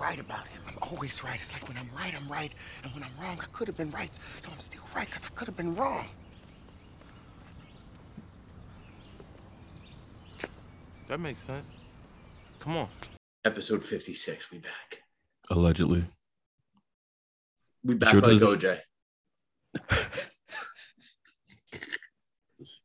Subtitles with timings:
[0.00, 0.62] right about him.
[0.66, 1.38] I'm always right.
[1.40, 2.52] It's like when I'm right, I'm right.
[2.84, 4.14] And when I'm wrong, I could have been right.
[4.40, 6.06] So I'm still right because I could have been wrong.
[11.08, 11.70] That makes sense.
[12.60, 12.88] Come on.
[13.44, 14.50] Episode 56.
[14.50, 15.02] We back.
[15.50, 16.04] Allegedly.
[17.82, 18.80] We back Sure like doesn't- OJ.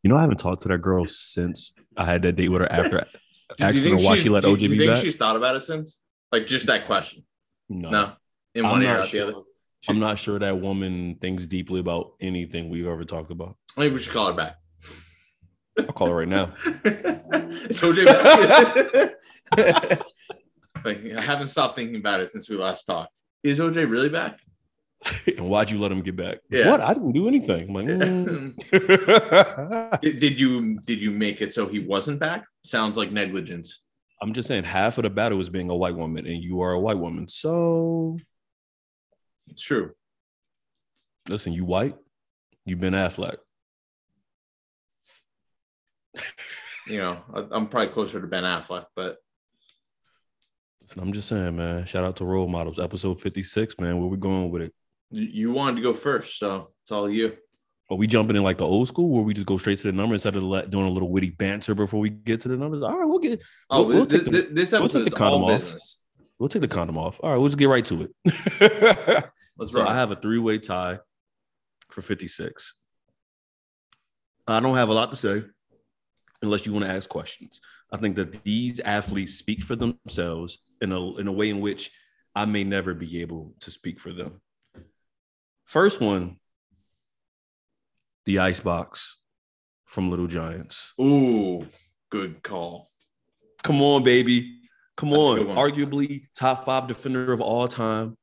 [0.03, 2.69] You know, I haven't talked to that girl since I had that date with her
[2.69, 3.05] after
[3.57, 5.01] Do you think why she- she let do OJ Do you think back.
[5.01, 5.97] she's thought about it since?
[6.33, 7.23] Like just that question?
[7.69, 8.13] No, No.
[8.55, 9.33] In I'm one ear, out the other.
[9.33, 9.43] sure.
[9.87, 13.55] I'm not sure that woman thinks deeply about anything we've ever talked about.
[13.77, 14.55] Maybe we should call her back.
[15.77, 16.45] I'll call her right now.
[16.65, 19.13] Is OJ
[20.83, 23.21] like, I haven't stopped thinking about it since we last talked.
[23.43, 24.39] Is OJ really back?
[25.37, 26.39] and why'd you let him get back?
[26.49, 26.71] Yeah.
[26.71, 26.81] What?
[26.81, 27.69] I didn't do anything.
[27.69, 30.01] I'm like, mm.
[30.01, 32.43] did, did you did you make it so he wasn't back?
[32.63, 33.83] Sounds like negligence.
[34.21, 36.71] I'm just saying half of the battle is being a white woman, and you are
[36.71, 37.27] a white woman.
[37.27, 38.17] So
[39.47, 39.91] It's true.
[41.27, 41.95] listen, you white,
[42.65, 43.37] you Ben Affleck.
[46.87, 49.17] You know, I, I'm probably closer to Ben Affleck, but
[50.81, 51.85] Listen, I'm just saying, man.
[51.85, 53.97] Shout out to role models, episode 56, man.
[53.99, 54.73] Where we going with it?
[55.15, 57.37] you wanted to go first, so it's all you.
[57.93, 59.91] Are we jumping in like the old school where we just go straight to the
[59.91, 62.81] number instead of let, doing a little witty banter before we get to the numbers?
[62.83, 65.13] All right, we'll get Oh, We'll- we'll thi- take the- thi- this we'll episode take
[65.13, 65.61] is all off.
[65.61, 65.99] business.
[66.39, 67.19] we'll take the condom off.
[67.21, 69.25] All right, we'll just get right to it.
[69.67, 69.87] So roll.
[69.87, 70.97] I have a three-way tie
[71.89, 72.83] for 56.
[74.47, 75.43] I don't have a lot to say.
[76.41, 77.61] Unless you want to ask questions.
[77.91, 81.91] I think that these athletes speak for themselves in a in a way in which
[82.35, 84.41] I may never be able to speak for them.
[85.65, 86.37] First one,
[88.25, 89.17] the icebox
[89.85, 90.93] from Little Giants.
[90.99, 91.67] Ooh,
[92.09, 92.89] good call.
[93.63, 94.59] Come on, baby.
[94.97, 95.39] Come That's on.
[95.55, 98.17] Arguably top five defender of all time.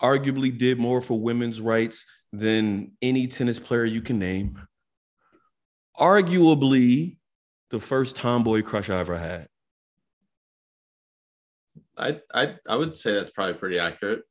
[0.00, 4.60] Arguably did more for women's rights than any tennis player you can name.
[5.98, 7.18] Arguably
[7.70, 9.48] the first tomboy crush I ever had.
[11.96, 14.22] I I I would say that's probably pretty accurate.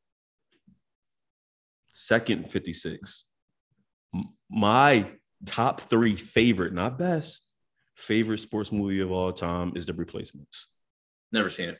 [1.93, 3.25] Second 56.
[4.51, 5.09] My
[5.45, 7.47] top three favorite, not best,
[7.95, 10.67] favorite sports movie of all time is The Replacements.
[11.31, 11.79] Never seen it.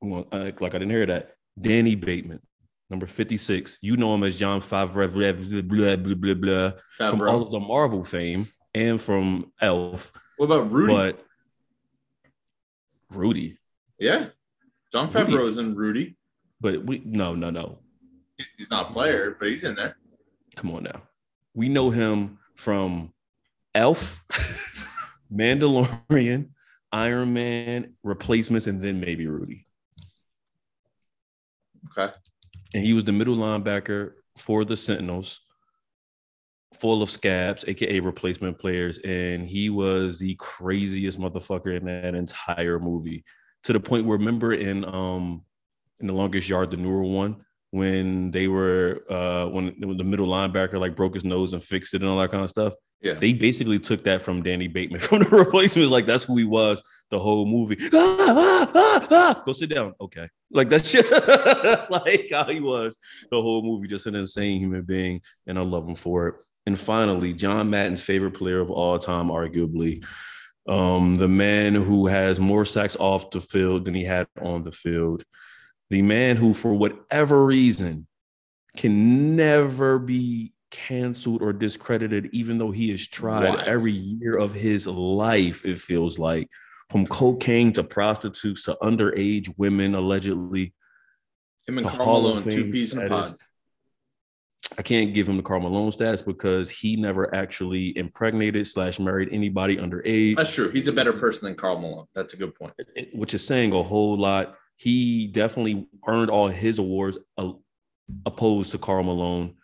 [0.00, 1.32] Well, uh, like I didn't hear that.
[1.60, 2.40] Danny Bateman,
[2.88, 3.78] number 56.
[3.82, 7.50] You know him as Jon Favreau, blah, blah, blah, blah, blah, blah, from all of
[7.50, 10.12] the Marvel fame and from Elf.
[10.36, 10.94] What about Rudy?
[10.94, 11.24] But
[13.10, 13.58] Rudy,
[13.98, 14.26] yeah,
[14.92, 15.32] John Rudy.
[15.32, 16.16] Favreau is in Rudy.
[16.60, 17.80] but we no, no, no.
[18.56, 19.96] He's not a player, but he's in there.
[20.58, 21.02] Come on now.
[21.54, 23.12] We know him from
[23.76, 24.24] Elf,
[25.32, 26.48] Mandalorian,
[26.90, 29.66] Iron Man, replacements, and then maybe Rudy.
[31.96, 32.12] Okay.
[32.74, 35.40] and he was the middle linebacker for the Sentinels,
[36.74, 42.80] full of scabs, aka replacement players, and he was the craziest motherfucker in that entire
[42.80, 43.24] movie.
[43.62, 45.44] To the point where, remember in um
[46.00, 50.28] in the longest yard, the newer one, when they were uh when, when the middle
[50.28, 52.74] linebacker like broke his nose and fixed it and all that kind of stuff.
[53.00, 53.14] Yeah.
[53.14, 55.90] They basically took that from Danny Bateman from the replacements.
[55.90, 57.76] Like that's who he was the whole movie.
[57.94, 59.42] Ah, ah, ah, ah.
[59.46, 59.94] Go sit down.
[60.00, 60.28] Okay.
[60.50, 61.08] Like that shit.
[61.62, 62.98] that's like how he was
[63.30, 65.20] the whole movie, just an insane human being.
[65.46, 66.34] And I love him for it.
[66.66, 70.04] And finally, John Madden's favorite player of all time, arguably.
[70.68, 74.72] Um, the man who has more sacks off the field than he had on the
[74.72, 75.24] field.
[75.90, 78.06] The man who, for whatever reason,
[78.76, 83.60] can never be canceled or discredited, even though he has tried Wild.
[83.66, 86.48] every year of his life, it feels like.
[86.90, 90.72] From cocaine to prostitutes to underage women, allegedly.
[91.66, 93.26] Him and Karl Hall of Malone, two Fame peas in a pod.
[93.26, 93.48] status.
[94.76, 99.30] I can't give him the Karl Malone status because he never actually impregnated slash married
[99.32, 100.36] anybody underage.
[100.36, 100.70] That's true.
[100.70, 102.06] He's a better person than Karl Malone.
[102.14, 102.74] That's a good point.
[103.14, 104.56] which is saying a whole lot.
[104.78, 107.52] He definitely earned all his awards uh,
[108.24, 109.56] opposed to Karl Malone.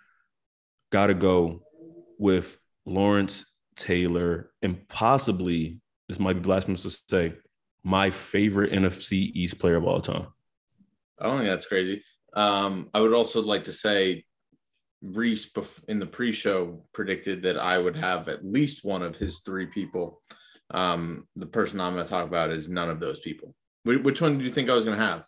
[0.91, 1.63] Got to go
[2.19, 3.47] with Lawrence
[3.77, 7.35] Taylor and possibly, this might be blasphemous to say,
[7.85, 10.27] my favorite NFC East player of all time.
[11.21, 12.03] I don't think that's crazy.
[12.35, 14.25] Um, I would also like to say
[15.01, 15.49] Reese
[15.87, 20.23] in the pre-show predicted that I would have at least one of his three people.
[20.71, 23.55] Um, the person I'm going to talk about is none of those people.
[23.85, 25.25] Wh- which one do you think I was going to have?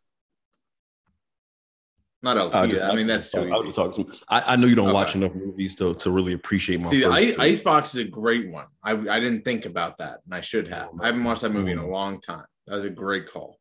[2.22, 2.54] Not LT.
[2.54, 3.72] I, just- mean, that's too I easy.
[3.72, 4.94] talking to- I, I know you don't Okay.
[4.94, 7.44] watch enough movies to, to really appreciate my See, first I.
[7.44, 8.66] Icebox is a great one.
[8.82, 10.88] I, I didn't think about that, and I should have.
[11.00, 12.44] I haven't watched that movie in a long time.
[12.66, 13.58] That was a great call.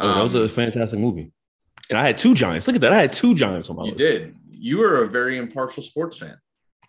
[0.00, 1.32] Oh, that was a Um, fantastic movie.
[1.88, 2.66] And I had two giants.
[2.66, 2.92] Look at that.
[2.92, 3.98] I had two giants on my you list.
[3.98, 4.34] did.
[4.50, 6.36] You are a very impartial sports fan.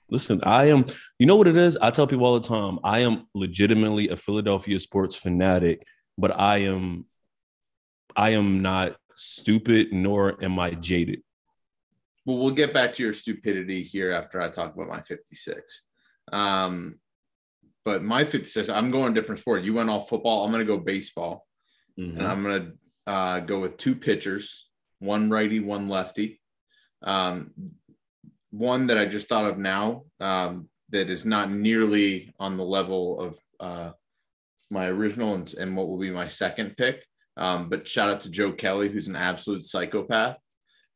[0.09, 0.85] Listen, I am,
[1.19, 1.77] you know what it is?
[1.77, 5.83] I tell people all the time, I am legitimately a Philadelphia sports fanatic,
[6.17, 7.05] but I am
[8.15, 11.21] I am not stupid nor am I jaded.
[12.25, 15.83] Well, we'll get back to your stupidity here after I talk about my 56.
[16.33, 16.99] Um,
[17.83, 19.63] but my 56, I'm going different sport.
[19.63, 20.43] You went all football.
[20.43, 21.45] I'm going to go baseball.
[21.97, 22.17] Mhm.
[22.17, 22.71] and I'm gonna
[23.07, 24.67] uh, go with two pitchers,
[24.99, 26.41] one righty, one lefty.
[27.01, 27.53] Um,
[28.51, 33.19] one that I just thought of now um, that is not nearly on the level
[33.19, 33.91] of uh,
[34.69, 37.05] my original and, and what will be my second pick.
[37.37, 40.37] Um, but shout out to Joe Kelly, who's an absolute psychopath.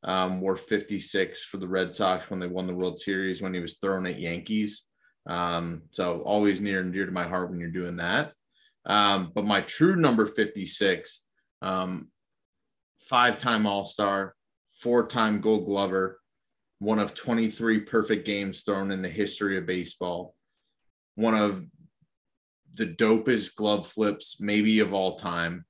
[0.01, 3.59] Um, wore 56 for the Red Sox when they won the World Series when he
[3.59, 4.85] was thrown at Yankees.
[5.27, 8.31] Um, so always near and dear to my heart when you're doing that.
[8.85, 11.21] Um, but my true number 56,
[11.61, 12.07] um,
[13.01, 14.35] five time All Star,
[14.81, 16.19] four time Gold Glover,
[16.79, 20.33] one of 23 perfect games thrown in the history of baseball,
[21.15, 21.63] one of
[22.75, 25.65] the dopest glove flips, maybe of all time,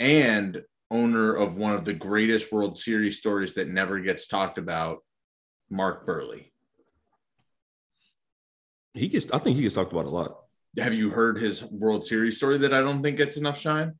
[0.00, 4.98] and owner of one of the greatest World Series stories that never gets talked about,
[5.70, 6.50] Mark Buehrle.
[8.94, 10.36] He gets I think he gets talked about a lot.
[10.78, 13.94] Have you heard his World Series story that I don't think gets enough shine?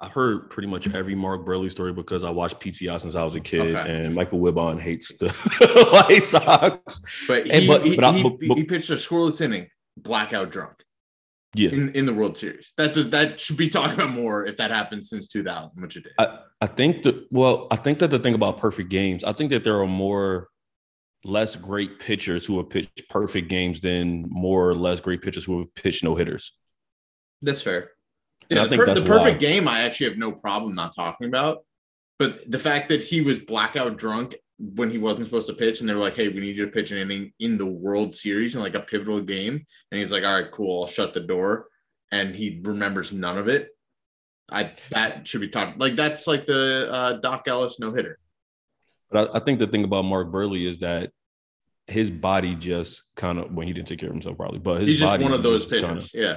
[0.00, 3.36] I've heard pretty much every Mark Buehrle story because I watched PTI since I was
[3.36, 3.90] a kid, Okay.
[4.04, 5.28] and Michael Wilbon hates the
[6.08, 7.00] White Sox.
[7.28, 9.68] But he, And but- he, but I- he, but- but- he pitched a scoreless inning,
[9.96, 10.83] blackout drunk
[11.54, 12.72] Yeah, in, in the World Series.
[12.76, 16.04] That does that should be talked about more if that happened since 2000, which it
[16.04, 16.12] did.
[16.18, 19.50] I, I think that well, I think that the thing about perfect games, I think
[19.50, 20.48] that there are more
[21.24, 25.58] less great pitchers who have pitched perfect games than more or less great pitchers who
[25.58, 26.52] have pitched no hitters.
[27.40, 27.90] That's fair.
[28.50, 29.48] And Yeah, I think the, per- that's the perfect why.
[29.48, 29.68] game.
[29.68, 31.64] I actually have no problem not talking about,
[32.18, 35.88] but the fact that he was blackout drunk when he wasn't supposed to pitch, and
[35.88, 38.60] they're like, "Hey, we need you to pitch an inning in the World Series in
[38.60, 41.66] like a pivotal game," and he's like, "All right, cool, I'll shut the door,"
[42.12, 43.68] and he remembers none of it.
[44.50, 48.18] I that should be talked like that's like the uh, Doc Ellis no hitter.
[49.10, 51.10] But I, I think the thing about Mark Buehrle is that
[51.86, 54.88] his body just kind of when he didn't take care of himself probably, but his
[54.88, 56.10] He's just one of those just kinda- pitchers.
[56.14, 56.36] yeah.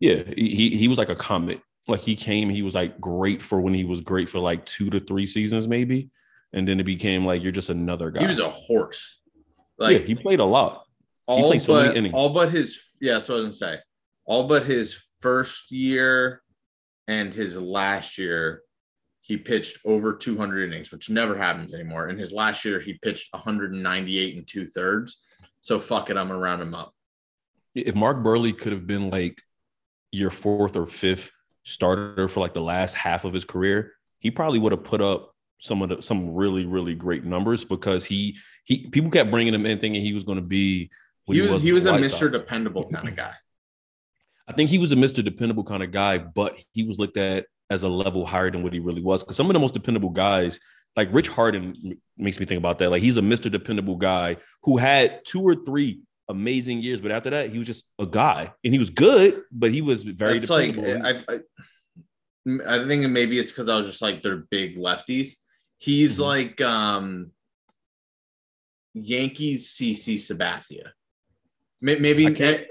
[0.00, 1.60] yeah, he, he he was like a comet.
[1.86, 4.90] Like he came, he was like great for when he was great for like two
[4.90, 6.10] to three seasons maybe,
[6.54, 8.20] and then it became like you're just another guy.
[8.20, 9.20] He was a horse.
[9.78, 10.84] yeah, he played a lot.
[11.26, 13.78] all played so but all but his yeah, that's what I was gonna say.
[14.24, 16.42] All but his first year
[17.08, 18.62] and his last year,
[19.20, 22.08] he pitched over 200 innings, which never happens anymore.
[22.08, 25.22] In his last year, he pitched 198 and two thirds.
[25.60, 26.94] So fuck it, I'm gonna round him up.
[27.74, 29.42] if Mark Buehrle could have been like
[30.12, 31.32] your fourth or fifth
[31.64, 35.33] starter for like the last half of his career, he probably would have put up
[35.58, 39.66] some of the some really really great numbers because he he people kept bringing him
[39.66, 40.90] in thinking he was going to be
[41.26, 42.10] He was with he was a Mr.
[42.10, 42.38] Sox.
[42.38, 43.32] Dependable kind of guy.
[44.46, 45.24] I think he was a Mr.
[45.24, 48.72] Dependable kind of guy, but he was looked at as a level higher than what
[48.72, 49.22] he really was.
[49.22, 50.60] Because some of the most dependable guys,
[50.96, 52.90] like Rich Harden, makes me think about that.
[52.90, 53.50] Like he's a Mr.
[53.50, 57.84] Dependable guy who had two or three amazing years, but after that, he was just
[57.98, 61.06] a guy, and he was good, but he was very That's like dependable.
[61.06, 61.40] I, I
[62.68, 65.32] I think maybe it's because I was just like they're big lefties.
[65.76, 66.20] He's Mhm.
[66.20, 67.30] like um
[68.94, 70.90] Yankees CC Sabathia.
[71.80, 72.24] Maybe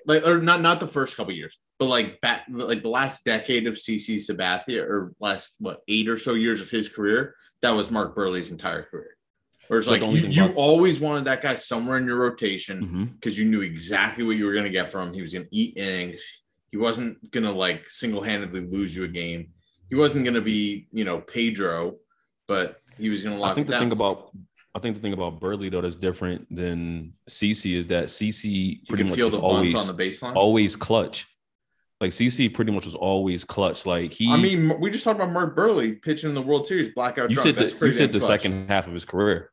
[0.07, 3.67] like or not not the first couple years, but like back like the last decade
[3.67, 7.91] of CC Sabathia or last what eight or so years of his career, that was
[7.91, 9.15] Mark Buehrle's entire career.
[9.67, 13.45] Where it's like you, you always wanted that guy somewhere in your rotation because you
[13.45, 15.13] knew exactly what you were going to get from him.
[15.13, 16.21] He was going to eat innings.
[16.69, 19.51] He wasn't going to like single handedly lose you a game.
[19.89, 21.97] He wasn't going to be, you know, Pedro,
[22.47, 23.81] but he was going to lock I think the down.
[23.81, 24.31] thing about
[24.75, 29.03] I think the thing about Buehrle though that's different than CC is that CC pretty
[29.03, 30.35] much feel was the always on the baseline.
[30.35, 31.27] always clutch.
[32.01, 33.85] Like CC pretty much was always clutch.
[33.85, 36.93] Like he I mean, we just talked about Mark Buehrle pitching in the World Series,
[36.93, 37.47] blackout you drunk.
[37.49, 38.27] said the, That's you pretty said the clutch.
[38.41, 39.51] second half of his career.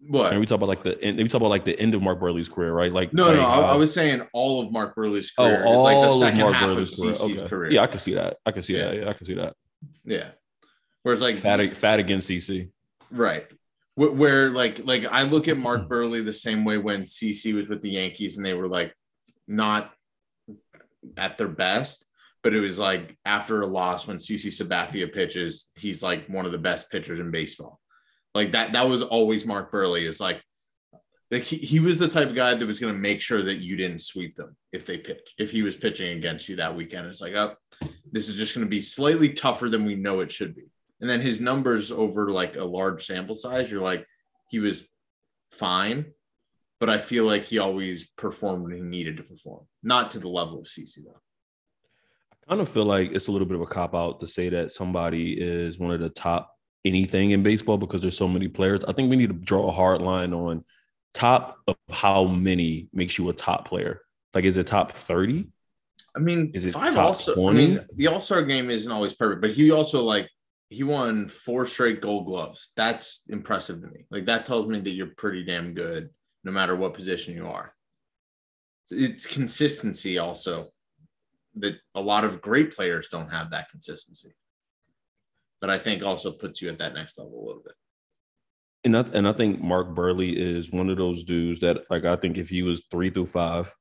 [0.00, 0.30] What?
[0.32, 2.20] And we talk about like the and we talk about like the end of Mark
[2.20, 2.92] Buehrle's career, right?
[2.92, 5.64] Like no, like no, I, how- I was saying all of Mark Buehrle's oh, career.
[5.64, 7.48] all it's like the of Mark half Buehrle's of CC's Okay.
[7.48, 7.70] career.
[7.72, 8.36] Yeah, I can see that.
[8.46, 8.84] I can see Yeah.
[8.86, 8.96] that.
[8.96, 9.54] Yeah, I can see that.
[10.04, 10.28] yeah.
[11.08, 12.68] Whereas like Fat fat against CC.
[13.10, 13.46] Right.
[13.94, 15.56] Where, where like like I look at.
[15.56, 15.90] Mark mm-hmm.
[15.90, 18.92] Buehrle the same way when CC was with the Yankees and they were like
[19.46, 19.90] not
[21.16, 22.04] at their best,
[22.42, 26.52] but it was like after a loss when CC Sabathia pitches, he's like one of
[26.52, 27.80] the best pitchers in baseball.
[28.34, 30.42] Like that that was always Mark Buehrle is like
[31.30, 33.62] like he, he was the type of guy that was going to make sure that
[33.62, 37.06] you didn't sweep them if they pitch if he was pitching against you that weekend.
[37.06, 37.54] It's like, oh,
[38.12, 40.70] this is just going to be slightly tougher than we know it should be.
[41.00, 44.06] And then his numbers over like a large sample size, you're like,
[44.50, 44.84] he was
[45.52, 46.06] fine,
[46.80, 50.28] but I feel like he always performed when he needed to perform, not to the
[50.28, 51.20] level of CC though.
[52.32, 54.48] I kind of feel like it's a little bit of a cop out to say
[54.48, 58.84] that somebody is one of the top anything in baseball because there's so many players.
[58.84, 60.64] I think we need to draw a hard line on
[61.14, 64.02] top of how many makes you a top player.
[64.34, 65.48] Like, is it top 30?
[66.14, 67.48] I mean, Is it five top also.
[67.48, 70.28] I mean, the All Star game isn't always perfect, but he also like
[70.70, 72.70] he won four straight Gold Gloves.
[72.76, 74.06] That's impressive to me.
[74.10, 76.10] Like that tells me that you're pretty damn good,
[76.44, 77.74] no matter what position you are.
[78.90, 80.68] It's consistency also
[81.56, 84.34] that a lot of great players don't have that consistency.
[85.60, 87.74] But I think also puts you at that next level a little bit.
[88.84, 92.14] And I, and I think Mark Buehrle is one of those dudes that, like, I
[92.14, 93.74] think if he was three through five,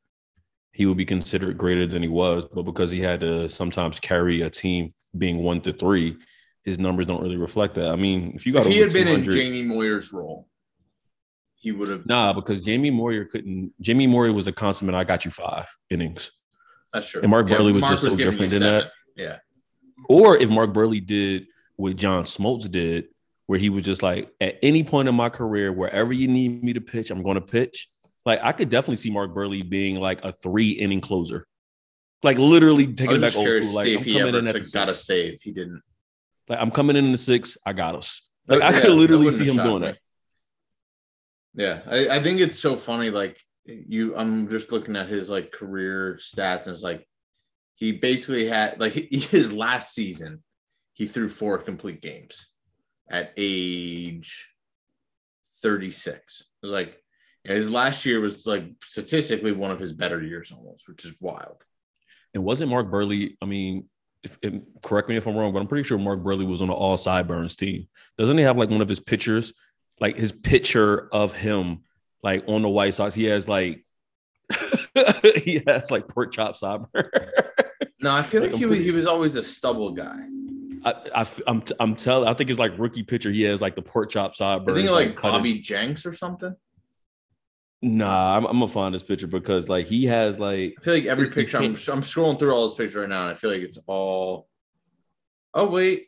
[0.72, 2.46] he would be considered greater than he was.
[2.46, 6.18] But because he had to sometimes carry a team being one to three,
[6.68, 7.90] his numbers don't really reflect that.
[7.90, 10.50] I mean, if you got If he had been in Jamie Moyer's role,
[11.56, 12.06] he would have.
[12.06, 13.72] Nah, because Jamie Moyer couldn't.
[13.80, 14.94] Jamie Moyer was a consummate.
[14.94, 16.30] I got you five innings.
[16.92, 17.22] That's true.
[17.22, 18.92] And Mark Buehrle was just so different than that.
[19.16, 19.38] Yeah.
[20.10, 21.48] Or if Mark Buehrle did
[21.78, 23.06] what John Smoltz did,
[23.46, 26.74] where he was just like, at any point in my career, wherever you need me
[26.74, 27.88] to pitch, I'm going to pitch.
[28.26, 31.48] Like I could definitely see Mark Buehrle being like a three inning closer,
[32.24, 33.74] like literally taking was it back old school.
[33.74, 35.40] Like if I'm he coming in at the got a save.
[35.42, 35.82] He didn't.
[36.50, 37.58] Like I'm coming in the six.
[37.66, 38.22] I got us.
[38.48, 39.88] Like I Yeah, could literally see him doing me.
[39.88, 39.98] that.
[41.56, 43.10] Yeah, I, I think it's so funny.
[43.10, 47.08] Like you, I'm just looking at his like career stats, and it's like
[47.76, 50.44] he basically had like his last season,
[50.94, 52.48] he threw four complete games
[53.10, 54.48] at age
[55.62, 56.42] 36.
[56.42, 57.02] It was like
[57.44, 61.64] his last year was like statistically one of his better years almost, which is wild.
[62.34, 63.36] And wasn't Mark Buehrle?
[63.42, 63.90] I mean,
[64.24, 66.68] if, if- correct me if I'm wrong, but I'm pretty sure Mark Buehrle was on
[66.68, 67.88] the All Sideburns team.
[68.18, 69.54] Doesn't he have like one of his pictures,
[70.00, 71.84] like his picture of him,
[72.24, 73.14] like on the White Sox?
[73.16, 73.86] He has like
[75.44, 77.10] he has like pork chop sideburn.
[78.00, 80.20] No, I feel Like, like, he was he was always a stubble guy.
[80.86, 82.30] I, I, am I'm telling.
[82.30, 83.32] I think it's like rookie picture.
[83.32, 84.78] He has like the pork chop I sideburns.
[84.78, 86.56] think like in- Bobby Jenks or something.
[87.82, 91.06] Nah, I'm, I'm gonna find this picture because like he has like I feel like
[91.06, 93.62] every picture I'm, I'm scrolling through all his pictures right now, and I feel like
[93.62, 94.48] it's all.
[95.54, 96.08] Oh wait,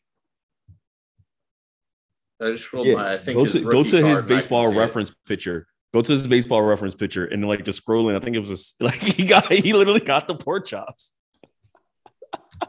[2.41, 3.13] I just scrolled Yeah, by.
[3.13, 4.79] I think go to go to his card, and I can baseball see it.
[4.79, 5.67] reference picture.
[5.93, 8.15] Go to his baseball reference picture and like just scrolling.
[8.15, 11.13] I think it was a like he got he literally got the pork chops.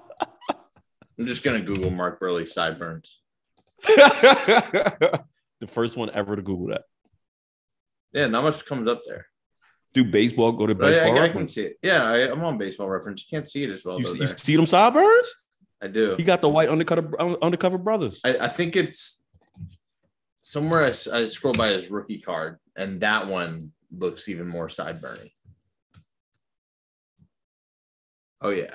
[1.19, 3.21] I'm just gonna Google Mark Buehrle sideburns.
[3.87, 5.23] the
[5.67, 6.83] first one ever to Google that.
[8.13, 9.27] Yeah, not much comes up there.
[9.93, 10.53] Do baseball?
[10.53, 11.55] Go to But baseball I, I can reference.
[11.55, 11.79] see it.
[11.83, 13.23] Yeah, I, I'm on baseball reference.
[13.25, 14.13] You can't see it as well You, though.
[14.15, 15.35] see- you see them sideburns?
[15.83, 16.15] I do.
[16.17, 18.21] He got the white undercover uh, undercover brothers.
[18.25, 19.23] I, I think it's
[20.43, 20.85] somewhere.
[20.85, 25.33] I scroll by his rookie card, and that one looks even more sideburny.
[28.43, 28.75] Oh yeah,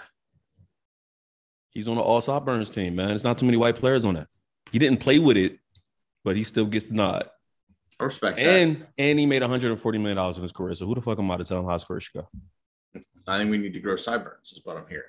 [1.72, 3.12] He's on the All Sideburns team, man.
[3.12, 4.28] It's not too many white players on that.
[4.72, 5.60] He didn't play with it,
[6.24, 7.30] but he still gets the nod.
[8.00, 8.46] I respect that.
[8.46, 10.76] And and he made 140 million dollars in his career.
[10.76, 12.28] So who the fuck am I to tell him how his career should go?
[13.28, 14.52] I think we need to grow sideburns.
[14.52, 15.04] Is what I'm hearing.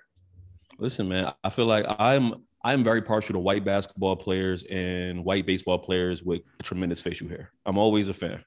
[0.79, 5.47] Listen, man, I feel like I'm I'm very partial to white basketball players and white
[5.47, 7.53] baseball players with tremendous facial hair.
[7.65, 8.43] I'm always a fan.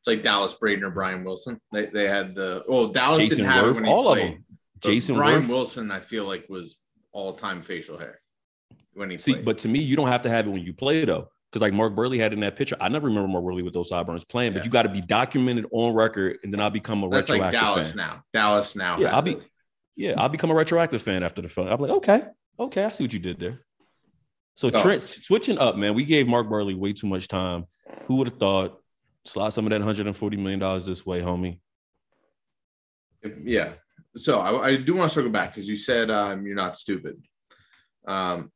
[0.00, 1.60] It's like Dallas Braden or Brian Wilson.
[1.72, 4.32] They they had the well Dallas Jason didn't have it when he all of played.
[4.34, 4.44] them.
[4.80, 5.48] but Jason Brian.
[5.48, 6.76] Wilson, I feel like was
[7.12, 8.20] all time facial hair
[8.92, 9.44] when he See, played.
[9.44, 11.28] but to me, you don't have to have it when you play though.
[11.50, 13.88] Because like Mark Buehrle had in that picture, I never remember Mark Buehrle with those
[13.88, 14.58] sideburns playing, Yeah.
[14.58, 17.40] but you got to be documented on record, and then I'll become a that's like
[17.40, 17.96] retroactive Dallas fan.
[17.96, 18.22] now.
[18.34, 18.98] Dallas now.
[18.98, 19.38] Yeah, I'll be-.
[19.96, 21.68] Yeah, I'll become a retroactive fan after the film.
[21.68, 22.22] I'm like, okay,
[22.60, 23.60] okay, I see what you did there.
[24.56, 24.82] So Oh.
[24.82, 25.94] Trent switching up, man.
[25.94, 27.64] We gave Mark Buehrle way too much time.
[28.06, 28.80] Who would have thought?
[29.24, 31.60] Slot some of that 140 million dollars this way, homie.
[33.44, 33.74] Yeah.
[34.16, 37.22] So I, I do want to circle back because you said um, you're not stupid.
[38.06, 38.50] Um,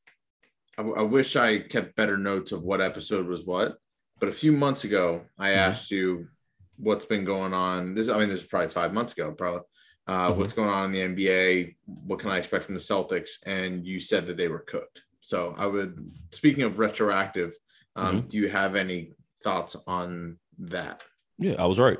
[0.78, 3.78] I, I wish I kept better notes of what episode was what.
[4.18, 5.56] But a few months ago, I Mhm.
[5.56, 6.28] asked you
[6.76, 7.94] what's been going on.
[7.94, 9.62] This, I mean, this is probably five months ago, probably.
[10.06, 10.36] Uh, Mhm.
[10.36, 11.76] What's going on in the NBA?
[11.86, 13.30] What can I expect from the Celtics?
[13.46, 15.02] And you said that they were cooked.
[15.20, 16.10] So I would.
[16.32, 17.52] Speaking of retroactive,
[17.94, 19.12] um, do you have any
[19.44, 21.04] thoughts on that?
[21.38, 21.98] Yeah, I was right.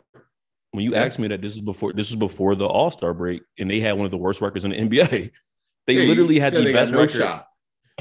[0.73, 1.05] When you Yeah.
[1.05, 3.79] asked me that this is before this is before the All Star break, and they
[3.81, 5.31] had one of the worst records in the NBA.
[5.87, 7.19] They Yeah, literally had the best no record.
[7.19, 7.49] shot.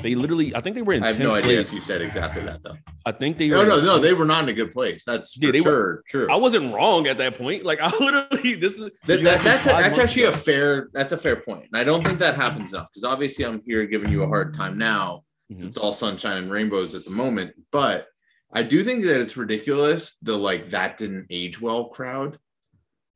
[0.02, 1.68] They literally, I think they were in I have 10th no idea place.
[1.68, 2.78] if you said exactly that though.
[3.06, 3.66] I think they No, were.
[3.66, 4.00] no, no.
[4.00, 5.04] They were not in a good place.
[5.06, 6.28] That's for Yeah, they were- True.
[6.32, 7.66] I wasn't wrong at that point.
[7.66, 11.18] Like I literally, this is That, that, that's, five that's actually a fair that's a
[11.18, 11.66] fair point.
[11.72, 14.54] and i don't think that happens enough because obviously i'm here giving you a hard
[14.54, 15.68] time now Mhm.
[15.68, 18.08] it's all sunshine and rainbows at the moment but
[18.54, 22.40] i do think that it's ridiculous the like that didn't age well crowd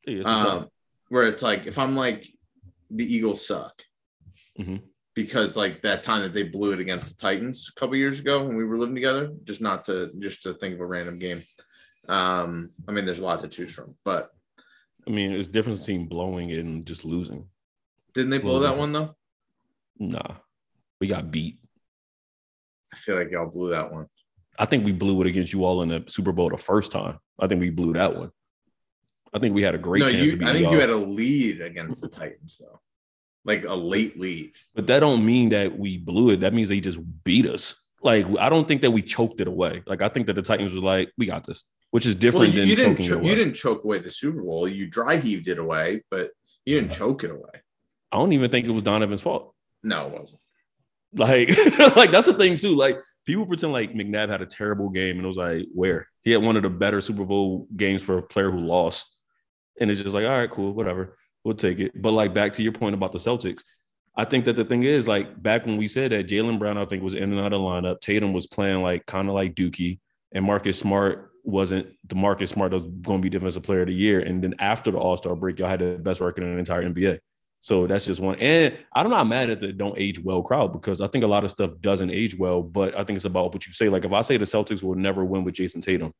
[0.06, 0.68] Yeah, a um,
[1.10, 2.28] where it's like if i'm like
[2.92, 3.82] the eagles suck
[4.60, 4.82] Mhm.
[5.16, 8.44] Because like that time that they blew it against the titans a couple years ago
[8.46, 11.42] when we were living together just not to just to think of a random game
[12.10, 14.30] um i mean there's a lot to choose from but
[15.08, 17.48] I mean, it's difference between blowing and just losing.
[18.16, 19.16] didn't they blow that one though
[20.00, 20.36] Nah,
[21.00, 21.60] we got beat.
[22.94, 24.08] i feel like y'all blew that one
[24.58, 27.20] I think we blew it against you all in the Super Bowl the first time.
[27.38, 28.32] I think we blew that one.
[29.34, 30.74] I think we had a great no, chance you, I think y'all.
[30.74, 32.80] you had a lead against the Titans, though,
[33.46, 34.52] like a late lead.
[34.74, 36.42] but that don't mean that we blew it.
[36.42, 37.76] That means they just beat us.
[38.02, 39.84] Like I don't think that we choked it away.
[39.86, 42.54] Like I think that the Titans was like, we got this, which is Well, different
[42.54, 44.68] you, than you didn't cho- you didn't choke away the Super Bowl.
[44.68, 46.32] You dry heaved it away, but
[46.66, 47.62] you didn't choke it away.
[48.12, 49.54] I don't even think it was Donovan's fault.
[49.84, 50.42] No, it wasn't.
[51.14, 51.50] Like,
[51.96, 52.76] like that's the thing too.
[52.76, 56.32] Like people pretend like McNabb had a terrible game, and it was like, where he
[56.32, 59.18] had one of the better Super Bowl games for a player who lost,
[59.80, 61.94] and it's just like, all right, cool, whatever, we'll take it.
[62.02, 63.64] But like back to your point about the Celtics,
[64.18, 66.86] I think that the thing is like back when we said that Jaylen Brown, I
[66.86, 68.02] think was in and out of lineup.
[68.02, 70.00] Tatum was playing like kind of like Dookie,
[70.34, 73.88] and Marcus Smart wasn't the Marcus Smart that was going to be defensive player of
[73.88, 74.20] the year.
[74.20, 76.84] And then after the All Star break, y'all had the best record in the entire
[76.84, 77.20] NBA.
[77.62, 78.36] So that's just one.
[78.40, 81.44] And I'm not mad at the don't age well crowd because I think a lot
[81.44, 83.90] of stuff doesn't age well, but I think it's about what you say.
[83.90, 86.14] Like if I say the Celtics will never win with Jayson Tatum,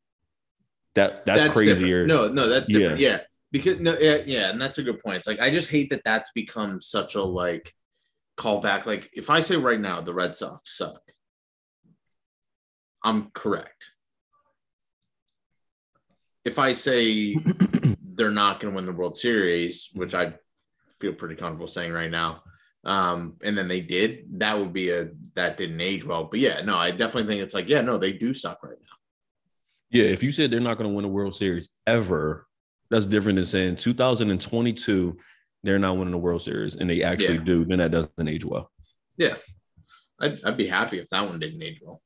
[0.94, 2.06] that that's, crazier.
[2.06, 2.34] different.
[2.34, 2.94] No, no, that's Yeah.
[2.94, 3.20] Yeah.
[3.52, 5.18] Because no, yeah, yeah, and that's a good point.
[5.18, 7.72] It's like I just hate that that's become such a like
[8.36, 8.86] callback.
[8.86, 11.00] Like if I say right now the Red Sox suck,
[13.02, 13.92] I'm correct.
[16.44, 17.36] If I say
[18.02, 20.34] they're not going to win the World Series, which I
[21.00, 22.42] feel pretty comfortable saying right now,
[22.84, 26.24] um, and then they did, that would be a that didn't age well.
[26.24, 28.96] But yeah, no, I definitely think it's like yeah, no, they do suck right now.
[29.90, 32.46] Yeah, if you said they're not going to win a World Series ever,
[32.90, 35.16] that's different than saying 2022
[35.62, 37.44] they're not winning the World Series and they actually Yeah.
[37.44, 37.64] do.
[37.64, 38.70] Then that doesn't age well.
[39.16, 39.34] Yeah,
[40.20, 42.00] I'd, I'd be happy if that one didn't age well.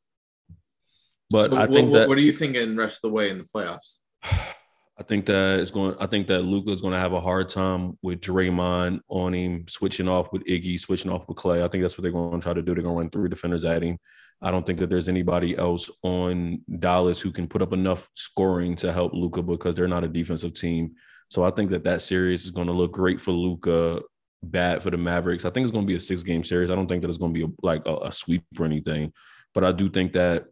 [1.29, 3.39] But So I what- think that what are you thinking rest of the way in
[3.39, 3.99] the playoffs?
[4.23, 5.97] I think that it's going.
[5.99, 10.09] I think that Luka's going to have a hard time with Draymond on him, switching
[10.09, 11.63] off with Iggy, switching off with Clay.
[11.65, 12.75] I think that's what they're going to try to do.
[12.75, 13.97] They're going to run three defenders at him.
[14.43, 18.75] I don't think that there's anybody else on Dallas who can put up enough scoring
[18.77, 20.93] to help Luka because they're not a defensive team.
[21.29, 24.01] So I think that that series is going to look great for Luka,
[24.43, 25.45] bad for the Mavericks.
[25.45, 26.71] I think it's going to be a six game series.
[26.71, 29.13] I don't think that it's going to be a, like a, a sweep or anything,
[29.53, 30.47] but I do think that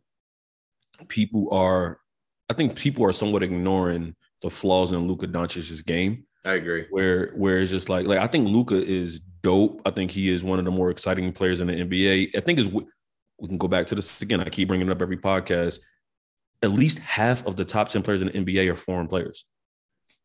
[1.08, 1.98] people are.
[2.50, 6.86] I think people are somewhat ignoring the flaws in Luka Doncic's game, I agree.
[6.90, 9.82] where where it's just like like I think Luka is dope.
[9.84, 12.36] I think he is one of the more exciting players in the NBA.
[12.36, 12.68] I think is
[13.40, 14.40] we can go back to this again.
[14.40, 15.78] I keep bringing it up every podcast.
[16.62, 19.44] At least half of the top ten players in the NBA are foreign players.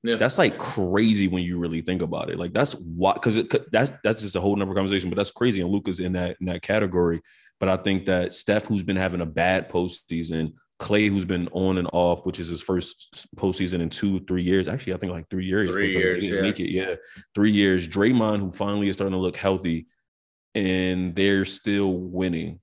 [0.04, 0.16] Yeah.
[0.16, 2.38] That's like crazy when you really think about it.
[2.38, 5.10] Like that's why because that's that's just a whole number conversation.
[5.10, 7.22] But that's crazy, and Luka's in that in that category.
[7.60, 11.78] But I think that Steph, who's been having a bad postseason, Clay, who's been on
[11.78, 14.68] and off, which is his first postseason in two, three years.
[14.68, 15.70] Actually, I think like three years.
[15.70, 16.44] Three years, yeah.
[16.44, 16.96] It, yeah,
[17.34, 17.88] three years.
[17.88, 19.88] Draymond, who finally is starting to look healthy,
[20.54, 22.60] and they're still winning.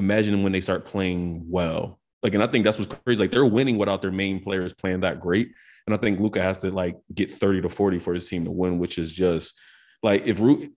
[0.00, 2.00] Imagine when they start playing well.
[2.22, 3.22] Like, and I think that's what's crazy.
[3.22, 5.52] Like, they're winning without their main players playing that great.
[5.86, 8.50] And I think Luka has to like get 30 to 40 for his team to
[8.50, 9.58] win, which is just
[10.02, 10.72] like if Ru-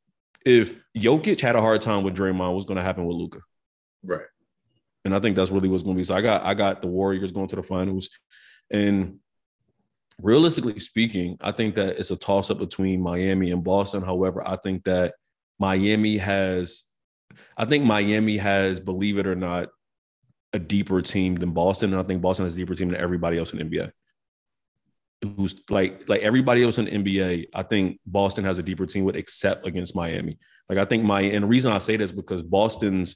[0.46, 3.40] if Jokic had a hard time with Draymond, what's going to happen with Luka?
[4.04, 4.26] Right.
[5.06, 6.04] And I think that's really what's going to be.
[6.04, 8.10] So I got I got the Warriors going to the finals,
[8.72, 9.20] and
[10.22, 14.04] realistically speaking, I think that it's a toss up between Miami and Boston.
[14.04, 15.16] However, I think that
[15.60, 16.86] Miami has,
[17.58, 19.70] I think Miami has, believe it or not,
[20.54, 23.38] a deeper team than Boston, and I think Boston has a deeper team than everybody
[23.38, 23.92] else in NBA.
[25.36, 27.48] Who's like like everybody else in NBA?
[27.54, 30.38] I think Boston has a deeper team with, except against Miami.
[30.70, 33.16] Like I think my and the reason I say this is because Boston's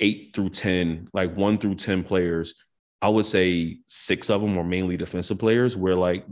[0.00, 2.54] eight through 10, like one through 10 players,
[3.00, 6.26] I would say six of them are mainly defensive players, where like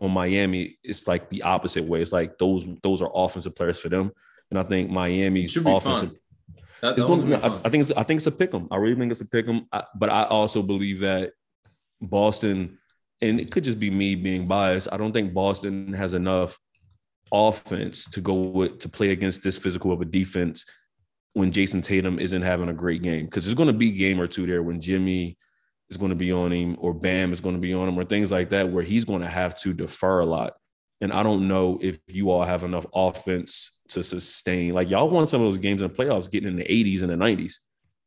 [0.00, 2.00] on Miami, it's like the opposite way.
[2.00, 4.12] It's like those those are offensive players for them.
[4.50, 6.12] And I think Miami's offensive.
[6.82, 8.66] That, It's that going, I, I think it's I think it's a pick 'em.
[8.70, 9.66] I really think it's a pick 'em.
[9.72, 11.32] I, but I also believe that
[12.00, 12.78] Boston,
[13.20, 14.88] and it could just be me being biased.
[14.90, 16.58] I don't think Boston has enough
[17.32, 20.64] offense to go with to play against this physical of a defense
[21.34, 24.20] when Jayson Tatum isn't having a great game because there's going to be a game
[24.20, 25.38] or two there when Jimmy
[25.90, 28.04] is going to be on him or Bam is going to be on him or
[28.04, 30.54] things like that where he's going to have to defer a lot.
[31.00, 34.72] And I don't know if you all have enough offense to sustain.
[34.74, 37.10] Like y'all won some of those games in the playoffs, getting in the 80s and
[37.10, 37.60] the 90s,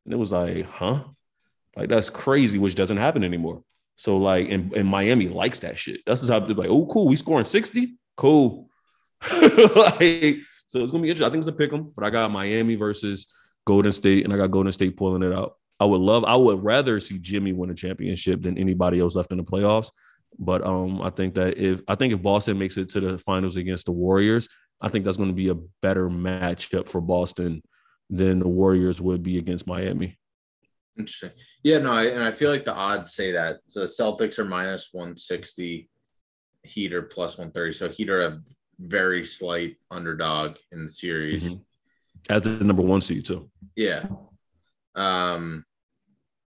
[0.05, 1.03] and it was like, huh,
[1.75, 3.63] like that's crazy, which doesn't happen anymore.
[3.95, 6.01] So like, and, and Miami likes that shit.
[6.05, 8.69] That's just how they're like, oh, cool, we scoring 60, cool.
[9.31, 11.25] like, so it's gonna be interesting.
[11.25, 13.27] I think it's a pick 'em, but I got Miami versus
[13.65, 15.55] Golden State, and I got Golden State pulling it out.
[15.79, 19.31] I would love, I would rather see Jimmy win a championship than anybody else left
[19.31, 19.91] in the playoffs.
[20.39, 23.55] But um, I think that if I think if Boston makes it to the finals
[23.55, 24.47] against the Warriors,
[24.81, 27.61] I think that's going to be a better matchup for Boston
[28.09, 30.17] than the Warriors would be against Miami.
[30.97, 31.31] Interesting.
[31.63, 33.59] Yeah, no, I, and I feel like the odds say that.
[33.67, 35.89] So the Celtics are minus 160,
[36.63, 37.73] Heat are plus 130.
[37.73, 38.41] So Heat are a
[38.79, 41.53] very slight underdog in the series.
[41.55, 41.63] Mhm.
[42.29, 43.49] As the number one seed, too.
[43.75, 44.07] Yeah.
[44.95, 45.65] Um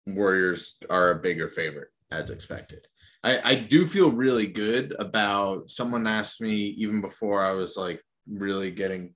[0.05, 2.87] Warriors are a bigger favorite as expected.
[3.25, 8.01] I, I do feel really good about someone asked me even before I was like
[8.27, 9.13] really getting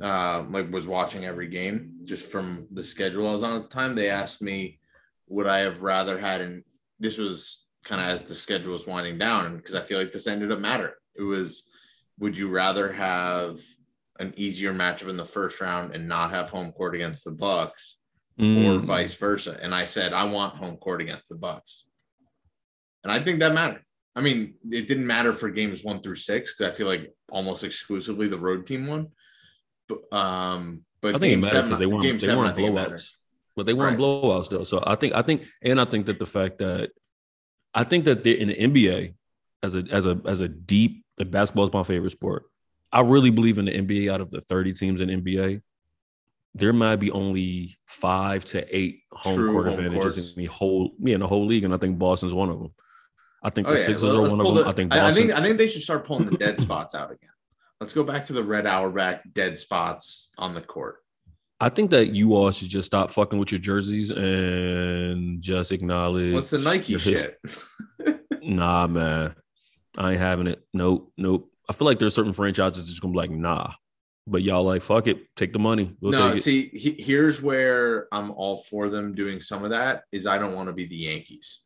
[0.00, 3.68] uh like was watching every game just from the schedule I was on at the
[3.68, 3.94] time.
[3.94, 4.78] They asked me
[5.28, 6.62] would I have rather had and
[6.98, 10.26] this was kind of as the schedule was winding down because I feel like this
[10.26, 10.94] ended up mattering.
[11.16, 11.64] It was
[12.18, 13.58] would you rather have
[14.18, 17.96] an easier matchup in the first round and not have home court against the Bucks
[18.38, 18.42] or
[18.78, 18.84] Mm.
[18.84, 19.58] vice versa.
[19.60, 21.86] And I said, I want home court against the Bucks.
[23.04, 23.82] And I think that mattered.
[24.16, 27.62] I mean, it didn't matter for games one through six because I feel like almost
[27.64, 29.08] exclusively the road team won.
[29.88, 32.68] But um, but I think it mattered because they weren't, game they seven, weren't think
[32.68, 32.98] it mattered.
[32.98, 33.10] blowouts.
[33.56, 34.04] But they weren't Right.
[34.06, 34.64] blowouts though.
[34.64, 36.90] So I think I think and I think that the fact that
[37.74, 39.14] I think that they're in the NBA
[39.62, 42.44] as a as a as a deep like basketball is my favorite sport.
[42.92, 45.60] I really believe in the NBA out of the 30 teams in NBA.
[46.54, 50.32] There might be only five to eight home True court home advantages courts.
[50.36, 52.72] in the whole yeah, in the whole league, and I think Boston's one of them.
[53.42, 54.54] I think Oh the yeah, Sixers well, are one of them.
[54.64, 55.26] the- I think I, I Boston.
[55.28, 57.30] think I think they should start pulling the dead spots out again.
[57.80, 60.96] Let's go back to the Red Auerbach dead spots on the court.
[61.60, 66.32] I think that you all should just stop fucking with your jerseys and just acknowledge
[66.32, 67.38] What's the Nike shit?
[68.42, 69.34] Nah, man.
[69.96, 70.64] I ain't having it.
[70.72, 71.50] Nope, nope.
[71.68, 73.72] I feel like there's certain franchises that's just gonna be like, nah.
[74.26, 75.94] But y'all like, fuck it, take the money.
[76.00, 80.04] We'll no, see, he, here's where I'm all for them doing some of that.
[80.12, 81.60] Is I don't want to be the Yankees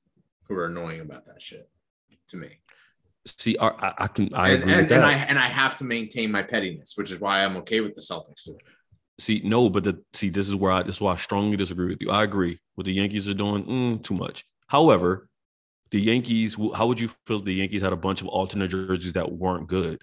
[0.48, 1.68] who are annoying about that shit
[2.28, 2.58] to me.
[3.38, 5.04] See, I, I, can I and agree and, with and that.
[5.04, 8.00] I and I have to maintain my pettiness, which is why I'm okay with the
[8.00, 9.22] Celtics doing it.
[9.22, 11.86] see, no, but the see, this is where I this is why I strongly disagree
[11.88, 12.10] with you.
[12.10, 12.58] I agree.
[12.74, 14.44] What the Yankees are doing, mm, too much.
[14.66, 15.28] However,
[15.92, 19.12] the Yankees, how would you feel if the Yankees had a bunch of alternate jerseys
[19.12, 20.02] that weren't good?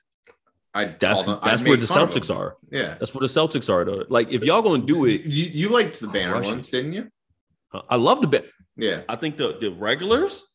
[0.73, 2.55] I That's them- I'd that's where the Celtics are.
[2.71, 4.05] Yeah, That's where the Celtics are, though.
[4.07, 7.09] Like, if y'all gonna do it, You, you liked the banner ones, didn't you?
[7.89, 8.43] I love the ba-
[8.81, 10.45] Yeah, I think the the regulars,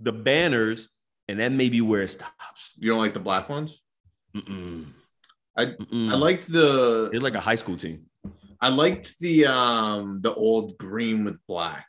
[0.00, 0.88] the banners,
[1.28, 2.74] and that may be where it stops.
[2.78, 3.82] you don't like the black ones.
[4.36, 4.86] Mm-mm.
[5.56, 6.10] I- Mm-mm.
[6.10, 8.06] I liked the They're like a high school team.
[8.60, 11.86] I liked the um the old green with black,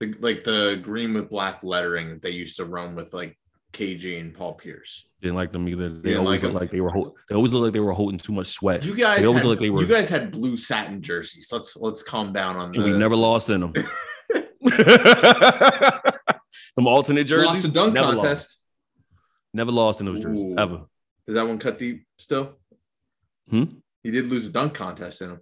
[0.00, 3.36] the, like the green with black lettering that they used to run with like
[3.72, 5.04] KG and Paul Pierce.
[5.20, 5.88] Didn't like them either.
[5.90, 6.60] They didn't always like looked them?
[6.60, 6.90] like they were.
[6.90, 8.84] Hold, they always looked like they were holding too much sweat.
[8.84, 11.48] You guys, They always had, like they were- you guys had blue satin jerseys.
[11.50, 13.72] Let's let's calm down on and the we never lost in them.
[16.76, 17.46] them alternate jerseys.
[17.46, 18.24] lost a dunk never contest.
[18.24, 18.58] Lost.
[19.54, 20.58] Never lost in those jerseys Ooh.
[20.58, 20.82] ever.
[21.26, 22.56] Is that one cut deep still?
[23.50, 23.64] Hmm?
[24.02, 25.40] You did lose a dunk contest in them.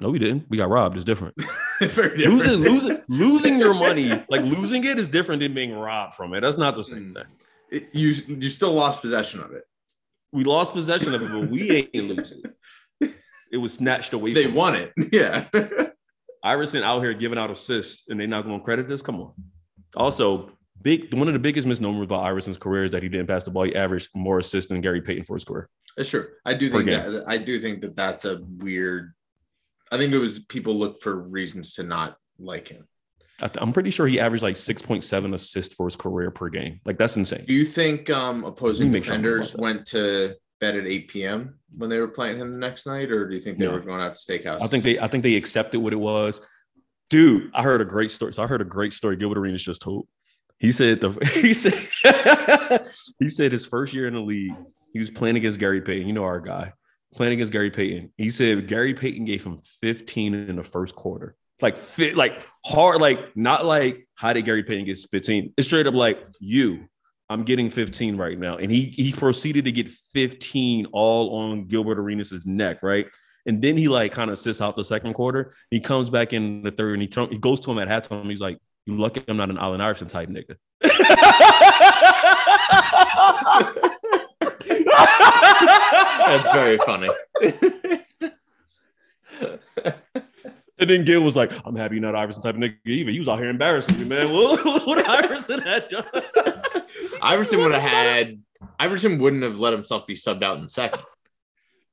[0.00, 0.46] No, we didn't.
[0.48, 0.96] We got robbed.
[0.96, 1.34] It's different.
[1.80, 2.18] Different.
[2.18, 6.40] losing, losing, losing your money, like losing it, is different than being robbed from it.
[6.42, 7.14] That's not the same Mm.
[7.14, 7.24] thing.
[7.70, 9.64] It- you you still lost possession of it.
[10.32, 12.42] We lost possession of it, but we ain't losing.
[13.00, 13.10] it.
[13.50, 14.32] It was snatched away.
[14.34, 14.88] They won us.
[14.96, 15.08] it.
[15.12, 15.89] Yeah.
[16.42, 19.02] Iverson out here giving out assists, and they're not going to credit this.
[19.02, 19.32] Come on.
[19.96, 23.44] Also, big one of the biggest misnomers about Iverson's career is that he didn't pass
[23.44, 23.64] the ball.
[23.64, 25.68] He averaged more assists than Gary Payton for his career.
[25.96, 26.28] That's true.
[26.44, 29.12] I do think that I do think that that's a weird.
[29.92, 32.86] I think it was people look for reasons to not like him.
[33.42, 36.80] I I'm pretty sure he averaged like 6.7 assists for his career per game.
[36.84, 37.44] Like that's insane.
[37.46, 41.58] Do you think um, opposing sure defenders went to bed at 8 p.m.
[41.76, 43.72] when they were playing him the next night, or do you think they No.
[43.72, 44.62] were going out to steakhouse?
[44.62, 46.40] I think they I think they accepted what it was.
[47.08, 48.32] Dude, I heard a great story.
[48.34, 50.06] So I heard a great story Gilbert Arenas just told.
[50.58, 51.10] He said the
[51.42, 52.86] he said
[53.18, 54.54] he said his first year in the league,
[54.92, 56.06] he was playing against Gary Payton.
[56.06, 56.72] You know our guy.
[57.12, 58.12] Playing against Gary Payton.
[58.16, 61.34] He said Gary Payton gave him 15 in the first quarter.
[61.60, 65.54] Like fit, like hard, like not like how did Gary Payton get 15?
[65.56, 66.86] It's straight up like you.
[67.30, 68.56] I'm getting 15 right now.
[68.56, 73.06] And he he proceeded to get 15 all on Gilbert Arenas' neck, right?
[73.46, 75.54] And then he like kind of sits out the second quarter.
[75.70, 78.28] He comes back in the third and he turn, he goes to him at halftime.
[78.28, 80.56] He's like, "You lucky I'm not an Allen Iverson type nigga."
[86.26, 87.08] That's very funny.
[90.80, 93.10] And then Gil was like, I'm happy you're not Iverson type of nigga either.
[93.10, 94.28] He was out here embarrassing me, man.
[94.32, 96.04] What, what Iverson had done?
[97.22, 98.40] Iverson would have had.
[98.78, 101.02] Iverson wouldn't have let himself be subbed out in second.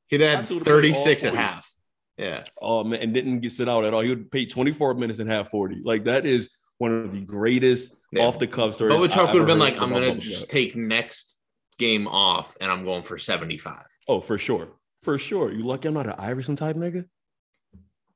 [0.07, 1.37] He'd had all 36 at 40.
[1.37, 1.73] half.
[2.17, 2.43] Yeah.
[2.61, 4.01] Oh man, and didn't get sit out at all.
[4.01, 5.81] He would pay 24 minutes and have 40.
[5.83, 8.23] Like that is one of the greatest Yeah.
[8.25, 8.99] off the cuff stories.
[9.13, 11.37] Chuck would have been like, I'm to just take next
[11.77, 13.83] game off and I'm going for 75.
[14.07, 14.69] Oh, for sure.
[15.01, 15.51] For sure.
[15.51, 17.05] You lucky I'm not an Iverson type nigga?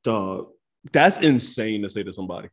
[0.03, 0.49] Dog.
[0.91, 2.49] That's insane to say to somebody.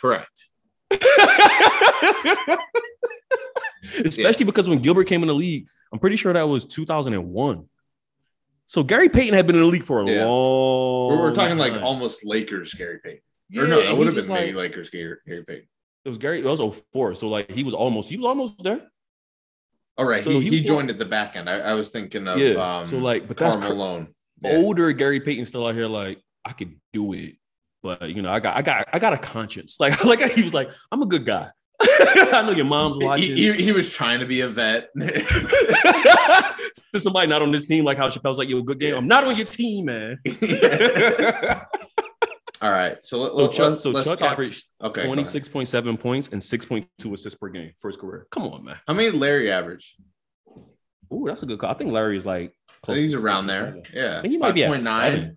[0.00, 0.48] Correct.
[4.04, 7.66] Especially because when Gilbert came in the league, I'm pretty sure that was 2001.
[8.66, 10.24] So Gary Payton had been in the league for a Yeah.
[10.26, 11.08] long.
[11.10, 13.20] We're, we're talking like almost Lakers Gary Payton.
[13.50, 15.68] Yeah, or no, that would have been maybe like- Lakers Gary, Gary Payton.
[16.04, 16.38] It was Gary.
[16.40, 16.60] It was
[16.92, 17.14] 04.
[17.14, 18.08] So like he was almost.
[18.08, 18.80] He was almost there.
[19.96, 20.22] All right.
[20.22, 21.50] So he, he he joined at the back end.
[21.50, 22.78] I, I was thinking of yeah.
[22.78, 24.10] um, so like, but that's Karl cr-.
[24.46, 24.56] Yeah.
[24.58, 27.34] older Gary Payton still out here like I could do it,
[27.82, 29.78] but you know I got I got I got a conscience.
[29.80, 31.50] Like like he was like I'm a good guy.
[31.80, 33.36] I know your mom's He- watching.
[33.36, 34.88] He, he was trying to be a vet.
[34.98, 39.24] to somebody not on this team, like how Chappelle's like, "Yo, good game." I'm not
[39.24, 40.18] on your team, man.
[42.60, 43.02] All right.
[43.04, 44.32] So, let, so let, Chuck, so Chuck talk.
[44.32, 45.06] averaged Okay.
[45.06, 48.26] 26.7 points and 6.2 assists per game for his career.
[48.32, 48.76] Come on, man.
[48.86, 49.94] How many Larry average?
[51.12, 51.70] Ooh, that's a good call.
[51.70, 54.22] I think Larry is like I close think he's around six there.
[54.22, 54.28] Yeah.
[54.28, 54.82] He might be at 5.9.
[54.82, 55.36] seven.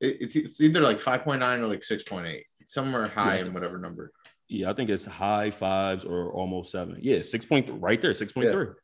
[0.00, 2.42] It- It's, it's either like 5.9 or like 6.8.
[2.60, 3.46] It's somewhere high Yeah.
[3.46, 4.12] in whatever number.
[4.48, 6.98] Yeah, I think it's high fives or almost seven.
[7.00, 8.74] Yeah, six point right there, 6.3.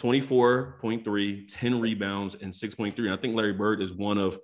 [0.00, 2.96] 24.3, 10 rebounds, and 6.3.
[2.98, 4.38] And I think Larry Bird is one of,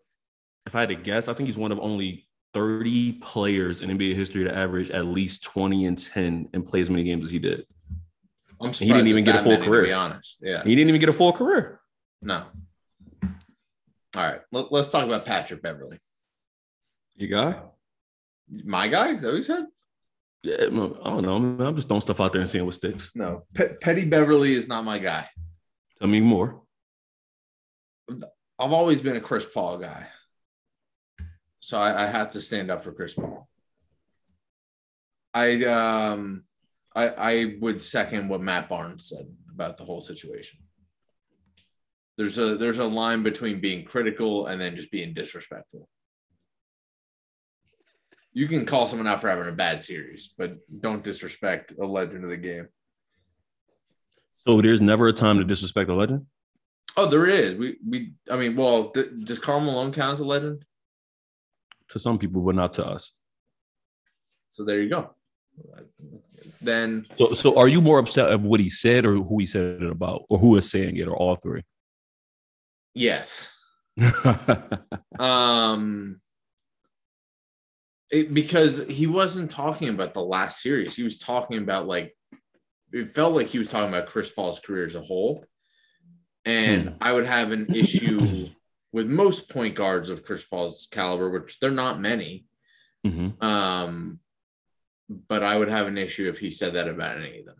[0.66, 4.14] if I had to guess, I think he's one of only 30 players in NBA
[4.14, 7.38] history to average at least 20 and 10 and play as many games as he
[7.38, 7.64] did.
[8.60, 9.80] I'm surprised He didn't even get a full many, career.
[9.82, 10.38] To be honest.
[10.42, 10.62] Yeah.
[10.64, 11.80] He didn't even get a full career.
[12.20, 12.44] No.
[14.16, 14.40] All right.
[14.52, 15.98] Let, us talk about Patrick Beverley.
[17.16, 17.60] You guy?
[18.64, 19.10] My guy?
[19.10, 19.66] Is that what you said?
[20.42, 21.38] Yeah, I don't know.
[21.38, 21.66] man.
[21.66, 23.10] I'm just throwing stuff out there and seeing what sticks.
[23.14, 23.44] No.
[23.54, 25.28] Pe- Petty Beverley is not my guy.
[25.98, 26.62] Tell me more.
[28.08, 30.06] I've always been a Chris Paul guy.
[31.60, 33.48] So I, I have to stand up for Chris Paul.
[35.34, 36.44] I um
[36.94, 40.60] I I would second what Matt Barnes said about the whole situation.
[42.18, 45.88] There's a there's a line between being critical and then just being disrespectful.
[48.32, 52.24] You can call someone out for having a bad series, but don't disrespect a legend
[52.24, 52.66] of the game.
[54.32, 56.26] So there's never a time to disrespect a legend.
[56.96, 57.54] Oh, there is.
[57.54, 60.64] We we I mean, well, th- does Karl Malone count as a legend?
[61.90, 63.14] To some people, but not to us.
[64.48, 65.14] So there you go.
[66.60, 69.82] Then So, so are you more upset of what he said or who he said
[69.82, 71.62] it about, or who is saying it, or all three?
[72.98, 73.54] Yes.
[75.18, 76.20] Um
[78.10, 80.96] it, because he wasn't talking about the last series.
[80.96, 82.16] He was talking about like
[82.92, 85.44] it felt like he was talking about Chris Paul's career as a whole.
[86.44, 86.94] And Hmm.
[87.00, 88.46] I would have an issue
[88.92, 92.46] with most point guards of Chris Paul's caliber, which they're not many.
[93.06, 93.42] Mhm.
[93.42, 94.20] Um
[95.28, 97.56] but I would have an issue if he said that about any of them.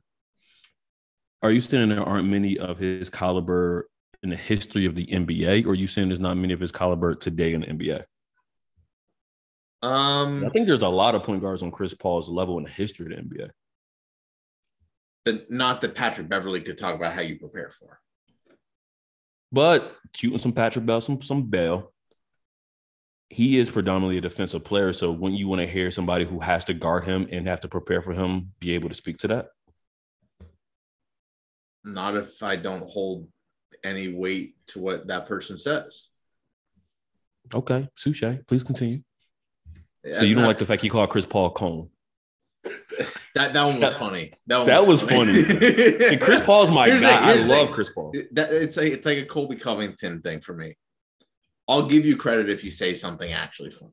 [1.42, 3.88] Are you saying there aren't many of his caliber
[4.22, 6.72] in the history of the NBA, or are you saying there's not many of his
[6.72, 8.04] caliber today in the NBA?
[9.82, 12.70] Um I think there's a lot of point guards on Chris Paul's level in the
[12.70, 13.50] history of the NBA.
[15.24, 18.00] but not that Patrick Beverley could talk about how you prepare for.
[19.52, 21.92] But shooting some Patrick Bell, some some Bell.
[23.30, 24.92] He is predominantly a defensive player.
[24.92, 27.68] So when you want to hear somebody who has to guard him and have to
[27.68, 29.48] prepare for him, be able to speak to that.
[31.84, 33.28] Not if I don't hold
[33.84, 36.08] any weight to what that person says.
[37.54, 39.02] Okay, Suche, please continue.
[40.12, 41.90] So you don't not- like the fact you called Chris Paul cone.
[43.34, 43.52] that?
[43.52, 44.32] That one was funny.
[44.46, 45.40] That, one That was funny.
[46.10, 47.30] And Chris Paul's my Here's the- guy.
[47.30, 47.74] I the love thing.
[47.74, 48.12] Chris Paul.
[48.32, 50.76] That, it's like it's like a Colby Covington thing for me.
[51.66, 53.92] I'll give you credit if you say something actually funny.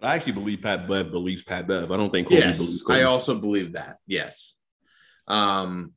[0.00, 1.90] But I actually believe Pat Bev believes Pat Bev.
[1.92, 2.98] I don't think Kobe yes, believes Kobe.
[2.98, 3.98] I also believe that.
[4.06, 4.54] Yes.
[5.28, 5.92] Um,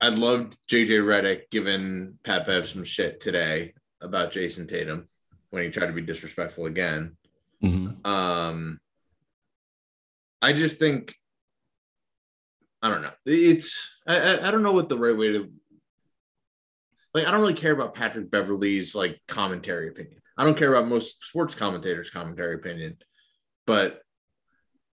[0.00, 5.06] I loved JJ Redick giving Pat Bev some shit today about Jayson Tatum
[5.50, 7.16] when he tried to be disrespectful again.
[7.62, 8.06] Mhm.
[8.06, 8.80] Um,
[10.40, 11.14] I just think
[12.82, 13.12] I don't know.
[13.26, 15.52] It's I, I I don't know what the right way to.
[17.12, 20.20] like I don't really care about Patrick Beverley's like commentary opinion.
[20.38, 22.96] I don't care about most sports commentators' commentary opinion,
[23.66, 24.00] but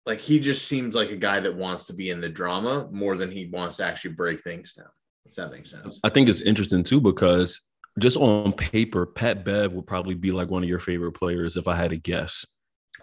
[0.07, 3.17] like he just seems like a guy that wants to be in the drama more
[3.17, 4.87] than he wants to actually break things down.
[5.27, 5.99] If that makes sense.
[6.05, 7.61] I think it's interesting too because
[7.99, 11.67] just on paper, Pat Bev would probably be like one of your favorite players if
[11.67, 12.47] I had to guess.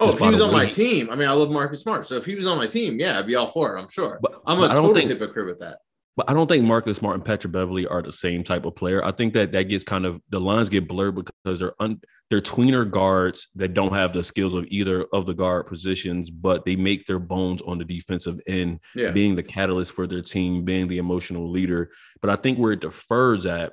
[0.00, 2.06] Oh, Just if he was on my team, I mean, I love Marcus Smart.
[2.06, 3.80] So if he was on my team, yeah, I'd be all for it.
[3.80, 4.18] I'm sure.
[4.20, 5.78] But I'm a total think hypocrite with that.
[6.16, 9.04] But I don't think Marcus Smart and Patrick Beverley are the same type of player.
[9.04, 12.00] I think that that gets kind of the lines get blurred because they're un,
[12.30, 16.64] they're tweener guards that don't have the skills of either of the guard positions, but
[16.64, 19.10] they make their bones on the defensive end, Yeah.
[19.10, 21.90] being the catalyst for their team, being the emotional leader.
[22.20, 23.72] But I think where it defers at,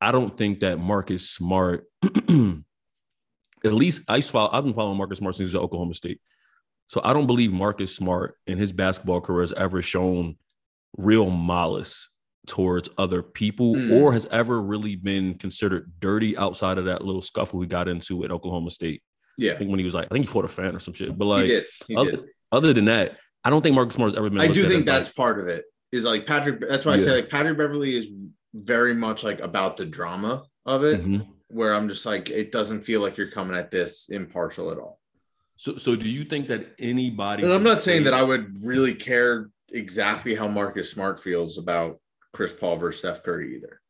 [0.00, 4.98] I don't think that Marcus Smart, at least I used to follow, I've been following
[4.98, 6.20] Marcus Smart since he was at Oklahoma State.
[6.88, 10.36] So I don't believe Marcus Smart in his basketball career has ever shown
[10.96, 12.08] real malice
[12.46, 13.92] towards other people Mm.
[13.92, 18.22] or has ever really been considered dirty outside of that little scuffle he got into
[18.24, 19.02] at Oklahoma State.
[19.38, 19.52] Yeah.
[19.52, 21.16] I think when he was like, I think he fought a fan or some shit.
[21.16, 21.64] But he like did.
[21.88, 22.20] He other, did.
[22.52, 24.40] other than that, I don't think Marcus Smart has ever been.
[24.40, 25.64] I do think that's like- part of it.
[25.90, 26.60] Is like Patrick.
[26.68, 27.04] That's why I Yeah.
[27.04, 28.08] say like Patrick Beverley is
[28.52, 31.26] very much like about the drama of it, Mhm.
[31.48, 35.00] where I'm just like, it doesn't feel like you're coming at this impartial at all.
[35.56, 37.44] So, so do you think that anybody?
[37.44, 42.00] And I'm not saying that I would really care exactly how Marcus Smart feels about
[42.32, 43.80] Chris Paul versus Steph Curry either.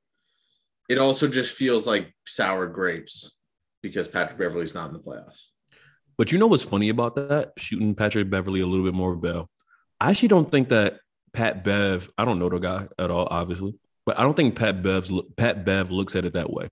[0.88, 3.36] It also just feels like sour grapes
[3.82, 5.44] because Patrick Beverley's not in the playoffs.
[6.16, 7.52] But you know what's funny about that?
[7.58, 9.50] Shooting Patrick Beverley a little bit more bail.
[10.00, 10.98] I actually don't think that
[11.32, 12.10] Pat Bev.
[12.16, 13.74] I don't know the guy at all, obviously,
[14.06, 16.68] but I don't think Pat Bev's Pat Bev looks at it that way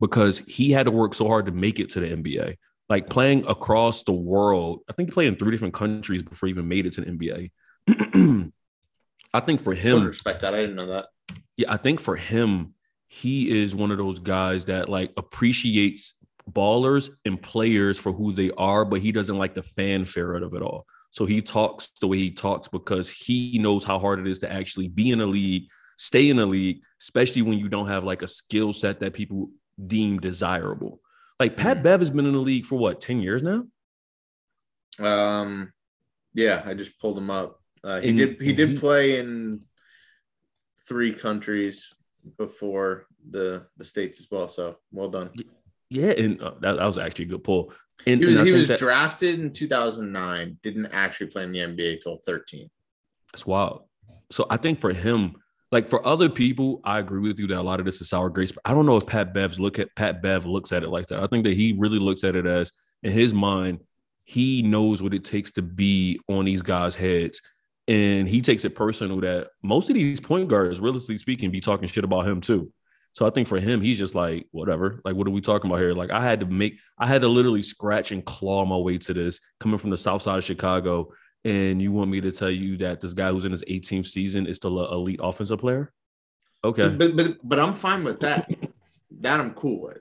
[0.00, 2.56] because he had to work so hard to make it to the NBA.
[2.88, 6.50] Like playing across the world, I think he played in three different countries before he
[6.50, 7.50] even made it to the NBA.
[7.88, 10.54] I think for I him, respect that.
[10.54, 11.06] I didn't know that.
[11.56, 12.74] yeah, I think for him,
[13.08, 16.14] he is one of those guys that like appreciates
[16.50, 20.54] ballers and players for who they are, but he doesn't like the fanfare out of
[20.54, 20.86] it all.
[21.10, 24.52] So he talks the way he talks because he knows how hard it is to
[24.52, 25.68] actually be in a league,
[25.98, 29.50] stay in a league, especially when you don't have like a skill set that people
[29.86, 31.00] deem desirable.
[31.38, 33.64] Like Pat Bev has been in the league for what, 10 years now?
[34.98, 35.72] Um,
[36.34, 37.61] yeah, I just pulled him up.
[37.84, 38.40] Uh, he And did.
[38.40, 39.60] He did he- play in
[40.88, 41.92] three countries
[42.38, 44.48] before the the states as well.
[44.48, 45.30] So well done.
[45.90, 47.72] Yeah, and uh, that, that was actually a good pull.
[48.06, 50.58] And, He was he was that- drafted in 2009.
[50.62, 52.68] Didn't actually play in the NBA till 13.
[53.32, 53.84] That's wild.
[54.30, 55.36] So I think for him,
[55.70, 58.30] like for other people, I agree with you that a lot of this is sour
[58.30, 58.52] grapes.
[58.52, 61.06] But I don't know if Pat Bev's look at Pat Bev looks at it like
[61.08, 61.20] that.
[61.20, 63.80] I think that he really looks at it as in his mind,
[64.24, 67.42] he knows what it takes to be on these guys' heads.
[67.88, 71.88] And he takes it personal that most of these point guards, realistically speaking, be talking
[71.88, 72.72] shit about him too.
[73.12, 75.00] So I think for him, he's just like, whatever.
[75.04, 75.92] Like, what are we talking about here?
[75.92, 79.12] Like, I had to make, I had to literally scratch and claw my way to
[79.12, 81.12] this coming from the south side of Chicago
[81.44, 84.46] and you want me to tell you that this guy who's in his 18th season
[84.46, 85.92] is still an elite offensive player?
[86.64, 86.88] Okay.
[86.88, 88.48] But but but I'm fine with that.
[89.20, 90.00] that I'm cool with.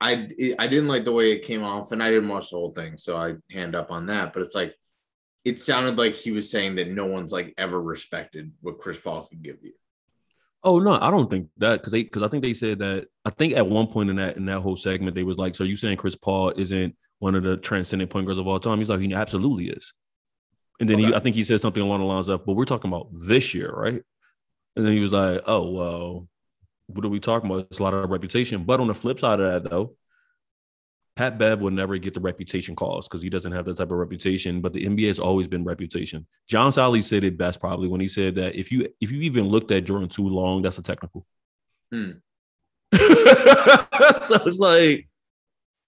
[0.00, 2.72] I I didn't like the way it came off, and I didn't watch the whole
[2.72, 4.32] thing, so I hand up on that.
[4.32, 4.74] But it's like
[5.44, 9.26] it sounded like he was saying that no one's like ever respected what Chris Paul
[9.26, 9.72] could give you.
[10.64, 13.30] Oh no, I don't think that because they because I think they said that I
[13.30, 15.76] think at one point in that in that whole segment they was like, so you
[15.76, 18.78] saying Chris Paul isn't one of the transcendent point guards of all time?
[18.78, 19.94] He's like, he absolutely is.
[20.80, 22.90] And then he, I think he said something along the lines of, but we're talking
[22.90, 24.00] about this year, right?
[24.76, 26.28] And then he was like, oh well,
[26.86, 27.66] what are we talking about?
[27.70, 28.64] It's a lot of reputation.
[28.64, 29.94] But on the flip side of that, though,
[31.18, 33.98] Pat Bev will never get the reputation calls because he doesn't have that type of
[33.98, 34.60] reputation.
[34.60, 36.24] But the NBA has always been reputation.
[36.46, 39.48] John Salley said it best probably when he said that if you if you even
[39.48, 41.26] looked at Jordan too long, that's a technical.
[41.90, 42.10] Hmm.
[42.94, 45.08] so it's like,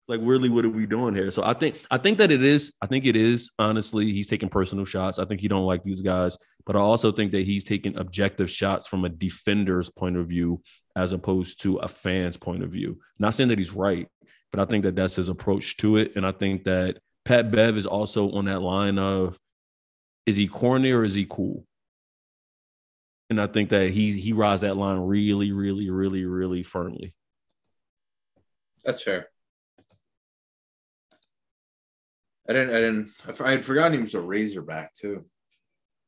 [0.08, 1.30] like really, what are we doing here?
[1.30, 2.72] So I think I think that it is.
[2.82, 4.10] I think it is honestly.
[4.10, 5.20] He's taking personal shots.
[5.20, 8.50] I think he don't like these guys, but I also think that he's taking objective
[8.50, 10.60] shots from a defender's point of view
[10.96, 12.98] as opposed to a fan's point of view.
[13.20, 14.08] Not saying that he's right,
[14.50, 16.16] but I think that that's his approach to it.
[16.16, 19.38] And I think that Pat Bev is also on that line of
[20.26, 21.64] is he corny or is he cool?
[23.28, 27.14] And I think that he he rides that line really, really, really, really firmly.
[28.84, 29.28] That's fair.
[32.48, 32.70] I didn't.
[32.70, 33.11] I didn't.
[33.28, 35.26] I I had forgotten he was a Razorback too.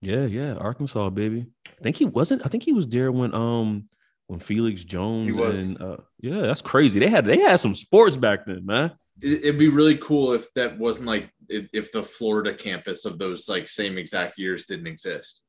[0.01, 1.47] Yeah, yeah, Arkansas, baby.
[1.69, 2.45] I think he wasn't.
[2.45, 3.89] I think he was there when um
[4.27, 6.99] when Felix Jones and uh yeah, that's crazy.
[7.01, 8.93] They had they had some sports back then, man.
[9.21, 13.49] It, it'd be really cool if that wasn't like if, the Florida campus of those
[13.49, 15.43] like same exact years didn't exist.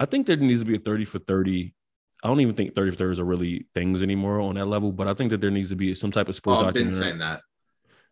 [0.00, 1.74] I think there needs to be a 30 for 30
[2.22, 5.06] I don't even think 30 for 30s are really things anymore on that level, but
[5.06, 7.18] I think that there needs to be some type of Oh, sports I've been saying
[7.18, 7.40] that.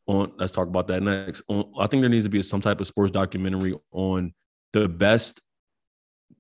[0.07, 1.43] on let's talk about that next.
[1.49, 4.35] On, I think there needs to be some type of sports documentary on
[4.75, 5.41] the best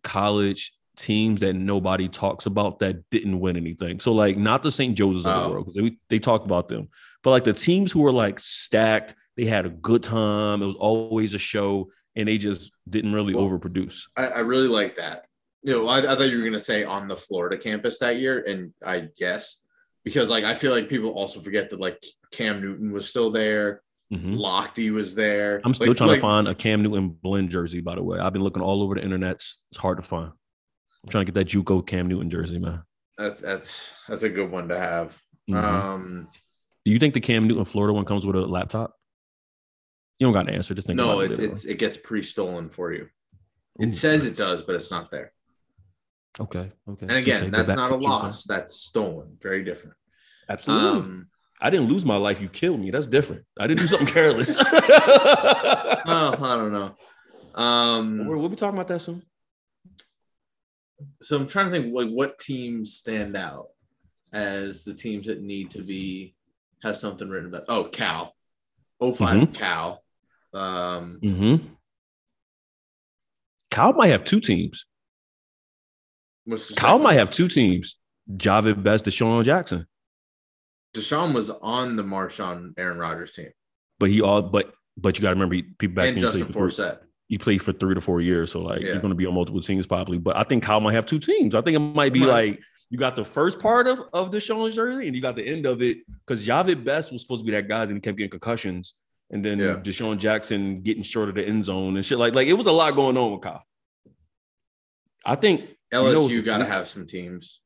[0.04, 3.98] college teams that nobody talks about that didn't win anything.
[4.00, 4.96] So like not the St.
[4.96, 5.42] Joseph's of Oh.
[5.44, 6.88] the world because they, they talk about them,
[7.22, 10.62] but like the teams who were like stacked, they had a good time.
[10.62, 14.02] It was always a show, and they just didn't really Well, overproduce.
[14.16, 15.26] I, I really like that.
[15.62, 18.44] You know, I, I thought you were gonna say on the Florida campus that year,
[18.46, 19.60] and I guess
[20.04, 23.80] because like I feel like people also forget that like Cam Newton was still there,
[24.12, 24.36] Mhm.
[24.36, 25.62] Lochte was there.
[25.64, 27.80] I'm still Like- trying like, to find a Cam Newton blend jersey.
[27.80, 29.36] By the way, I've been looking all over the internet.
[29.36, 30.32] It's hard to find.
[31.04, 32.82] I'm trying to get that JUCO Cam Newton jersey, man.
[33.18, 35.20] That's that's that's a good one to have.
[35.50, 35.56] Mhm.
[35.62, 36.28] Um,
[36.84, 38.94] Do you think the Cam Newton Florida one comes with a laptop?
[40.18, 40.74] You don't got an answer.
[40.74, 41.50] Just think no, about it, it.
[41.50, 43.08] it's it gets pre-stolen for you.
[43.80, 43.88] Ooh.
[43.88, 45.32] It says it does, but it's not there.
[46.40, 46.70] okay.
[46.88, 47.06] Okay.
[47.06, 47.50] And again.
[47.50, 48.44] That's not a loss.
[48.44, 49.36] That's stolen.
[49.42, 49.96] Very different.
[50.48, 51.00] Absolutely.
[51.00, 51.28] Um,
[51.60, 52.40] I didn't lose my life.
[52.40, 52.90] You killed me.
[52.90, 53.44] That's different.
[53.58, 54.56] I didn't do something careless.
[54.58, 54.64] oh,
[56.06, 56.94] I don't know.
[57.54, 59.22] Um, we'll, we'll be talking about that soon.
[61.20, 63.68] So I'm trying to think like what teams stand out
[64.32, 66.34] as the teams that need to be
[66.82, 67.64] have something written about.
[67.68, 68.34] Oh, Cal,
[69.00, 69.54] 5 Mhm.
[69.54, 70.02] Cal.
[70.54, 71.66] Um, Mm-hmm.
[73.70, 74.84] Cal might have two teams.
[76.44, 77.02] what's the Cal second?
[77.04, 77.96] might have two teams.
[78.30, 79.86] Jahvid Best, DeSean Jackson.
[80.94, 83.48] DeSean was on the Marshawn Aaron Rodgers team
[83.98, 86.98] But he all but but you got to remember he, people back and Justin Forsett.
[87.32, 88.52] He played for three to four years.
[88.52, 88.88] So like Yeah.
[88.88, 90.18] you're going to be on multiple teams probably.
[90.18, 91.54] But I think Cal might have two teams.
[91.54, 92.50] I think it might be Right.
[92.50, 92.60] like
[92.90, 95.80] you got the first part of of DeSean's jersey and you got the end of
[95.80, 98.92] it because Jahvid Best was supposed to be that guy that kept getting concussions.
[99.30, 99.80] And then Yeah.
[99.82, 102.72] DeSean Jackson getting short of the end zone and shit like like it was a
[102.72, 103.62] lot going on with Cal.
[105.24, 107.62] I think you know LSU got to have some teams.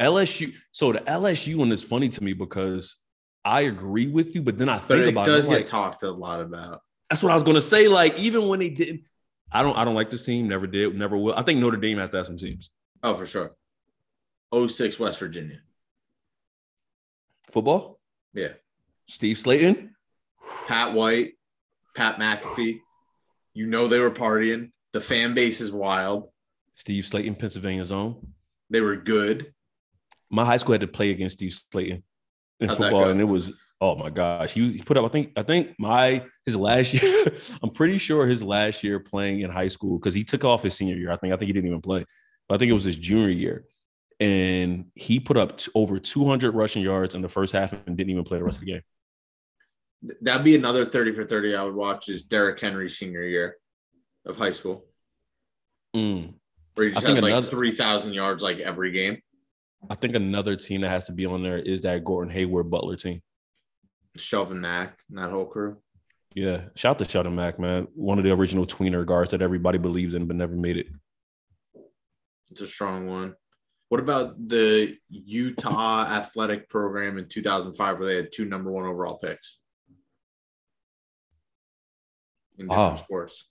[0.00, 0.54] LSU.
[0.70, 2.98] So the LSU one is funny to me because
[3.44, 5.48] I agree with you, but then I But think it about does it.
[5.48, 6.82] I'm get like, talked a lot about.
[7.10, 7.88] That's what I was gonna say.
[7.88, 9.02] Like even when they didn't,
[9.52, 9.76] I don't.
[9.76, 10.48] I don't like this team.
[10.48, 10.94] Never did.
[10.96, 11.34] Never will.
[11.34, 12.70] I think Notre Dame has to have some teams.
[13.02, 13.54] Oh, for sure.
[14.54, 15.58] 06 West Virginia.
[17.50, 18.00] Football.
[18.32, 18.52] Yeah.
[19.06, 19.90] Steve Slaton.
[20.66, 21.34] Pat White,
[21.94, 22.80] Pat McAfee.
[23.52, 24.70] You know they were partying.
[24.92, 26.30] The fan base is wild.
[26.74, 28.32] Steve Slaton, Pennsylvania zone.
[28.70, 29.52] They were good.
[30.30, 32.02] My high school had to play against Steve Slaton
[32.60, 33.52] in How'd football, and it was
[33.84, 34.54] oh my gosh.
[34.54, 35.04] He, put up.
[35.04, 35.32] I think.
[35.36, 37.26] I think my his last year.
[37.62, 40.74] I'm pretty sure his last year playing in high school because he took off his
[40.74, 41.10] senior year.
[41.12, 41.32] I think.
[41.32, 42.04] I think he didn't even play.
[42.48, 43.64] But I think it was his junior year,
[44.20, 48.10] and he put up t- over 200 rushing yards in the first half and didn't
[48.10, 48.82] even play the rest of the game.
[50.20, 53.56] That'd be another 30 for 30 I would watch is Derrick Henry's senior year
[54.26, 54.84] of high school,
[55.96, 56.34] Mm.
[56.74, 59.20] where he just I had like another- 3,000 yards like every game.
[59.88, 62.96] I think another team that has to be on there is that Gordon Hayward Butler
[62.96, 63.20] team.
[64.18, 65.78] Shelvin Mack and that whole crew.
[66.34, 67.86] Yeah, shout out to Sheldon Mack, man.
[67.94, 70.86] One of the original tweener guards that everybody believes in but never made it.
[72.50, 73.34] It's a strong one.
[73.88, 79.18] What about the Utah athletic program in 2005 where they had two number one overall
[79.18, 79.58] picks
[82.58, 82.96] in different Wow.
[82.96, 83.48] sports?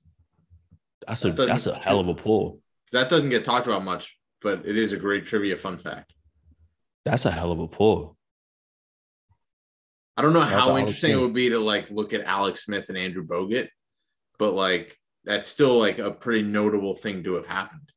[1.07, 2.61] That's a That that's a hell of a pull.
[2.91, 6.13] That doesn't get talked about much, but it is a great trivia fun fact.
[7.05, 8.17] That's a hell of a pull.
[10.15, 12.97] I don't know how interesting it would be to like look at Alex Smith and
[12.97, 13.67] Andrew Bogut,
[14.37, 17.89] but like that's still like a pretty notable thing to have happened.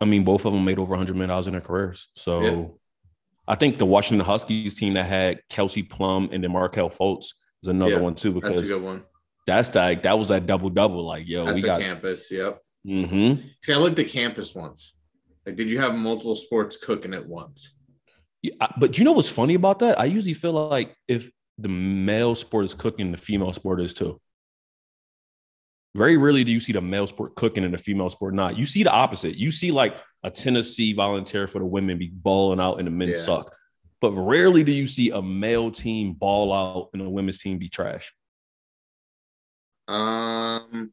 [0.00, 2.08] I mean, both of them made over 100 million dollars in their careers.
[2.14, 2.64] So Yeah.
[3.48, 7.26] I think the Washington Huskies team that had Kelsey Plum and then Markelle Fultz
[7.62, 9.02] is another Yeah, one too Because That's a good one.
[9.46, 11.04] that's like that was that double double.
[11.04, 11.80] Like, yo, That's we got.
[11.80, 12.30] campus.
[12.30, 12.60] Yep.
[12.86, 13.46] Mm-hmm.
[13.62, 14.96] See, I looked at campus once.
[15.46, 17.74] Like, did you have multiple sports cooking at once?
[18.42, 19.98] Yeah, but you know what's funny about that?
[19.98, 24.20] I usually feel like if the male sport is cooking, the female sport is too.
[25.96, 28.58] Very rarely do you see the male sport cooking and the female sport not.
[28.58, 29.36] You see the opposite.
[29.36, 33.08] You see like a Tennessee volunteer for the women be balling out and the men
[33.10, 33.16] Yeah.
[33.16, 33.54] suck.
[34.00, 37.68] But rarely do you see a male team ball out and a women's team be
[37.68, 38.12] trash.
[39.86, 40.92] Um,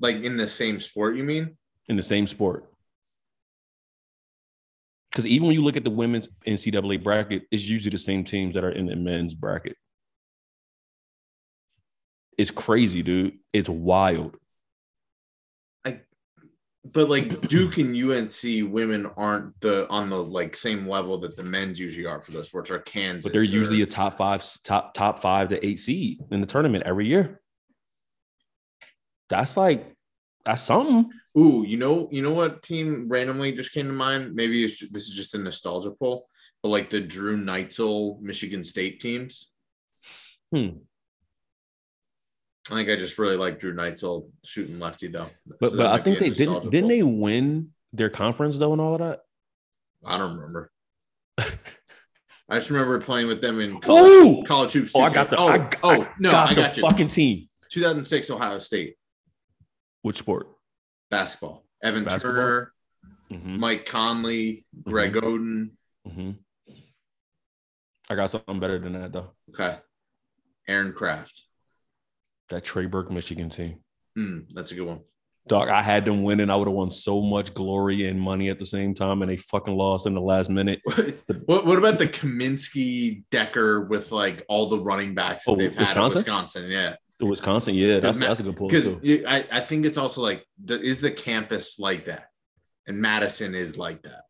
[0.00, 1.56] like in the same sport, you mean?
[1.88, 2.71] in the same sport.
[5.12, 8.54] Because even when you look at the women's NCAA bracket, it's usually the same teams
[8.54, 9.76] that are in the men's bracket.
[12.38, 13.38] It's crazy, dude.
[13.52, 14.38] It's wild.
[15.84, 16.00] I,
[16.82, 21.44] But like Duke and UNC women aren't the on the like same level that the
[21.44, 23.24] men's usually are for those sports or Kansas.
[23.24, 26.46] But they're or- usually a top five, top top five to eight seed in the
[26.46, 27.42] tournament every year.
[29.28, 29.94] That's like
[30.44, 31.10] That's something.
[31.38, 34.34] Ooh, you know, you know what team randomly just came to mind?
[34.34, 36.28] Maybe it's, this is just a nostalgia pull,
[36.62, 39.50] but like the Drew Neitzel Michigan State teams.
[40.52, 40.68] Hmm.
[42.70, 45.28] I think I just really like Drew Neitzel shooting lefty though.
[45.60, 48.94] But So but I think they didn't didn't they win their conference though and all
[48.94, 49.20] of that?
[50.04, 50.70] I don't remember.
[51.38, 54.44] I just remember playing with them in college, Oh!
[54.46, 54.92] college hoops.
[54.94, 56.82] Oh, I got the Oh, I, oh I no, got I the got you.
[56.82, 57.48] fucking team.
[57.70, 58.96] 2006 Ohio State
[60.02, 60.48] Which sport?
[61.10, 61.64] basketball.
[61.82, 62.32] Evan Basketball?
[62.32, 62.72] Turner,
[63.30, 65.70] hmm Mike Conley, Greg Oden.
[66.08, 66.30] hmm
[68.10, 69.30] I got something better than that though.
[69.50, 69.78] Okay,
[70.68, 71.42] Aaron Craft.
[72.48, 73.78] That Trey Burke Michigan team.
[74.16, 75.00] Hmm, that's a good one.
[75.48, 76.50] Dog, I had them winning.
[76.50, 79.36] I would have won so much glory and money at the same time, and they
[79.36, 80.80] fucking lost in the last minute.
[81.46, 85.74] what what about the Kaminsky Dekker with like all the running backs that Oh, they've
[85.74, 86.18] had Wisconsin?
[86.20, 86.70] Wisconsin?
[86.70, 86.96] Yeah,
[87.26, 88.72] Wisconsin, yeah, that's Ma- that's a good point.
[88.72, 89.24] because.
[89.26, 92.26] I, I think it's also like the, is the campus like that,
[92.86, 94.24] and Madison is like that.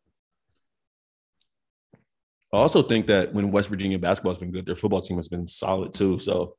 [2.53, 5.47] I also think that when West Virginia basketball's been good, their football team has been
[5.47, 6.19] solid too.
[6.19, 6.55] So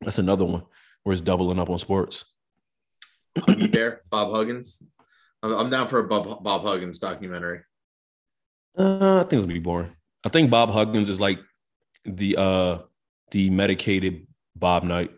[0.00, 0.62] that's another one
[1.02, 2.24] where it's doubling up on sports.
[3.36, 4.82] Huggy Bear, Bob Huggins.
[5.42, 7.60] I'm, down for a Bob, Bob Huggins documentary.
[8.78, 9.94] Uh, I think it's gonna be boring.
[10.24, 11.38] I think Bob Huggins is like
[12.06, 12.78] the uh
[13.30, 14.26] the medicated
[14.56, 15.10] Bob Knight.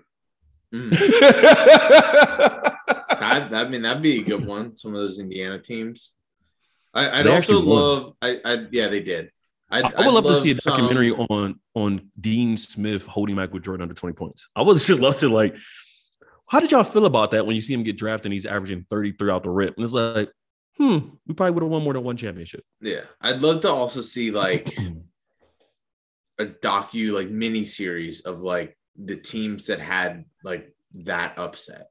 [0.76, 2.72] Mm.
[3.18, 4.76] That, that- I mean, that'd be a good one.
[4.76, 6.14] Some of those Indiana teams.
[6.94, 8.12] I, I'd They also love.
[8.22, 9.30] I, I, yeah, they did.
[9.70, 13.34] I'd, I would I'd love to see a some- documentary on on Dean Smith holding
[13.34, 14.48] Michael Jordan under 20 points.
[14.54, 15.56] I would just love to like,
[16.48, 18.86] how did y'all feel about that when you see him get drafted and he's averaging
[18.88, 19.74] thirty throughout the rip?
[19.76, 20.30] And it's like,
[20.76, 22.62] hmm, we probably would have won more than one championship.
[22.80, 24.76] Yeah, I'd love to also see like
[26.38, 30.74] a docu, like mini series of like the teams that had like
[31.04, 31.88] that upset.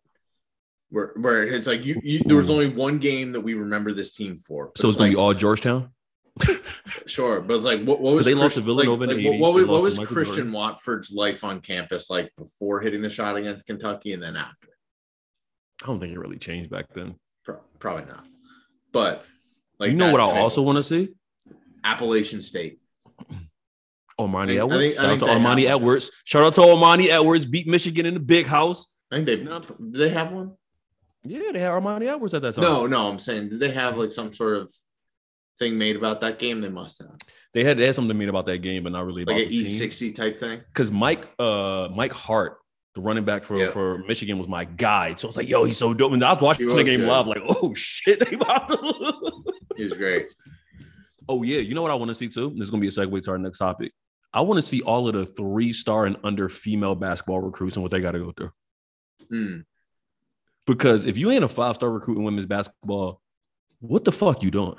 [0.90, 2.54] Where, where it's like you, you there was hmm.
[2.54, 4.72] only one game that we remember this team for.
[4.78, 5.92] So it's gonna like, be all Georgetown.
[7.08, 9.54] Sure, but it's like what, what was they lost to Villanova Like, like, what, what
[9.54, 10.52] was, what was Christian Jordan.
[10.52, 14.70] Watford's life on campus like before hitting the shot against Kentucky and then after?
[15.84, 17.16] I don't think it really changed back then.
[17.44, 18.26] Pro- probably not.
[18.92, 19.26] But
[19.80, 21.10] like you know what I also want to see?
[21.84, 22.80] Appalachian State.
[24.20, 24.78] Armani I- I Edwards.
[24.78, 26.12] think- I Shout out to Armani have- Edwards.
[26.24, 27.46] Shout out to Armani Edwards.
[27.46, 28.88] Beat Michigan in the big house.
[29.12, 29.60] I think they No.
[29.60, 30.54] do they have one?
[31.24, 32.64] Yeah, they had Armani Edwards at that time.
[32.64, 34.72] No, no, I'm saying did they have like some sort of
[35.60, 36.62] thing made about that game?
[36.62, 37.16] They must have.
[37.54, 39.50] They had, they had something made about that game, but not really about Like an
[39.52, 39.64] the.
[39.64, 40.62] E60 type thing.
[40.74, 42.58] because Mike uh Mike Hart,
[42.96, 43.70] the running back for, Yeah.
[43.70, 45.16] for Michigan, was my guy.
[45.16, 46.12] So I was like, yo, he's so dope.
[46.14, 47.08] And I was watching the game good.
[47.10, 49.44] live, like, oh shit, they about to.
[49.78, 50.34] He was great.
[51.28, 52.52] oh yeah, you know what I want to see too?
[52.56, 53.94] This is gonna be a segue to our next topic.
[54.36, 57.84] I want to see all of the three star and under female basketball recruits and
[57.84, 58.52] what they got to go through.
[59.32, 59.64] Mm.
[60.68, 63.22] Because if you ain't a five star recruit in women's basketball,
[63.80, 64.76] what the fuck you doing?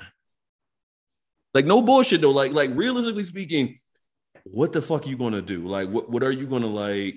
[1.53, 2.31] Like no bullshit though.
[2.31, 3.79] Like like realistically speaking,
[4.43, 5.67] what the fuck are you gonna do?
[5.67, 7.15] Like what what are you gonna like?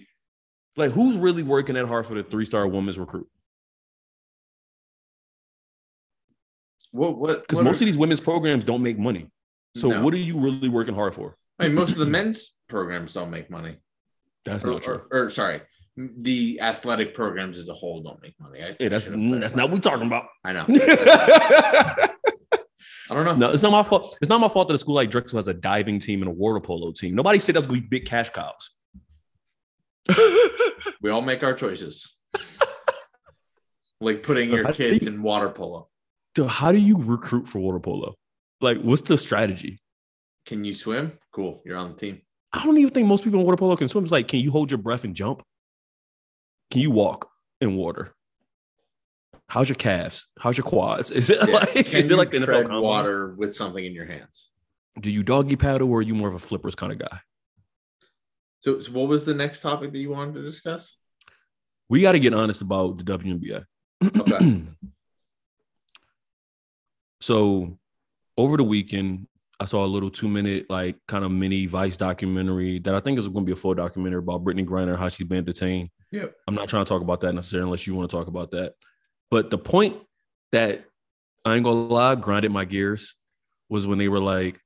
[0.77, 3.29] Like who's really working that hard for the three star women's recruit?
[6.93, 9.31] What what Because most are- of these women's programs don't make money.
[9.77, 10.03] So No.
[10.05, 11.37] what are you really working hard for?
[11.61, 13.77] I mean, most of the men's programs don't make money.
[14.45, 15.03] That's Or, not true.
[15.11, 15.61] or, or, sorry,
[15.97, 18.63] the athletic programs as a whole don't make money.
[18.63, 20.25] I, Hey, that's I should have that's not what we're talking about.
[20.45, 20.65] I know.
[23.11, 23.35] I don't know.
[23.35, 24.17] No, it's not my fault.
[24.23, 26.35] It's not my fault that a school like Drexel has a diving team and a
[26.35, 27.15] water polo team.
[27.17, 28.71] Nobody said that's gonna be big cash cows.
[31.03, 32.15] We all make our choices.
[34.01, 35.89] like putting your kids in water polo.
[36.35, 38.15] Dude, how do you recruit for water polo?
[38.61, 39.81] Like, what's the strategy?
[40.47, 41.19] Can you swim?
[41.33, 41.63] Cool.
[41.65, 42.23] You're on the team.
[42.53, 44.05] I don't even think most people in water polo can swim.
[44.05, 45.43] It's like, can you hold your breath and jump?
[46.71, 47.29] Can you walk
[47.61, 48.15] in water?
[49.49, 50.27] How's your calves?
[50.39, 51.11] How's your quads?
[51.11, 51.55] Is it Yeah.
[51.55, 52.83] like, Can is you it like the NFL tread combine?
[52.83, 54.51] water with something in your hands?
[55.01, 57.21] Do you doggy paddle or are you more of a flippers kind of guy?
[58.61, 60.97] So, so what was the next topic that you wanted to discuss?
[61.89, 63.65] We got to get honest about the WNBA.
[64.19, 64.63] Okay.
[67.21, 67.79] so
[68.37, 69.27] over the weekend,
[69.61, 73.19] I saw a little two minute, like kind of mini Vice documentary that I think
[73.19, 75.91] is going to be a full documentary about Brittney Griner, how she's been detained.
[76.13, 76.35] Yep.
[76.49, 78.73] I'm not trying to talk about that necessarily unless you want to talk about that.
[79.31, 79.99] But the point
[80.53, 80.87] that
[81.45, 83.17] I ain't gonna lie, grinded my gears
[83.69, 84.59] was when they were like,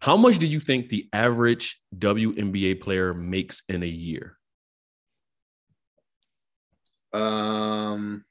[0.00, 4.36] how much do you think the average WNBA player makes in a year?
[7.12, 8.24] Um,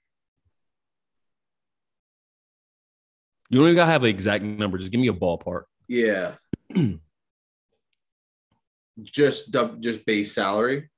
[3.52, 5.64] You don't even gotta have an exact number, just give me a ballpark.
[5.88, 6.36] Yeah.
[9.04, 10.90] just just base salary.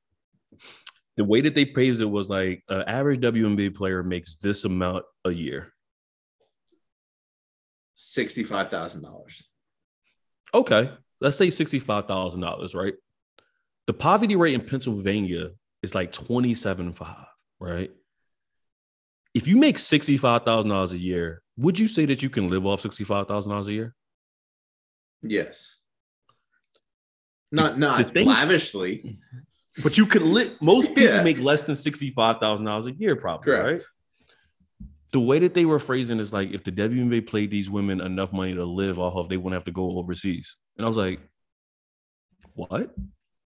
[1.15, 5.05] The way that they praised it was like an average WNBA player makes this amount
[5.25, 5.71] a year.
[7.95, 9.43] Sixty-five thousand dollars.
[10.53, 12.93] Okay, let's say sixty-five thousand dollars, right?
[13.85, 15.51] The poverty rate in Pennsylvania
[15.83, 17.27] is like twenty-seven five,
[17.59, 17.91] right?
[19.35, 22.65] If you make sixty-five thousand dollars a year, would you say that you can live
[22.65, 23.95] off sixty-five thousand dollars a year?
[25.23, 25.77] Yes.
[27.51, 29.19] Not not thing- lavishly.
[29.81, 30.55] But you could live.
[30.61, 31.23] Most people Yeah.
[31.23, 33.65] make less than sixty-five thousand dollars a year, probably, Correct.
[33.65, 34.87] right?
[35.11, 38.33] The way that they were phrasing is like if the WNBA played these women enough
[38.33, 40.57] money to live off of, they wouldn't have to go overseas.
[40.77, 41.21] And I was like,
[42.53, 42.93] "What?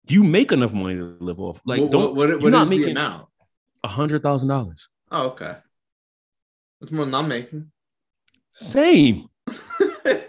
[0.07, 1.59] You make enough money to live off?
[1.65, 3.27] Like, what, don't what, you're what not is making amount?
[3.83, 4.87] a hundred thousand dollars?
[5.11, 5.55] Oh, okay.
[6.79, 7.71] That's more than I'm making.
[8.53, 9.27] Same.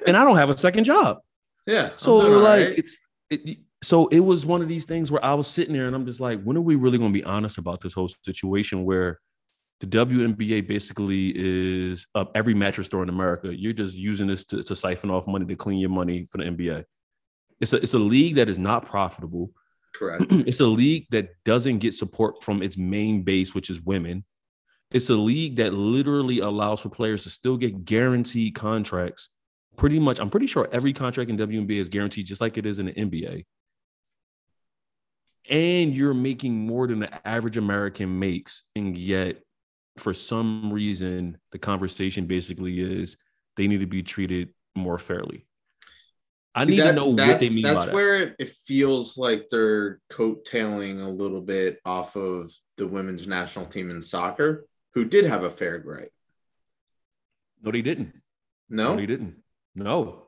[0.06, 1.18] And I don't have a second job.
[1.66, 1.90] Yeah.
[1.96, 2.78] So like right.
[2.78, 2.96] it's
[3.30, 6.06] it, so it was one of these things where I was sitting there and I'm
[6.06, 9.20] just like, when are we really going to be honest about this whole situation where
[9.80, 13.54] the WNBA basically is uh, every mattress store in America.
[13.54, 16.44] You're just using this to, to siphon off money to clean your money for the
[16.44, 16.84] NBA.
[17.60, 19.50] It's a it's a league that is not profitable.
[19.94, 20.24] correct.
[20.30, 24.24] it's a league that doesn't get support from its main base, which is women.
[24.90, 29.30] It's a league that literally allows for players to still get guaranteed contracts.
[29.76, 32.78] Pretty much, I'm pretty sure every contract in WNBA is guaranteed, just like it is
[32.78, 33.44] in the NBA.
[35.48, 39.36] And you're making more than the average American makes, and yet,
[39.98, 43.16] for some reason, the conversation basically is
[43.56, 45.46] they need to be treated more fairly.
[46.54, 47.94] I See, need to know that- what they mean That's that.
[47.94, 53.66] where it, it feels like they're coattailing a little bit off of the women's national
[53.66, 56.08] team in soccer, who did have a fair grade.
[57.62, 58.14] No, they didn't.
[58.68, 59.36] No, No, they didn't.
[59.76, 60.24] No.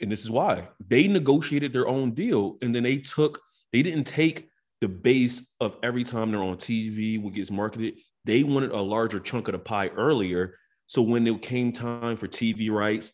[0.00, 2.58] And this is why they negotiated their own deal.
[2.60, 3.40] And then they took,
[3.72, 4.48] they didn't take
[4.80, 8.00] the base of every time they're on TV, what gets marketed.
[8.24, 10.58] They wanted a larger chunk of the pie earlier.
[10.86, 13.12] So when it came time for TV rights,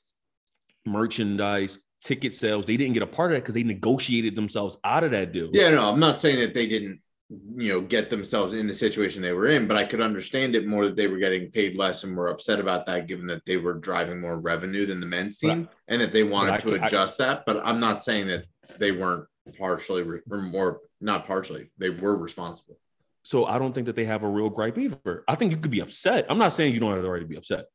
[0.86, 5.04] merchandise, ticket sales, they didn't get a part of that because they negotiated themselves out
[5.04, 5.50] of that deal.
[5.52, 7.00] Yeah, no, I'm not saying that they didn't,
[7.30, 10.66] you know, get themselves in the situation they were in, but I could understand it
[10.66, 13.58] more that they were getting paid less and were upset about that, given that they
[13.58, 16.82] were driving more revenue than the men's But team, and that they wanted to can't-
[16.82, 17.44] I- adjust that.
[17.44, 18.46] But I'm not saying that
[18.78, 19.26] they weren't
[19.58, 22.78] partially re- or more, not partially, they were responsible.
[23.24, 25.24] So I don't think that they have a real gripe either.
[25.28, 26.24] I think you could be upset.
[26.30, 27.66] I'm not saying you don't have the right to be upset.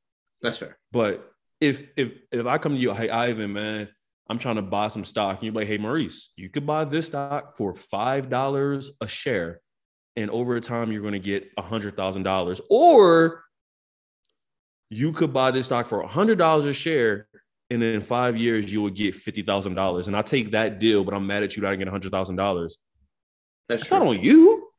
[0.41, 0.80] That's fair.
[0.91, 1.32] But
[1.62, 3.88] if if if I come to you, hey Ivan, man,
[4.28, 7.07] I'm trying to buy some stock, and you're like, hey Maurice, you could buy this
[7.07, 9.59] stock for five dollars a share,
[10.15, 13.43] and over time you're going to get a hundred thousand dollars, or
[14.89, 17.28] you could buy this stock for a hundred dollars a share,
[17.69, 20.80] and then in five years you would get fifty thousand dollars, and I take that
[20.80, 22.78] deal, but I'm mad at you that I get a hundred thousand dollars.
[23.67, 24.69] That's It's not on you.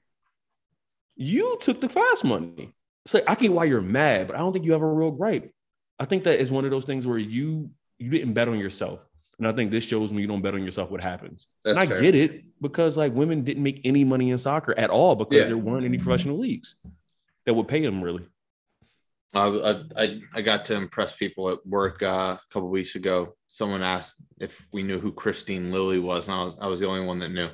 [1.17, 2.73] You took the fast money.
[3.05, 5.11] It's like I get why you're mad, but I don't think you have a real
[5.11, 5.53] gripe.
[5.99, 9.07] I think that is one of those things where you you didn't bet on yourself.
[9.39, 11.47] And I think this shows when you don't bet on yourself what happens.
[11.65, 12.01] That's and I fair.
[12.01, 15.45] get it because like women didn't make any money in soccer at all because Yeah.
[15.47, 16.77] there weren't any professional leagues
[17.47, 18.25] that would pay them really.
[19.37, 23.35] I, I I got to impress people at work uh, a couple weeks ago.
[23.49, 26.87] Someone asked if we knew who Kristine Lilly was, and I was I was the
[26.87, 27.49] only one that knew.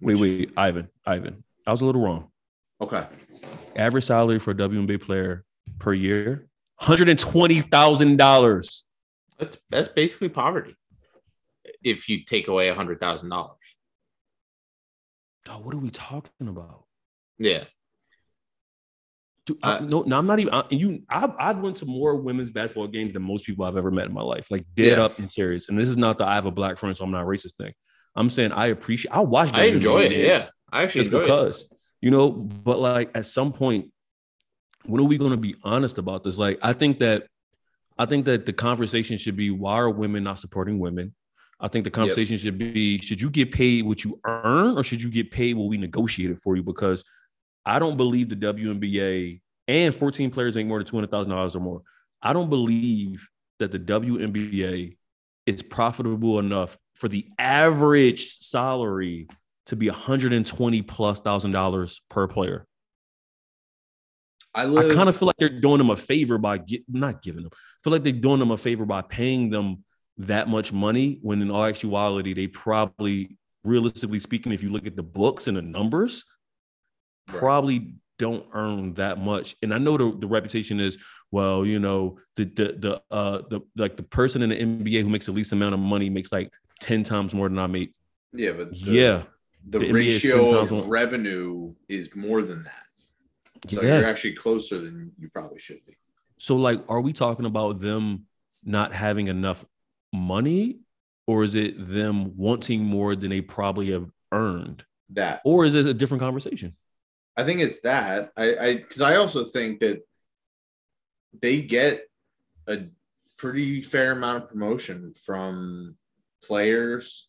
[0.00, 1.44] Wait, wait, Ivan, Ivan.
[1.66, 2.30] I was a little wrong.
[2.80, 3.04] Okay,
[3.76, 5.44] Average salary for a WNBA player
[5.78, 6.48] per year,
[6.80, 8.82] $120,000.
[9.38, 10.76] That's that's basically poverty.
[11.82, 13.56] If you take away a hundred thousand dollars,
[15.44, 16.84] Dog, what are we talking about?
[17.38, 17.64] yeah,
[19.46, 20.54] Dude, I, Uh, no, no, I'm not even.
[20.54, 23.90] I, you, I've, I've went to more women's basketball games than most people I've ever
[23.90, 24.50] met in my life.
[24.50, 25.04] Like dead Yeah.
[25.04, 25.68] up and serious.
[25.68, 27.72] And this is not the I have a black friend, so I'm not racist thing.
[28.14, 29.12] I'm saying I appreciate.
[29.12, 29.50] I watch.
[29.52, 30.10] I enjoy it.
[30.10, 31.26] games Yeah, I actually just enjoy it.
[31.26, 32.30] because you know.
[32.30, 33.90] But like at some point,
[34.86, 36.38] when are we going to be honest about this?
[36.38, 37.26] Like I think that,
[37.96, 41.14] I think that the conversation should be why are women not supporting women?
[41.60, 45.02] I think the conversation should be should you get paid what you earn or should
[45.02, 46.62] you get paid what we negotiated for you?
[46.62, 47.04] Because
[47.64, 51.82] I don't believe the WNBA and 14 players make more than $200,000 or more.
[52.20, 53.28] I don't believe
[53.60, 54.96] that the WNBA
[55.46, 59.28] is profitable enough for the average salary
[59.66, 62.66] to be 120 plus thousand dollars per player.
[64.54, 67.42] I I kind of feel like they're doing them a favor by get, not giving
[67.42, 67.50] them.
[67.52, 69.84] I feel like they're doing them a favor by paying them
[70.18, 74.94] that much money when in all actuality they probably realistically speaking if you look at
[74.94, 76.24] the books and the numbers
[77.26, 77.38] Right.
[77.38, 80.98] probably don't earn that much and i know the, the reputation is
[81.32, 85.08] well you know the the the uh the like the person in the nba who
[85.08, 87.94] makes the least amount of money makes like 10 times more than i make
[88.34, 89.22] yeah, but the, yeah
[89.68, 92.83] the, The NBA is 10 ratio of revenue is more than that.
[93.68, 93.98] So Yeah.
[93.98, 95.96] you're actually closer than you probably should be.
[96.38, 98.26] So, like, are we talking about them
[98.62, 99.64] not having enough
[100.12, 100.80] money,
[101.26, 105.86] or is it them wanting more than they probably have earned, That or is it
[105.86, 106.74] a different conversation?
[107.36, 108.32] I think it's that.
[108.36, 110.06] I I because I also think that
[111.40, 112.04] they get
[112.66, 112.84] a
[113.38, 115.96] pretty fair amount of promotion from
[116.42, 117.28] players,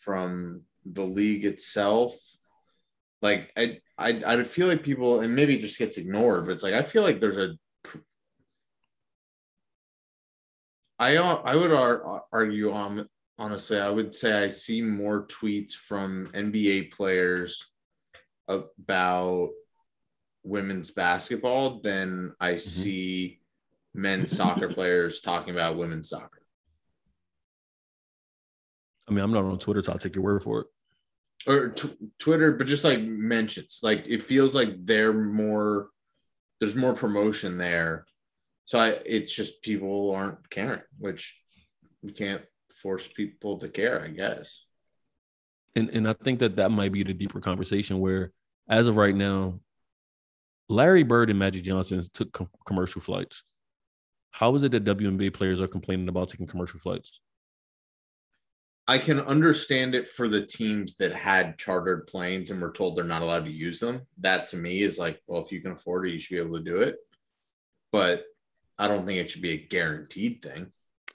[0.00, 2.14] from the league itself.
[3.20, 6.62] Like I I I feel like people and maybe it just gets ignored, but it's
[6.62, 7.54] like I feel like there's a
[10.98, 11.72] I uh, I would
[12.32, 13.08] argue on
[13.38, 17.66] honestly I would say I see more tweets from NBA players
[18.48, 19.50] about
[20.42, 23.40] women's basketball than I see
[23.94, 26.42] men's soccer players talking about women's soccer.
[29.08, 30.66] I mean, I'm not on Twitter, so I'll take your word for it.
[31.46, 35.88] Or t- Twitter, but just like mentions, like it feels like they're more.
[36.60, 38.04] There's more promotion there,
[38.66, 38.98] so I.
[39.06, 41.40] It's just people aren't caring, which
[42.02, 42.42] you can't
[42.82, 44.64] force people to care, I guess.
[45.76, 48.32] And and I think that that might be the deeper conversation where,
[48.68, 49.60] as of right now,
[50.68, 53.42] Larry Bird and Magic Johnson took com- commercial flights.
[54.32, 57.20] How is it that WNBA players are complaining about taking commercial flights?
[58.90, 63.04] I can understand it for the teams that had chartered planes and were told they're
[63.04, 64.00] not allowed to use them.
[64.20, 66.56] That to me is like, well, if you can afford it, you should be able
[66.56, 66.96] to do it.
[67.92, 68.24] But
[68.78, 70.72] I don't think it should be a guaranteed thing.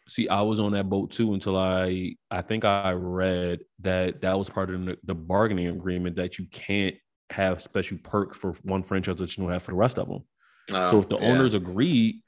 [0.08, 4.38] See, I was on that boat too until I I think I read that that
[4.38, 6.96] was part of the, bargaining agreement that you can't
[7.32, 10.24] have special perks for one franchise that you don't have for the rest of them.
[10.70, 11.26] so Um, if the yeah.
[11.26, 12.22] owners agreed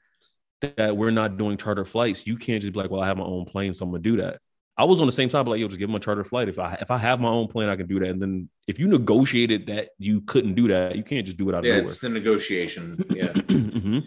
[0.62, 3.24] that we're not doing charter flights, you can't just be like, "Well, I have my
[3.24, 4.40] own plane, so I'm gonna do that."
[4.78, 6.48] I was on the same side, but like, "Yo, just give them a charter flight."
[6.48, 8.08] If I if I have my own plane, I can do that.
[8.10, 11.54] And then if you negotiated that you couldn't do that, you can't just do it
[11.54, 11.86] out of yeah, nowhere.
[11.86, 13.02] it's the negotiation.
[13.10, 13.32] Yeah.
[13.46, 14.06] Mhm.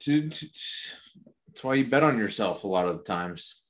[0.00, 3.62] To- That's why you bet on yourself a lot of the times.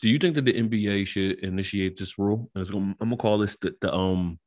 [0.00, 2.50] Do you think that the NBA should initiate this rule?
[2.54, 4.38] And gonna, I'm gonna call this the, the um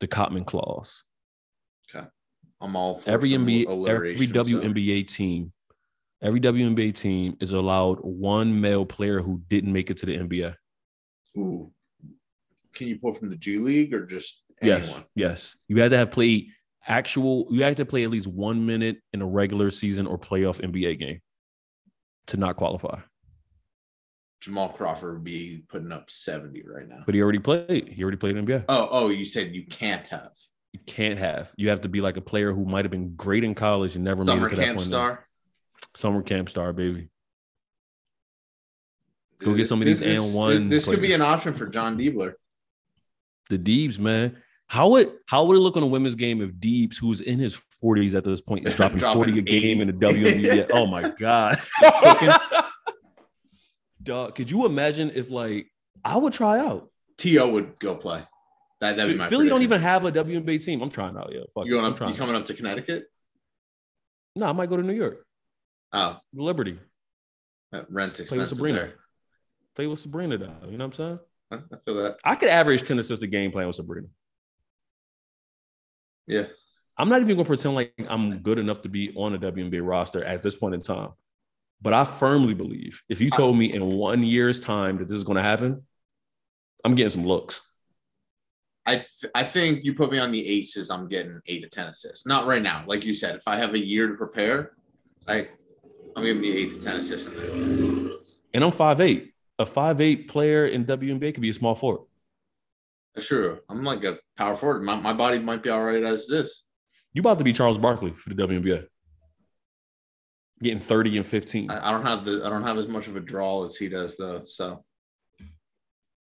[0.00, 1.04] the Cotman clause.
[1.94, 2.06] Okay.
[2.60, 5.52] I'm all for every NBA, every WNBA team,
[6.22, 10.54] every WNBA team is allowed one male player who didn't make it to the NBA.
[11.36, 11.72] Ooh.
[12.74, 14.80] Can you pull from the G League or just anyone?
[14.80, 15.56] Yes, yes.
[15.68, 16.48] You had to have played
[16.86, 17.46] actual.
[17.50, 20.98] You had to play at least one minute in a regular season or playoff NBA
[20.98, 21.20] game
[22.28, 23.00] to not qualify.
[24.40, 27.02] Jamal Crawford would be putting up 70 right now.
[27.06, 27.88] But he already played.
[27.88, 28.64] He already played NBA.
[28.68, 30.32] Oh, oh, you said you can't have
[30.72, 31.52] You can't have.
[31.56, 34.04] You have to be like a player who might have been great in college and
[34.04, 34.86] never made it to that camp point.
[34.86, 35.24] star.
[35.96, 37.08] Summer camp star, baby.
[39.38, 41.66] Go get This- some of these this- and one This could be an option for
[41.66, 42.34] Jon Diebler.
[43.48, 44.42] The Deebs, man.
[44.68, 47.60] How would how would it look on a women's game if Deebs, who's in his
[47.82, 50.70] 40s at this point, is dropping, Dropping 40 a game in the WNBA?
[50.72, 51.56] oh my god.
[54.02, 55.68] Dog, could you imagine if like
[56.04, 56.90] I would try out?
[57.18, 57.48] T.O.
[57.50, 58.22] would go play.
[58.80, 60.82] That, that'd be my Philly don't even have a WNBA team.
[60.82, 61.40] I'm trying out, yeah.
[61.54, 61.98] Fuck You going I'm up?
[61.98, 63.04] trying You coming up to Connecticut?
[64.34, 65.25] No, I might go to New York.
[65.96, 66.78] Oh, Liberty.
[67.88, 68.78] rent's Play with Sabrina.
[68.78, 68.94] there.
[69.74, 70.52] Play with Sabrina, though.
[70.68, 71.18] You know what I'm
[71.50, 71.64] saying?
[71.72, 72.18] I feel that.
[72.22, 74.08] I could average 10 assists a game playing with Sabrina.
[76.26, 76.44] Yeah.
[76.98, 80.22] I'm not even gonna pretend like I'm good enough to be on a WNBA roster
[80.24, 81.10] at this point in time.
[81.80, 85.24] But I firmly believe if you told me in one year's time that this is
[85.24, 85.82] gonna happen,
[86.84, 87.60] I'm getting some looks.
[88.86, 90.90] I th- I think you put me on the aces.
[90.90, 92.24] I'm getting eight to ten assists.
[92.26, 93.34] Not right now, like you said.
[93.36, 94.72] If I have a year to prepare,
[95.28, 95.48] I
[96.16, 97.26] I'm giving you eight to ten assists.
[97.28, 98.16] In there.
[98.54, 99.34] And I'm five eight.
[99.58, 102.06] A five eight player in WNBA could be a small forward.
[103.14, 103.60] That's true.
[103.68, 104.82] I'm like a power forward.
[104.82, 106.64] My, my body might be all right as it is.
[107.14, 108.86] You about to be Charles Barkley for the WNBA.
[110.62, 111.70] Getting 30 and 15.
[111.70, 113.88] I, I don't have the I don't have as much of a draw as he
[113.88, 114.42] does though.
[114.46, 114.84] So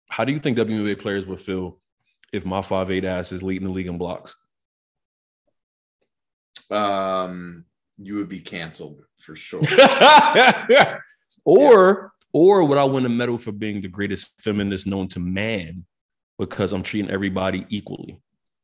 [0.10, 1.80] How do you think WNBA players would feel
[2.34, 4.36] if my five eight ass is leading the league in blocks?
[6.70, 7.66] um
[8.06, 9.62] you would be canceled for sure.
[11.45, 15.86] or or would I win a medal for being the greatest feminist known to man
[16.39, 18.20] because I'm treating everybody equally?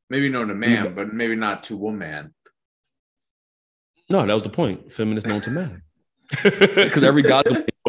[0.09, 2.33] maybe known to man, but maybe not to woman.
[4.09, 4.91] No, that was the point.
[4.91, 5.83] Feminist known to man.
[6.43, 7.41] Because every guy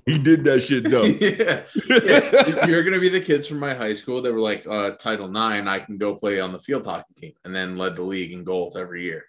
[0.06, 1.02] he did that shit though.
[1.04, 1.62] yeah.
[1.88, 2.66] Yeah.
[2.66, 5.66] You're gonna be the kids from my high school that were like uh Title Nine,
[5.66, 8.44] I can go play on the field hockey team, and then led the league in
[8.44, 9.24] goals every year.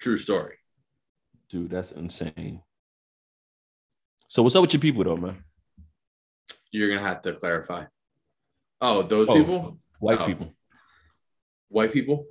[0.00, 0.56] True story.
[1.48, 2.62] Dude, that's insane.
[4.28, 5.44] So what's up with your people though, man?
[6.72, 7.84] You're gonna have to clarify.
[8.80, 10.26] Oh, those Oh, people, White Oh.
[10.26, 10.54] people,
[11.68, 12.26] white people.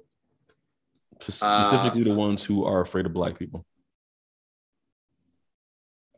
[1.22, 3.66] Spe- Uh, specifically the ones who are afraid of black people.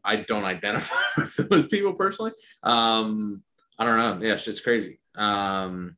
[0.03, 2.31] I don't identify with those people personally.
[2.63, 3.43] Um,
[3.77, 4.27] I don't know.
[4.27, 4.99] Yeah, shit's crazy.
[5.15, 5.95] Um,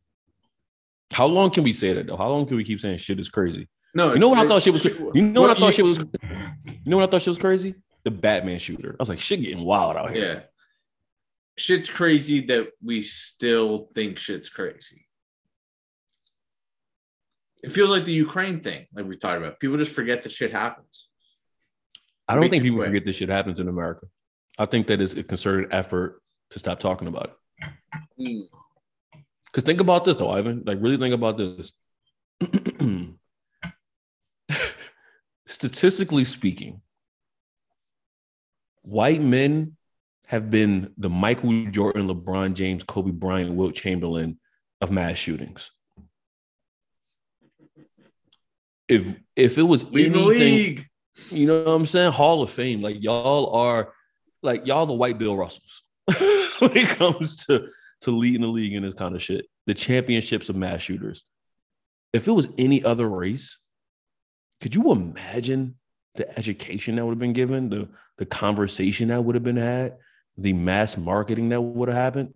[1.12, 2.18] How long can we say that though?
[2.18, 3.70] How long can we keep saying shit is crazy?
[3.95, 4.82] no, You know what I thought shit was?
[4.82, 6.39] shit- You know what I thought you- shit was?
[6.66, 7.76] You know what I thought she was crazy?
[8.03, 8.95] The Batman shooter.
[8.99, 10.34] I was like, shit getting wild out here.
[10.34, 10.39] Yeah.
[11.57, 15.05] Shit's crazy that we still think shit's crazy.
[17.62, 19.60] It feels like the Ukraine thing, like we talked about.
[19.60, 21.10] People just forget that shit happens.
[22.28, 24.05] I don't Make think people forget this shit happens in America.
[24.57, 27.70] I think that is a concerted effort to stop talking about it.
[28.18, 28.57] Hmm.
[29.47, 30.64] Because think about this though, Ivan.
[30.66, 31.74] Like, really think about this.
[35.50, 36.80] Statistically speaking,
[38.84, 39.76] white men
[40.28, 44.38] have been the Michael Jordan, LeBron James, Kobe Bryant, Wilt Chamberlain
[44.80, 45.72] of mass shootings.
[48.88, 50.88] If if it was Lead the anything, league.
[51.32, 52.12] you know what I'm saying?
[52.12, 52.82] Hall of Fame.
[52.82, 53.91] Like y'all are
[54.43, 55.82] like y'all the white Bill Russells
[56.60, 57.70] when it comes to
[58.02, 59.47] to leading the league in this kind of shit.
[59.66, 61.24] The championships of mass shooters.
[62.14, 63.58] If it was any other race,
[64.62, 65.76] could you imagine
[66.16, 67.88] the education that would have been given, the
[68.18, 69.97] the conversation that would have been had,
[70.38, 72.34] the mass marketing that would have happened?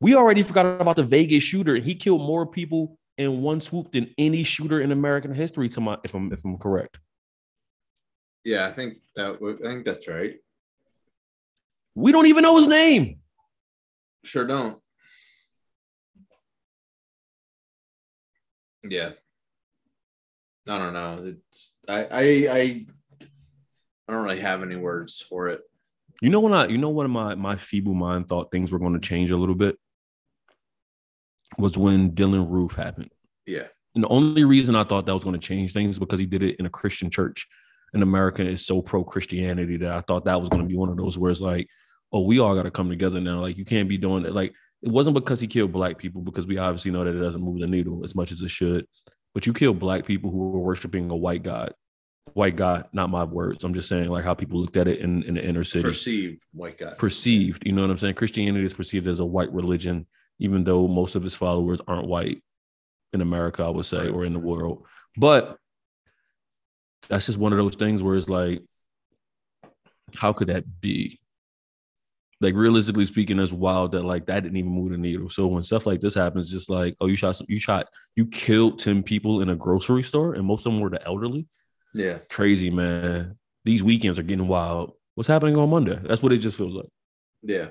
[0.00, 1.76] We already forgot about the Vegas shooter.
[1.76, 5.68] And he killed more people in one swoop than any shooter in American history.
[5.70, 6.98] To my, if I'm if I'm correct.
[8.44, 10.34] Yeah, I think that I think that's right.
[11.94, 13.20] We don't even know his name.
[14.24, 14.78] Sure don't.
[18.82, 19.10] Yeah.
[20.68, 21.20] I don't know.
[21.24, 22.86] It's I I I
[24.08, 25.62] I don't really have any words for it.
[26.20, 28.94] You know when I, you know, of my my feeble mind thought things were going
[28.94, 29.76] to change a little bit
[31.58, 33.10] was when Dylann Roof happened.
[33.46, 33.66] Yeah.
[33.94, 36.42] And the only reason I thought that was going to change things because he did
[36.42, 37.46] it in a Christian church.
[37.92, 40.88] And America is so pro Christianity that I thought that was going to be one
[40.88, 41.68] of those where it's like,
[42.10, 43.40] oh, we all got to come together now.
[43.40, 44.32] Like you can't be doing it.
[44.32, 47.42] Like it wasn't because he killed black people because we obviously know that it doesn't
[47.42, 48.86] move the needle as much as it should.
[49.34, 51.74] But you killed black people who were worshiping a white god.
[52.34, 53.64] White god, not my words.
[53.64, 56.42] I'm just saying like how people looked at it in, in the inner city Perceived
[56.52, 56.96] white god.
[56.98, 57.66] perceived.
[57.66, 58.14] You know what I'm saying?
[58.14, 60.06] Christianity is perceived as a white religion,
[60.38, 62.42] even though most of its followers aren't white
[63.12, 64.86] in America, I would say, or in the world.
[65.16, 65.58] But
[67.08, 68.62] that's just one of those things where it's like,
[70.14, 71.20] how could that be?
[72.42, 75.30] Like realistically speaking, it's wild that like that didn't even move the needle.
[75.30, 77.86] So when stuff like this happens, just like, oh, you shot some, you shot,
[78.16, 81.46] you killed 10 people in a grocery store, and most of them were the elderly.
[81.94, 82.18] yeah.
[82.28, 83.38] Crazy, man.
[83.64, 84.92] These weekends are getting wild.
[85.14, 85.98] What's happening on Monday?
[86.02, 86.88] That's what it just feels like.
[87.42, 87.68] Yeah.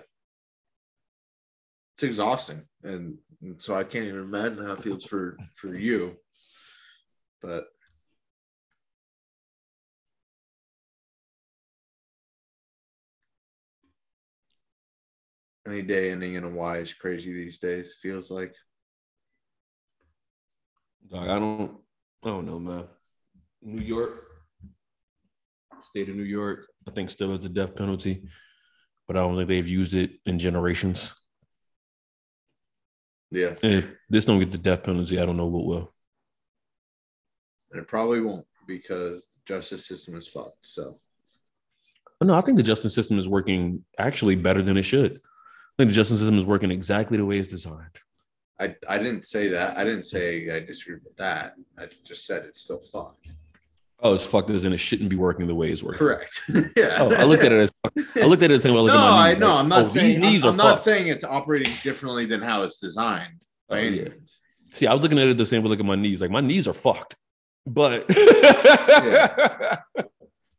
[1.96, 2.62] It's exhausting.
[2.84, 6.16] And, and so I can't even imagine how it feels for for you.
[7.42, 7.66] But
[15.72, 18.54] any day ending in a Y is crazy these days, feels like.
[21.10, 21.78] Dog, I don't,
[22.24, 22.84] I don't know, man.
[23.62, 24.26] New York,
[25.82, 28.24] state of New York, I think still has the death penalty,
[29.08, 31.14] but I don't think they've used it in generations.
[33.30, 33.56] Yeah.
[33.64, 35.94] And if this don't get the death penalty, I don't know what will.
[37.72, 40.66] And it probably won't because the justice system is fucked.
[40.66, 40.98] So
[42.22, 45.22] no, I think the justice system is working actually better than it should.
[45.82, 47.98] Think the justice system is working exactly the way it's designed.
[48.60, 49.80] I, I didn't say that.
[49.80, 51.56] I didn't say I disagree with that.
[51.76, 53.34] I just said it's still fucked.
[54.00, 55.98] Oh, it's fucked as in it shouldn't be working the way it's working.
[55.98, 56.40] Correct.
[56.78, 56.98] yeah.
[57.00, 57.72] Oh, I looked at it as
[58.16, 59.40] I looked at it the same way I look no, at my I knees.
[59.40, 62.28] no, like, I'm not oh, saying these I'm, are I'm not saying it's operating differently
[62.28, 64.10] than how it's designed by Oh, yeah.
[64.74, 65.70] See, I was looking at it the same way.
[65.70, 66.22] Look at my knees.
[66.22, 67.16] Like my knees are fucked,
[67.66, 68.06] but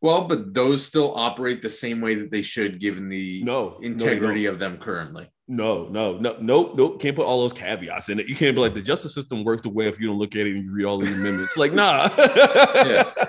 [0.02, 4.44] Well, but those still operate the same way that they should, given the no integrity
[4.44, 5.30] No, of them currently.
[5.46, 6.90] no, no, no, no, no.
[6.96, 8.26] Can't put all those caveats in it.
[8.26, 10.46] You can't be like the justice system works the way if you don't look at
[10.48, 11.56] it and you read all the amendments.
[11.56, 12.10] Like, nah.
[12.18, 13.10] Yeah.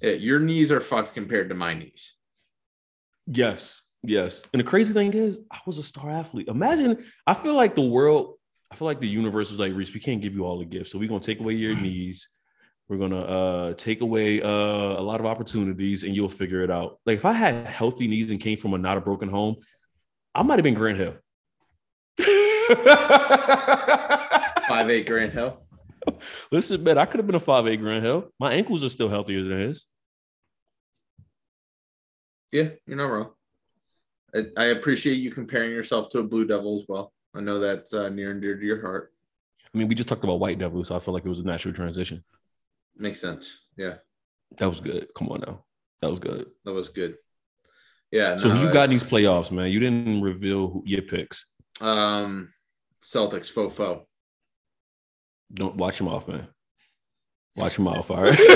[0.00, 2.14] Yeah, your knees are fucked compared to my knees.
[3.26, 4.44] Yes, yes.
[4.52, 6.46] And the crazy thing is, I was a star athlete.
[6.46, 8.36] Imagine, I feel like the world,
[8.70, 10.92] I feel like the universe was like, Reese, we can't give you all the gifts.
[10.92, 11.82] So we're gonna take away your mm.
[11.82, 12.28] knees.
[12.88, 16.98] We're gonna uh take away uh a lot of opportunities and you'll figure it out.
[17.04, 19.56] Like if I had healthy knees and came from a not a broken home,
[20.34, 21.16] I might have been Grant Hill.
[24.68, 25.62] Five eight Grant Hill.
[26.52, 28.32] Listen, man, I could have been a five eight Grant Hill.
[28.38, 29.86] My ankles are still healthier than his.
[32.52, 33.30] Yeah, you're not wrong.
[34.34, 37.12] I, I appreciate you comparing yourself to a Blue Devil as well.
[37.34, 39.12] I know that's uh, near and dear to your heart.
[39.74, 41.44] I mean, we just talked about White Devil, so I feel like it was a
[41.44, 42.24] natural transition.
[42.98, 43.58] Makes sense.
[43.76, 43.94] Yeah,
[44.58, 45.06] That was good.
[45.16, 45.64] Come on now.
[46.02, 46.46] That was good.
[46.64, 47.16] that was good.
[48.10, 48.36] Yeah.
[48.36, 49.70] So no, who you I- got in these playoffs, man?
[49.70, 51.44] You didn't reveal who, your picks.
[51.80, 52.50] Um,
[53.02, 54.04] Celtics faux faux.
[55.52, 56.48] Don't watch them off, man.
[57.56, 58.10] Watch them off.
[58.10, 58.38] All right.
[58.38, 58.46] you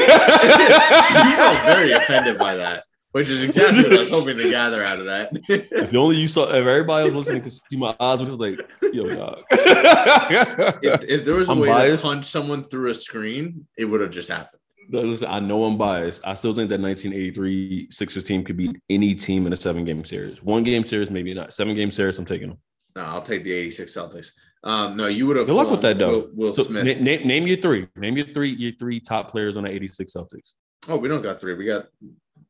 [1.36, 4.98] felt very offended by that, which is exactly what I was hoping to gather out
[4.98, 5.30] of that.
[5.48, 8.58] If only you saw, if everybody was listening could see my eyes, was just like,
[8.92, 9.42] yo, dog.
[9.50, 12.02] if, if there was a I'm way biased.
[12.02, 14.58] to punch someone through a screen, it would have just happened.
[14.90, 16.20] Listen, I know I'm biased.
[16.24, 20.04] I still think that 1983 Sixers team could beat any team in a seven game
[20.04, 20.42] series.
[20.42, 21.52] One game series, maybe not.
[21.54, 22.58] Seven game series, I'm taking them.
[22.96, 24.30] No, I'll take the 86 Celtics.
[24.64, 26.28] Um, no, you would have Good luck with that, though.
[26.34, 26.84] Will, Will So, Smith.
[27.00, 27.88] na- na- name your three.
[27.96, 28.50] Name your three.
[28.50, 30.54] Your three top players on the 86 Celtics.
[30.88, 31.54] oh, we don't got three.
[31.54, 31.86] We got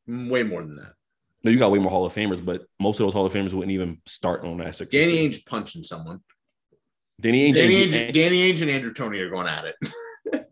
[0.07, 0.93] way more than that.
[1.43, 3.53] No, you got way more Hall of Famers, but most of those Hall of Famers
[3.53, 4.91] wouldn't even start on that Sixers.
[4.91, 5.31] Danny team.
[5.31, 6.21] Ainge punching someone.
[7.19, 9.75] Danny Ainge, Danny Ainge, Danny Ainge and Andrew Toney are going at it.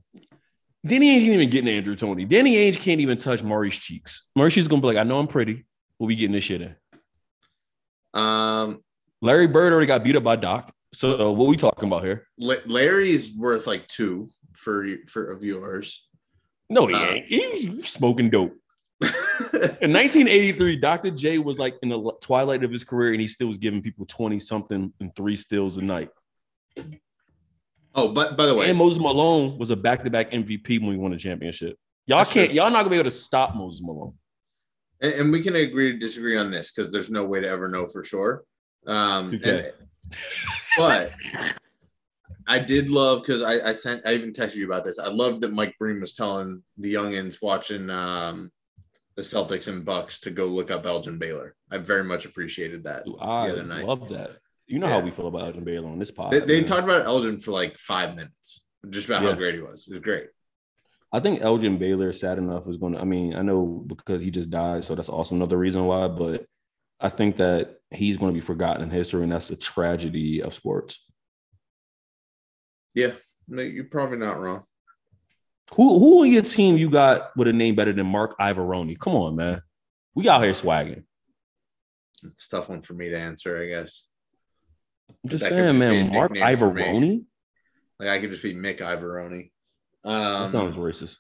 [0.86, 2.26] Danny Ainge ain't even getting Andrew Toney.
[2.26, 4.30] Danny Ainge can't even touch Maurice Cheeks.
[4.36, 5.66] Maurice is gonna be like, I know I'm pretty.
[6.00, 6.76] We'll be getting this shit in.
[8.14, 8.82] Um,
[9.22, 10.74] Larry Bird already got beat up by Doc.
[10.94, 12.28] So uh, what we talking about here?
[12.38, 16.06] La- Larry is worth like two for for of yours.
[16.70, 17.26] No, he Uh, ain't.
[17.28, 18.54] He's smoking dope.
[19.82, 21.12] In 1983, Dr.
[21.12, 24.06] J was like in the twilight of his career, and he still was giving people
[24.06, 26.10] 20 something and three steals a night.
[27.96, 31.14] oh, but by the way, And Moses Malone was a back-to-back MVP when we won
[31.14, 31.78] a championship.
[32.08, 32.56] Y'all That's can't, true.
[32.56, 34.14] y'all not gonna be able to stop Moses Malone.
[35.02, 37.68] and, and we can agree to disagree on this because there's no way to ever
[37.68, 38.44] know for sure.
[38.88, 39.72] Um, and-
[40.78, 41.12] but
[42.48, 45.00] I did love because I, I sent I even texted you about this.
[45.00, 48.52] I love that Mike Breen was telling the youngins watching um,
[49.22, 51.56] the Celtics and Bucks to go look up Elgin Baylor.
[51.70, 53.04] I very much appreciated that.
[53.20, 53.86] I the other night.
[53.86, 54.38] love that.
[54.68, 56.32] You know how we feel about Elgin Baylor on this pod.
[56.32, 59.30] They, they talked about Elgin for like five minutes, just about Yeah.
[59.30, 59.86] how great he was.
[59.88, 60.28] It was great.
[61.14, 63.00] I think Elgin Baylor, sad enough, is going to.
[63.00, 66.08] I mean, I know because he just died, so that's also another reason why.
[66.08, 66.46] But
[67.00, 70.54] I think that he's going to be forgotten in history, and that's a tragedy of
[70.54, 71.06] sports.
[72.94, 73.12] Yeah,
[73.48, 74.64] no, you're probably not wrong.
[75.76, 78.98] Who who on your team you got with a name better than Mark Ivoroni?
[79.00, 79.62] Come on, man.
[80.14, 81.04] We out here swagging.
[82.24, 84.08] It's a tough one for me to answer, I guess.
[85.24, 86.12] I'm just saying, just be a man.
[86.12, 86.34] Mark.
[86.34, 87.24] Ivoroni.
[88.00, 89.52] Like I could just be Mick Ivoroni.
[90.04, 91.18] Um, That sounds racist.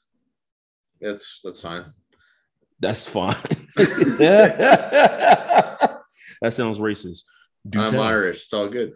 [1.00, 1.94] that's that's fine.
[2.80, 3.36] That's fine.
[3.78, 4.42] that
[6.50, 7.24] sounds racist.
[7.70, 8.04] Do I'm tell.
[8.04, 8.44] Irish.
[8.46, 8.94] It's all good.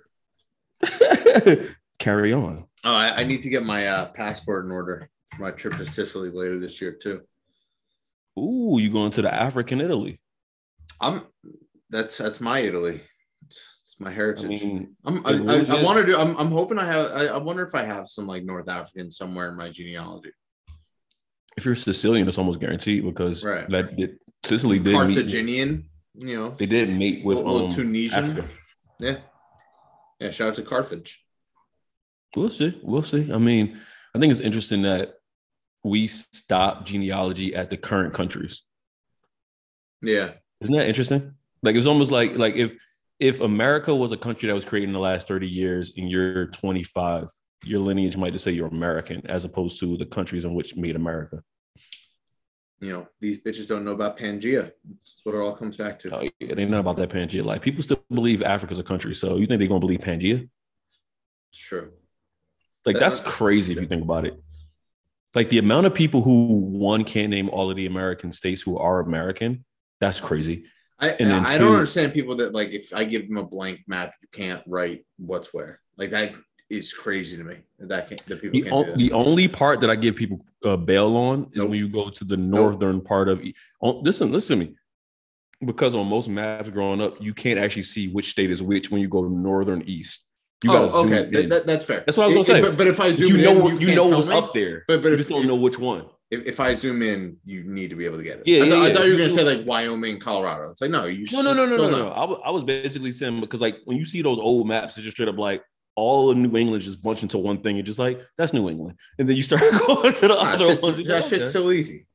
[1.99, 2.65] Carry on.
[2.83, 5.85] Oh, I, I need to get my uh, passport in order for my trip to
[5.85, 7.21] Sicily later this year too.
[8.37, 10.19] Ooh, you going to the African Italy?
[10.99, 11.23] I'm
[11.89, 13.01] that's that's my Italy.
[13.45, 14.61] It's, it's my I heritage.
[14.63, 16.17] mean, I'm, I, really I, I want to do.
[16.17, 17.11] I'm, I'm hoping I have.
[17.11, 20.31] I, I wonder if I have some like North African somewhere in my genealogy.
[21.57, 23.69] if you're Sicilian, it's almost guaranteed because Right.
[23.69, 28.23] that did, Sicily did meet, Carthaginian, you know, they did meet with little um, Tunisian.
[28.23, 28.49] Africa.
[28.99, 29.17] Yeah,
[30.19, 30.29] yeah.
[30.31, 31.23] Shout out to Carthage.
[32.35, 32.77] We'll see.
[32.83, 33.31] We'll see.
[33.31, 33.79] I mean,
[34.15, 35.15] I think it's interesting that
[35.83, 38.61] we stop genealogy at the current countries.
[40.01, 41.33] Yeah, Isn't that interesting?
[41.61, 42.77] Like it's almost like like if
[43.19, 46.47] if America was a country that was created in the last 30 years and you're
[46.47, 47.27] 25,
[47.65, 50.95] your lineage might just say you're American as opposed to the countries in which made
[50.95, 51.41] America.
[52.79, 54.71] you know, these bitches don't know about Pangea.
[54.89, 56.15] That's what it all comes back to.
[56.15, 57.43] Oh, yeah, they know about that Pangea.
[57.43, 59.13] Like people still believe Africa's a country.
[59.15, 60.47] So you think they're gonna believe Pangea?
[61.51, 61.91] It's true.
[62.85, 64.41] Like Uh, that's crazy if you think about it.
[65.33, 68.77] Like the amount of people who one can't name all of the American states who
[68.77, 69.65] are American,
[69.99, 70.65] that's crazy.
[70.97, 74.29] I I don't understand people that like if I give them a blank map, you
[74.31, 75.81] can't write what's where.
[75.97, 76.33] Like that
[76.69, 77.57] is crazy to me.
[77.79, 80.45] That that can that people The, can't do the only part that I give people
[80.63, 81.69] uh, bail on is Nope.
[81.69, 83.43] when you go to the northern part of.
[83.81, 84.75] Oh, listen, listen to me.
[85.65, 89.01] Because on most maps growing up, you can't actually see which state is which when
[89.01, 90.31] you go northern east.
[90.63, 91.49] You gotta oh, okay, Th- in.
[91.49, 92.03] that- that's fair.
[92.05, 92.69] That's what I was gonna it- say.
[92.69, 94.35] But, but if I But zoom you in, know, you, you, know tell what's me.
[94.35, 96.05] up there, But but you if, just don't if, know which one.
[96.31, 98.47] if, if I zoom in, you need to be able to get it.
[98.47, 98.93] Yeah, I, thought- yeah, I yeah.
[98.93, 100.71] thought you were gonna say like Wyoming, Colorado.
[100.71, 102.09] It's like no, you No, no, no, no, no, no.
[102.09, 105.29] I was, basically saying because like when you see those old maps, it's just straight
[105.29, 105.61] up like
[105.97, 107.75] all of New England just bunched into one thing.
[107.77, 108.97] You're just like, that's New England.
[109.19, 111.07] And then you start going to the Nah, other shit's- ones.
[111.07, 112.05] that shit's so easy.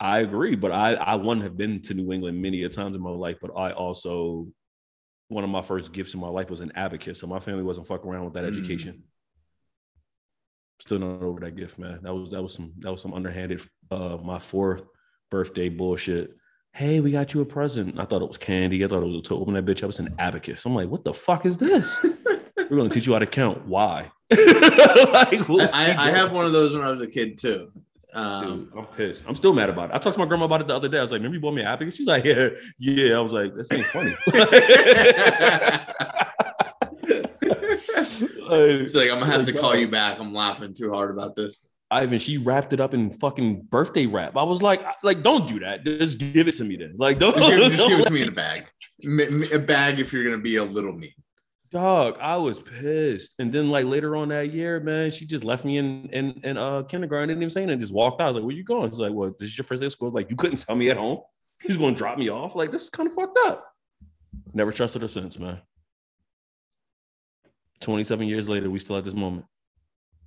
[0.00, 3.02] I agree, but I I one have been to New England many a times in
[3.02, 4.48] my life, but I also
[5.28, 7.86] one of my first gifts in my life was an abacus, so my family wasn't
[7.86, 8.48] fucking around with that Mm.
[8.48, 9.02] education.
[10.80, 12.00] Still not over that gift, man.
[12.02, 14.84] That was that was some that was some underhanded uh my fourth
[15.30, 16.36] birthday bullshit.
[16.72, 17.98] Hey, we got you a present.
[17.98, 18.84] I thought it was candy.
[18.84, 19.88] I thought it was a to open that bitch up.
[19.88, 20.66] It's an abacus.
[20.66, 22.04] I'm like, what the fuck is this?
[22.58, 23.66] We're gonna teach you how to count.
[23.66, 24.10] Why?
[24.30, 27.72] like, what- I, I have one of those when I was a kid too.
[28.16, 29.24] Um, Dude, I'm pissed.
[29.28, 29.94] I'm still mad about it.
[29.94, 30.98] I talked to my grandma about it the other day.
[30.98, 32.48] I was like, "Remember you bought me an abacus?" She's like, "Yeah,
[32.78, 34.14] yeah." I was like, "This ain't funny."
[38.48, 40.18] It's like I'm gonna have to call you back.
[40.20, 41.60] I'm laughing too hard about this.
[41.90, 44.36] Ivan, she wrapped it up in fucking birthday wrap.
[44.36, 45.84] I was like, like, don't do that.
[45.84, 46.94] Just give it to me then.
[46.96, 48.66] Like, don't, Just give, just give it to me in a bag.
[49.52, 51.12] A bag if you're gonna be a little mean.
[51.76, 52.16] Dog.
[52.20, 53.34] I was pissed.
[53.38, 56.56] And then like later on that year, man, she just left me in in, in
[56.56, 57.28] uh kindergarten.
[57.28, 57.80] Didn't even say anything.
[57.80, 58.24] Just walked out.
[58.24, 58.90] I was like, where you going?
[58.90, 60.10] She's like, well, this is your first day of school.
[60.10, 61.20] Like, you couldn't tell me at home.
[61.62, 62.54] He's gonna drop me off.
[62.54, 63.64] Like, this is kind of fucked up.
[64.54, 65.60] Never trusted her since, man.
[67.80, 69.44] 27 years later, we still at this moment.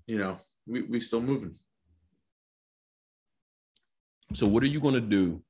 [0.05, 0.37] You know,
[0.67, 1.55] we we still moving.
[4.33, 5.41] So what are you gonna do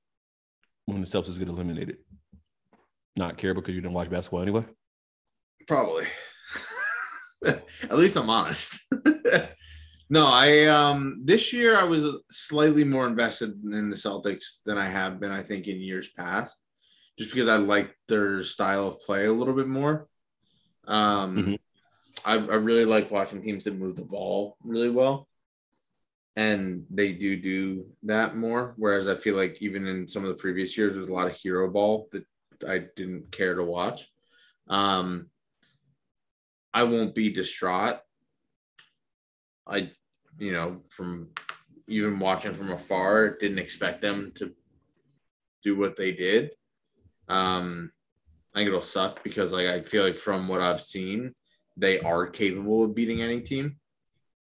[0.85, 1.97] when the Celtics get eliminated?
[3.17, 4.65] Not care because you didn't watch basketball anyway?
[5.69, 6.07] Probably.
[7.45, 8.79] At least I'm honest.
[10.09, 14.87] no, I um this year I was slightly more invested in the Celtics than I
[14.87, 16.57] have been, I think, in years past,
[17.19, 20.07] just because I like their style of play a little bit more.
[20.87, 21.59] Um Mhm.
[22.25, 25.27] I, I really like watching teams that move the ball really well.
[26.35, 28.73] And they do do that more.
[28.75, 31.37] Whereas I feel like even in some of the previous years, there's a lot of
[31.37, 32.25] hero ball that
[32.67, 34.09] I didn't care to watch.
[34.67, 35.29] Um,
[36.73, 37.99] I won't be distraught.
[39.67, 39.91] I,
[40.37, 41.29] you know, from
[41.87, 44.53] even watching from afar, didn't expect them to
[45.63, 46.51] do what they did.
[47.27, 47.91] Um,
[48.53, 51.33] I think it'll suck because, like, I feel like from what I've seen,
[51.77, 53.77] they are capable of beating any team.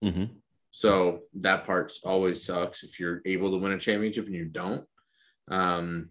[0.03, 0.26] Mm-hmm.
[0.71, 4.86] So that part always sucks if you're able to win a championship and you don't.
[5.47, 6.09] Um,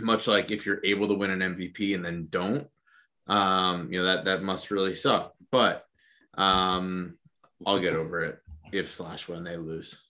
[0.00, 2.66] much like if you're able to win an MVP and then don't,
[3.26, 5.34] um, you know that that must really suck.
[5.50, 5.84] But
[6.34, 7.16] um,
[7.64, 8.38] I'll get over it
[8.72, 10.00] if slash when they lose.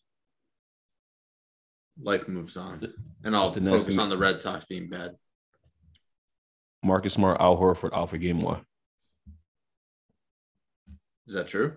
[2.01, 2.93] Life moves on,
[3.25, 5.17] and I'll focus on the Red Sox being bad.
[6.83, 8.61] Marcus Smart, Al Horford, for game one.
[11.27, 11.77] Is that true?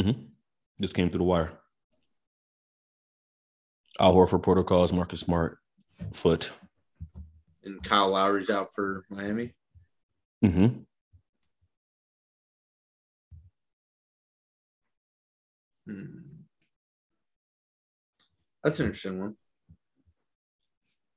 [0.00, 0.20] Mm-hmm.
[0.80, 1.52] Just came through the wire.
[3.98, 5.58] Al Horford protocols, Marcus Smart,
[6.12, 6.52] foot.
[7.64, 9.54] And Kyle Lowry's out for Miami.
[10.46, 10.66] Mm-hmm.
[15.86, 16.04] Hmm.
[18.62, 19.36] That's an interesting one.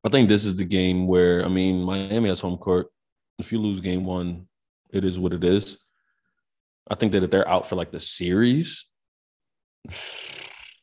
[0.03, 2.87] I think this is the game where I mean Miami has home court.
[3.37, 4.47] If you lose game one,
[4.89, 5.77] it is what it is.
[6.89, 8.85] I think that if they're out for like the series,
[9.85, 10.81] this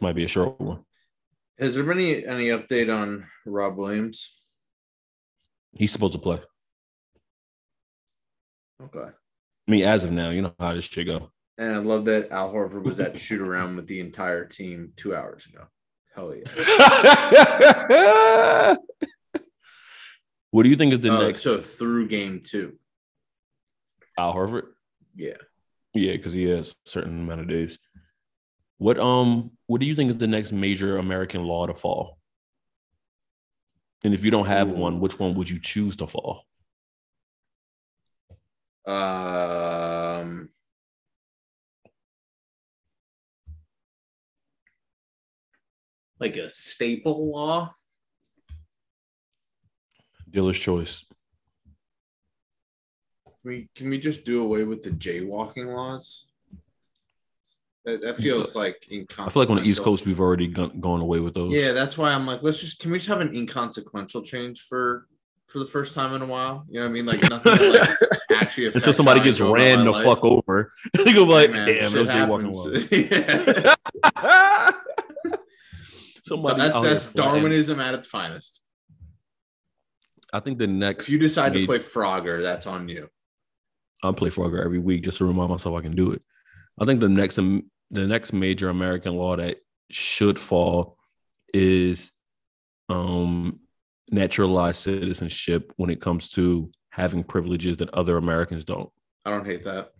[0.00, 0.80] might be a short one.
[1.60, 4.34] Has there been any, any update on Rob Williams?
[5.78, 6.40] He's supposed to play.
[8.84, 9.08] Okay.
[9.08, 11.30] I mean, as of now, you know how this shit go.
[11.58, 15.14] And I love that Al Horford was at shoot around with the entire team two
[15.14, 15.64] hours ago.
[16.14, 16.44] Hell yeah.
[20.50, 22.78] what do you think is the Oh, next so through game two.
[24.18, 24.68] Al Horford?
[25.14, 25.36] Yeah.
[25.92, 27.78] Yeah, because he has a certain amount of days.
[28.78, 32.18] What um what do you think is the next major American law to fall?
[34.02, 34.74] And if you don't have Ooh.
[34.76, 36.44] one, which one would you choose to fall?
[38.86, 40.50] Um
[46.20, 47.74] like a staple law.
[50.30, 51.04] Dealer's choice.
[53.24, 56.26] Can we can we just do away with the jaywalking laws?
[57.86, 59.82] That, that feels like I feel like on the East.
[59.82, 61.54] Coast we've already gone, gone away with those.
[61.54, 65.06] Yeah, that's why I'm like, let's just can we just have an inconsequential change for
[65.50, 66.64] for the first time in a while?
[66.68, 67.06] You know what I mean?
[67.06, 70.04] Like nothing that, like, actually affects Until somebody gets ran the life.
[70.04, 70.72] fuck over.
[71.04, 73.74] they go like, Hey, damn, those jaywalking happens.
[74.14, 74.70] Yeah.
[76.22, 77.42] Somebody that's that's flying.
[77.42, 78.60] Darwinism at its finest.
[80.32, 83.08] I think the next If you decide to play Frogger, that's on you.
[84.02, 86.22] I'll play Frogger every week just to remind myself I can do it.
[86.80, 89.56] I think the next um, the next major American law that
[89.90, 90.96] should fall
[91.52, 92.12] is
[92.88, 93.59] um
[94.10, 98.90] naturalized citizenship when it comes to having privileges that other Americans don't.
[99.24, 99.90] I don't hate that.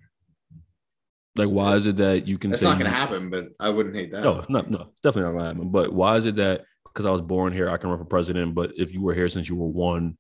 [1.37, 3.69] Like, why is it that you can That's say not going to happen, but I
[3.69, 4.23] wouldn't hate that.
[4.23, 5.71] No, it's not no, definitely not gonna happen.
[5.71, 8.55] But why is it that because I was born here, I can run for president,
[8.55, 10.19] but if you were here since you were one,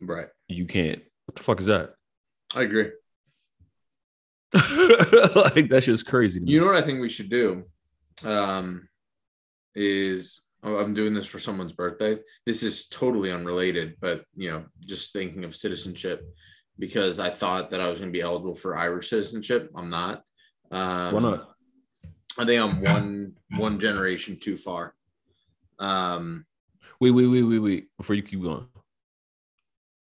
[0.00, 0.26] Right.
[0.46, 1.02] you can't?
[1.24, 1.94] What the fuck is that?
[2.54, 2.90] I agree.
[5.34, 6.40] like that's just crazy.
[6.44, 7.64] You know what I think we should do?
[8.24, 8.88] Um,
[9.74, 10.40] is
[10.76, 12.18] I'm doing this for someone's birthday.
[12.44, 16.22] This is totally unrelated, but you know, just thinking of citizenship
[16.78, 19.70] because I thought that I was going to be eligible for Irish citizenship.
[19.74, 20.22] I'm not.
[20.70, 21.48] Um, Why not?
[22.38, 24.94] I think I'm one one generation too far.
[25.78, 26.44] Um,
[27.00, 27.86] Wait, wait, wait, wait, wait.
[27.96, 28.66] Before you keep going,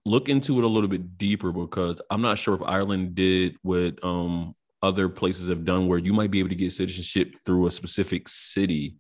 [0.07, 4.03] look into it a little bit deeper because I'm not sure if Ireland did what
[4.03, 7.71] um other places have done, where you might be able to get citizenship through a
[7.71, 8.97] specific city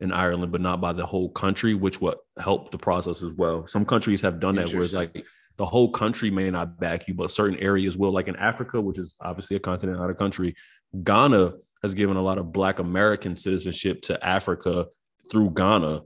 [0.00, 3.66] in Ireland, but not by the whole country, which would help the process as well.
[3.66, 5.24] Some countries have done that, where it's like
[5.58, 8.12] the whole country may not back you, but certain areas will.
[8.12, 10.56] Like in Africa, which is obviously a continent, not a country,
[11.04, 11.52] Ghana
[11.82, 14.86] has given a lot of Black American citizenship to Africa
[15.30, 16.00] through Ghana,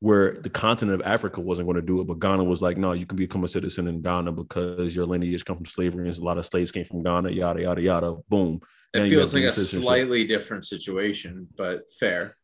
[0.00, 2.92] where the continent of Africa wasn't going to do it, but Ghana was like, no,
[2.92, 6.22] you can become a citizen in Ghana because your lineage comes from slavery, and a
[6.22, 8.16] lot of slaves came from Ghana, yada yada yada.
[8.28, 8.60] Boom.
[8.94, 12.36] It feels like a slightly different situation, but fair.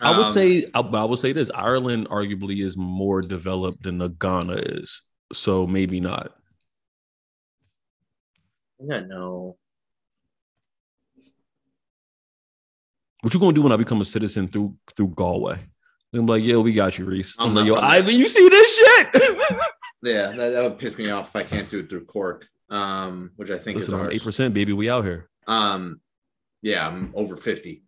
[0.00, 3.98] I would Um, say, I, I would say this: Ireland arguably is more developed than
[3.98, 5.02] the Ghana is,
[5.32, 6.32] so maybe not.
[8.78, 9.56] Yeah, no.
[13.22, 15.58] What you gonna do when I become a citizen through through Galway?
[16.12, 17.34] I'm like, yo, we got you, Reese.
[17.38, 17.74] I'm, I'm like, yo.
[17.76, 19.22] Ivan, you see this shit?
[20.02, 23.32] Yeah, that, that would piss me off if I can't do it through Cork, um,
[23.36, 24.72] which I think Listen, is eight percent, baby.
[24.72, 25.28] We out here.
[25.48, 26.00] Um,
[26.62, 27.82] yeah, I'm over 50.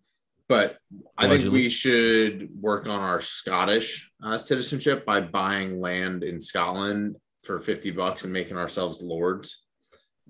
[0.49, 0.79] But
[1.17, 7.17] I think we should work on our Scottish uh, citizenship by buying land in Scotland
[7.43, 9.63] for 50 bucks and making ourselves lords.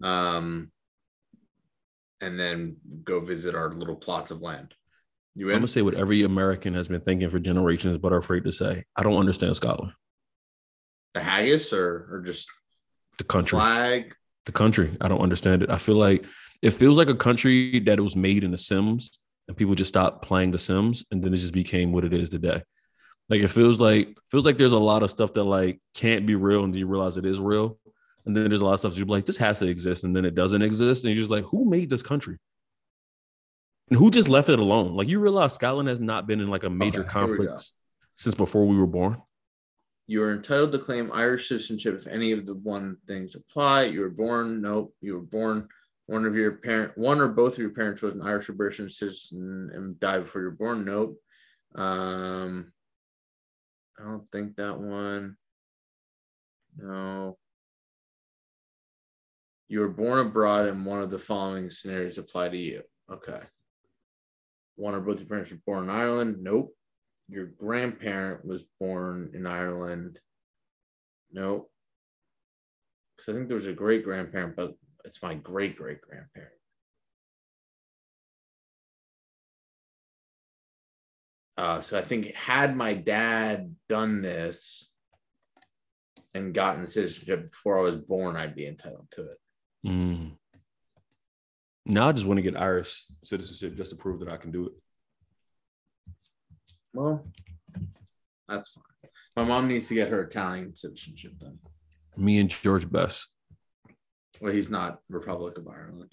[0.03, 0.73] Um,
[2.21, 4.75] and then go visit our little plots of land.
[5.37, 8.43] You I'm gonna say what every American has been thinking for generations, but are afraid
[8.43, 8.85] to say.
[8.97, 9.93] I don't understand Scotland,
[11.15, 12.49] the haggis or, or just
[13.19, 13.57] the country.
[13.57, 14.17] flag?
[14.47, 14.97] the country.
[15.01, 15.71] I don't understand it.
[15.71, 16.25] I feel like
[16.63, 20.23] it feels like a country that was made in The Sims and people just stopped
[20.23, 22.63] playing The Sims and then it just became what it is today.
[23.29, 26.35] Like it feels like feels like there's a lot of stuff that like can't be
[26.35, 27.79] real and you realize it is real.
[28.25, 30.27] And then there's a lot of stuff you're like, this has to exist, and then
[30.27, 31.03] it doesn't exist.
[31.05, 32.37] And you're just like, who made this country?
[33.89, 34.95] And who just left it alone?
[34.95, 37.47] Like you realize Scotland has not been in like a major Okay, here we go.
[37.47, 37.73] conflict
[38.17, 39.23] since before we were born.
[40.07, 43.85] You are entitled to claim Irish citizenship if any of the one things apply.
[43.85, 44.95] You were born, nope.
[45.01, 45.69] You were born.
[46.09, 48.97] One of your parent, one or both of your parents was an Irish or British
[48.97, 50.85] citizen and died before you were born.
[50.85, 51.21] Nope.
[51.75, 52.73] Um,
[53.99, 55.37] I don't think that one.
[56.77, 57.39] No.
[59.69, 62.83] You were born abroad, and one of the following scenarios apply to you.
[63.13, 63.41] Okay.
[64.77, 66.39] One or both your parents were born in Ireland.
[66.41, 66.75] Nope
[67.29, 70.19] your grandparent was born in Ireland.
[71.31, 71.71] Nope.
[73.15, 74.75] Because I think there was a great grandparent, but
[75.09, 76.53] it's my great great grandparent.
[81.57, 84.89] Uh, so I think had my dad done this
[86.35, 89.39] and gotten citizenship before I was born, I'd be entitled to it.
[89.87, 90.33] Mm.
[91.87, 94.67] Now I just want to get Irish citizenship just to prove that I can do
[94.67, 94.73] it.
[96.93, 97.27] Well,
[98.47, 99.11] that's fine.
[99.35, 101.59] My mom needs to get her Italian citizenship done.
[102.17, 103.29] Me and George Best.
[104.41, 106.13] Well, he's not Republic of Ireland.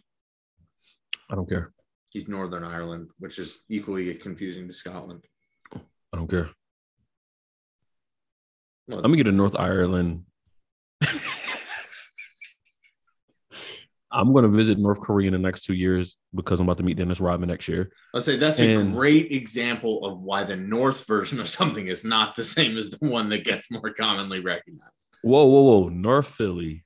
[1.30, 1.72] I don't care.
[2.10, 5.26] He's Northern Ireland, which is equally confusing to Scotland.
[5.74, 6.50] I don't care.
[8.88, 10.26] Well, I'm gonna get a North Ireland.
[14.12, 16.96] I'm gonna visit North Korea in the next two years because I'm about to meet
[16.96, 17.92] Dennis Rodman next year.
[18.14, 22.06] I'll say that's and- a great example of why the North version of something is
[22.06, 24.92] not the same as the one that gets more commonly recognized.
[25.22, 25.90] Whoa, whoa, whoa!
[25.90, 26.85] North Philly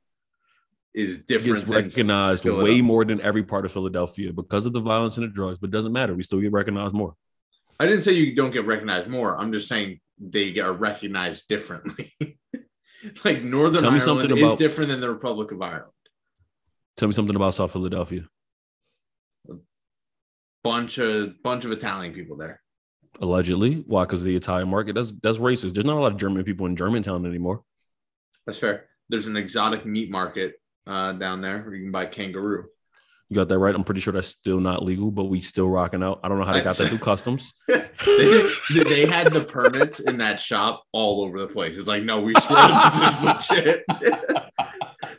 [0.96, 5.18] Is different gets recognized way more than every part of Philadelphia because of the violence
[5.18, 6.16] and the drugs, but it doesn't matter.
[6.16, 7.14] We still get recognized more.
[7.80, 9.38] I didn't say you don't get recognized more.
[9.40, 12.12] I'm just saying they are recognized differently.
[13.24, 15.92] like Northern Tell Ireland is about- different than the Republic of Ireland.
[16.98, 18.28] Tell me something about South Philadelphia.
[19.50, 19.54] A
[20.64, 22.62] Bunch of bunch of Italian people there.
[23.22, 24.04] Allegedly, why?
[24.04, 24.96] Because the Italian market.
[24.96, 25.74] That's that's racist.
[25.74, 27.62] There's not a lot of German people in Germantown anymore.
[28.46, 28.88] That's fair.
[29.08, 30.56] There's an exotic meat market
[30.90, 32.66] uh, down there where you can buy kangaroo.
[33.30, 33.76] You got that right.
[33.76, 36.20] I'm pretty sure that's still not legal, but we still rocking out.
[36.24, 37.54] I don't know how they got that through customs.
[37.68, 41.78] they, they had the permits in that shop all over the place.
[41.78, 43.22] It's like, no, we swear this is
[43.52, 43.84] legit.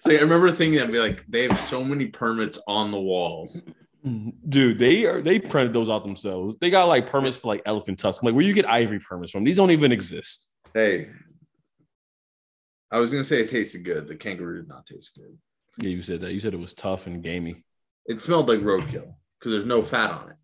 [0.00, 2.98] so like I remember thinking that, be like, they have so many permits on the
[2.98, 3.62] walls.
[4.48, 6.56] Dude, they are they printed those out themselves.
[6.60, 8.22] They got like permits for like elephant tusks.
[8.22, 9.44] I'm like, where you get ivory permits from?
[9.44, 10.50] These don't even exist.
[10.74, 11.10] Hey,
[12.90, 14.08] I was gonna say it tasted good.
[14.08, 15.38] The kangaroo did not taste good.
[15.78, 16.32] Yeah, you said that.
[16.32, 17.64] You said it was tough and gamey.
[18.06, 20.36] It smelled like roadkill because there's no fat on it.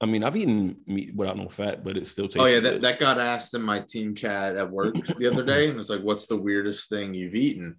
[0.00, 2.36] I mean, I've eaten meat without no fat, but it still tastes.
[2.38, 2.74] Oh yeah, good.
[2.74, 5.88] that, that got asked in my team chat at work the other day, and it's
[5.88, 7.76] like, "What's the weirdest thing you've eaten?"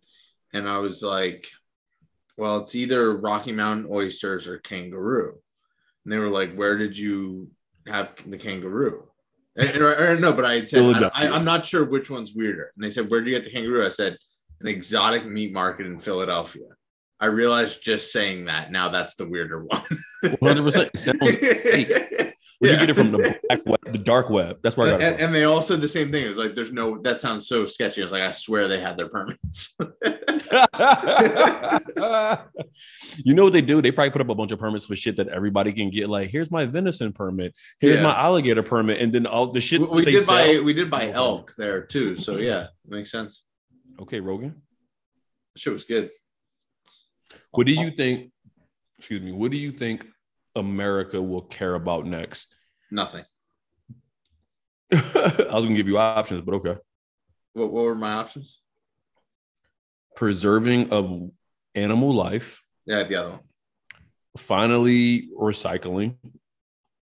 [0.54, 1.48] And I was like,
[2.36, 5.40] "Well, it's either Rocky Mountain oysters or kangaroo."
[6.04, 7.52] And they were like, "Where did you
[7.86, 9.08] have the kangaroo?"
[9.56, 12.34] And, and- or, or no, but I said, I, I, "I'm not sure which one's
[12.34, 14.18] weirder." And they said, "Where did you get the kangaroo?" I said,
[14.62, 16.68] "An exotic meat market in Philadelphia."
[17.20, 19.82] I realized just saying that now that's the weirder one.
[20.24, 20.90] 100%.
[20.94, 22.34] It sounds fake.
[22.60, 23.12] Where'd you get it from?
[23.12, 24.58] The black web, the dark web.
[24.64, 26.26] That's where I got and, it and they all said the same thing.
[26.26, 28.02] It was like, there's no, that sounds so sketchy.
[28.02, 29.76] I was like, I swear they had their permits.
[33.24, 33.80] you know what they do?
[33.80, 36.10] They probably put up a bunch of permits for shit that everybody can get.
[36.10, 37.54] Like, here's my venison permit.
[37.80, 38.04] Here's Yeah.
[38.04, 40.36] my alligator permit, and then all the shit we, we did sell.
[40.36, 42.18] buy, we did buy oh, elk there too.
[42.18, 43.44] So yeah, makes sense.
[44.02, 44.62] Okay, Rogan.
[45.56, 46.10] Shit was good.
[47.52, 48.32] What do you think?
[48.98, 49.32] Excuse me.
[49.32, 50.08] What do you think
[50.56, 52.54] America will care about next?
[52.92, 53.26] Nothing.
[54.94, 56.78] I was gonna give you options, but okay.
[57.54, 58.62] What, what were my options?
[60.16, 61.30] Preserving of
[61.76, 63.40] animal life, Yeah, the other one.
[64.38, 66.16] finally recycling,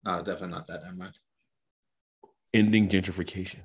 [0.04, 0.82] No, definitely not that.
[0.84, 1.18] Never mind.
[2.54, 3.60] ending gentrification.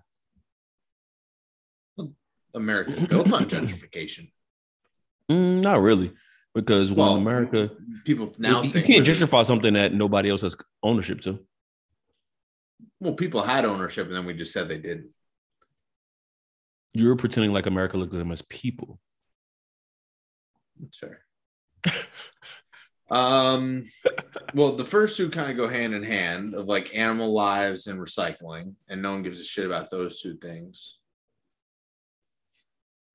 [2.54, 4.32] America's built on gentrification.
[5.30, 6.14] Mm, not really,
[6.56, 7.70] because when Well, America,
[8.06, 11.46] People now you, you can't gentrify something that nobody else has ownership to.
[13.02, 15.10] Well, people had ownership, and then we just said they didn't.
[16.94, 19.02] You're pretending like America looks at them as people.
[20.80, 21.26] That's fair.
[23.12, 23.84] um,
[24.54, 28.00] well, the first two kind of go hand in hand of like animal lives and
[28.00, 31.00] recycling, and no one gives a shit about those two things.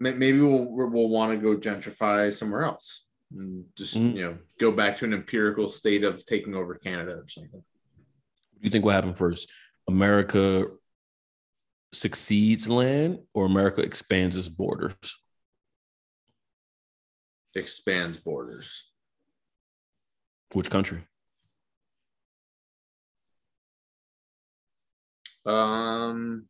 [0.03, 4.17] May- Maybe we'll we'll want to go gentrify somewhere else, and just Mm.
[4.17, 7.53] you know go back to an empirical state of taking over Canada or something.
[7.63, 9.49] What do you think will happen first?
[9.89, 10.67] America
[11.93, 14.97] succeeds land or America expands its borders?
[17.55, 18.91] Expands borders.
[20.55, 21.07] Which country?
[25.45, 26.47] Um,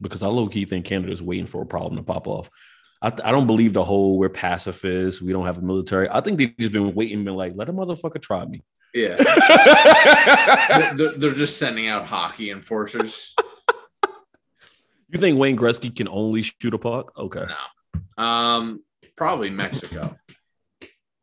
[0.00, 2.50] Because I low key think Canada's waiting for a problem to pop off.
[3.02, 6.08] I, I don't believe the whole we're pacifists, we don't have a military.
[6.10, 8.62] I think they've just been waiting, been like, let a motherfucker try me.
[8.94, 9.16] yeah,
[10.96, 13.34] they're, they're just sending out hockey enforcers.
[15.08, 17.12] You think Wayne Gretzky can only shoot a puck?
[17.16, 17.44] Okay.
[18.16, 18.22] No.
[18.22, 18.82] Um,
[19.16, 20.16] probably Mexico.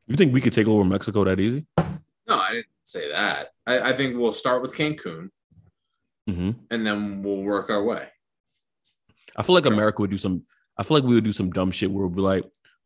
[0.08, 1.66] You think we could take over Mexico that easy?
[1.78, 3.50] No, I didn't say that.
[3.66, 5.30] I, I think we'll start with Cancun
[6.28, 8.08] hmm and then we'll work our way.
[9.38, 10.44] I feel like America would do some.
[10.78, 12.44] I feel like we would do some dumb shit where we'd be like,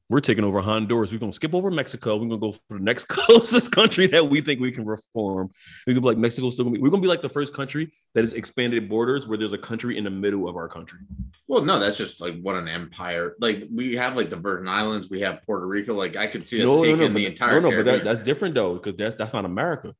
[0.09, 1.13] we're taking over Honduras.
[1.13, 2.17] We're gonna skip over Mexico.
[2.17, 5.49] We're gonna go for the next closest country that we think we can reform.
[5.87, 6.81] We could be like Mexico's still gonna be.
[6.81, 9.97] We're gonna be like the first country that has expanded borders where there's a country
[9.97, 10.99] in the middle of our country.
[11.47, 13.35] Well, no, that's just like what an empire.
[13.39, 15.93] Like we have like the Virgin Islands, we have Puerto Rico.
[15.93, 17.61] Like I could see us No, no, taking no, the but, entire.
[17.61, 19.95] no, no, but that, that's different though because that's that's not America.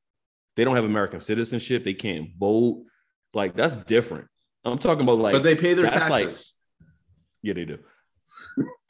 [0.57, 1.85] They don't have American citizenship.
[1.85, 2.83] They can't vote.
[3.33, 4.27] Like that's different.
[4.63, 6.53] I'm talking about like, but they pay their that's like- taxes.
[7.41, 7.79] yeah, they do.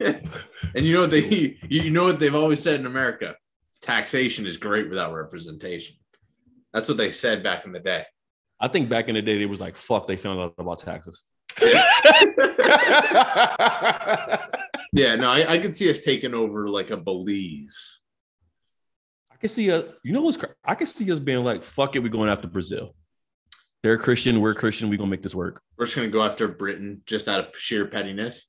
[0.00, 0.26] and
[0.74, 3.36] you know what they you know what they've always said in America?
[3.80, 5.96] Taxation is great without representation.
[6.72, 8.04] That's what they said back in the day.
[8.60, 11.24] I think back in the day, they was like, fuck, they found out about taxes.
[14.92, 18.00] Yeah, no, I, I could see us taking over like a Belize.
[19.30, 22.00] I can see us, you know what's I can see us being like, fuck it,
[22.00, 22.94] we're going after Brazil.
[23.82, 25.60] They're Christian, we're Christian, we're gonna make this work.
[25.76, 28.46] We're just gonna go after Britain just out of sheer pettiness.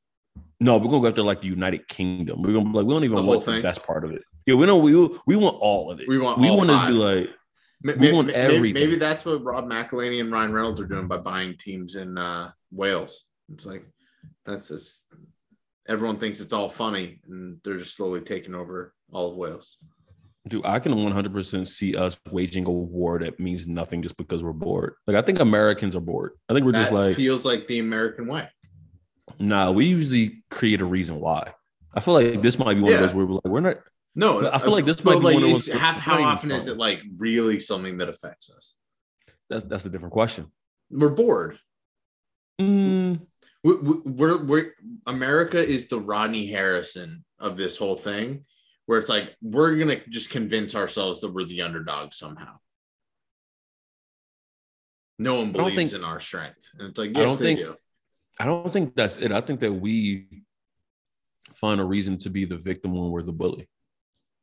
[0.60, 2.44] No, we're gonna go after like the United Kingdom.
[2.44, 4.22] We're gonna be like, we don't even The want the best part of it.
[4.46, 4.94] Yeah, we don't we
[5.26, 6.08] we want all of it.
[6.08, 7.30] We want we want to be like,
[7.84, 8.74] Ma- We want ma- everything.
[8.74, 12.52] Maybe that's what Rob McElhenney and Ryan Reynolds are doing by buying teams in uh,
[12.72, 13.26] Wales.
[13.52, 13.86] It's like
[14.46, 15.04] that's just
[15.88, 19.78] everyone thinks it's all funny, and they're just slowly taking over all of Wales.
[20.48, 24.52] Dude, I can 100% see us waging a war that means nothing just because we're
[24.54, 24.96] bored.
[25.08, 26.34] Like, I think Americans are bored.
[26.50, 28.50] I think we're that just like, feels like the American way.
[29.40, 31.54] nah, we usually create a reason why.
[31.94, 32.98] I feel like this might be one Yeah.
[32.98, 33.78] of those where we're like, we're not,
[34.16, 36.78] No, I feel like this might be one of those- How, how often is it
[36.78, 38.76] like really something that affects us?
[39.50, 40.48] that's, that's a different question.
[40.90, 41.58] We're bored.
[42.60, 43.22] Mm,
[43.64, 44.72] we, we, we're, we're
[45.08, 48.46] America is the Rodney Harrison of this whole thing,
[48.86, 52.58] where it's like we're gonna just convince ourselves that we're the underdog somehow.
[55.20, 57.76] No one believes think- in our strength, and it's like I don't they think- do.
[58.40, 59.32] I don't think that's it.
[59.32, 60.44] I think that we
[61.56, 63.70] find a reason to be the victim when we're the bully.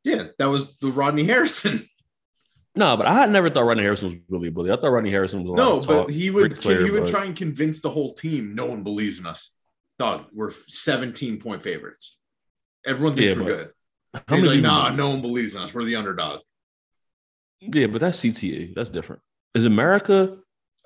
[0.03, 1.87] Yeah, that was the Rodney Harrison.
[2.73, 4.71] No, but I had never thought Rodney Harrison was really a bully.
[4.71, 7.03] I thought Rodney Harrison was a lot No, of but he would player, he would
[7.03, 9.53] but- try and convince the whole team no one believes in us.
[9.99, 12.17] Dog, we're 17 point favorites.
[12.85, 13.73] Everyone thinks Yeah, we're but good.
[14.13, 15.73] How He's many like, nah, no one believes in us.
[15.73, 16.41] We're the underdog.
[17.61, 18.73] Yeah, but that's CTA.
[18.75, 19.21] That's different.
[19.55, 20.37] Is America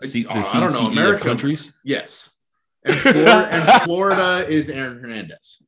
[0.03, 0.87] C- I- the I don't know.
[0.91, 1.73] America- countries?
[1.83, 2.29] Yes.
[2.87, 5.59] And Florida, and Florida is Aaron Hernandez.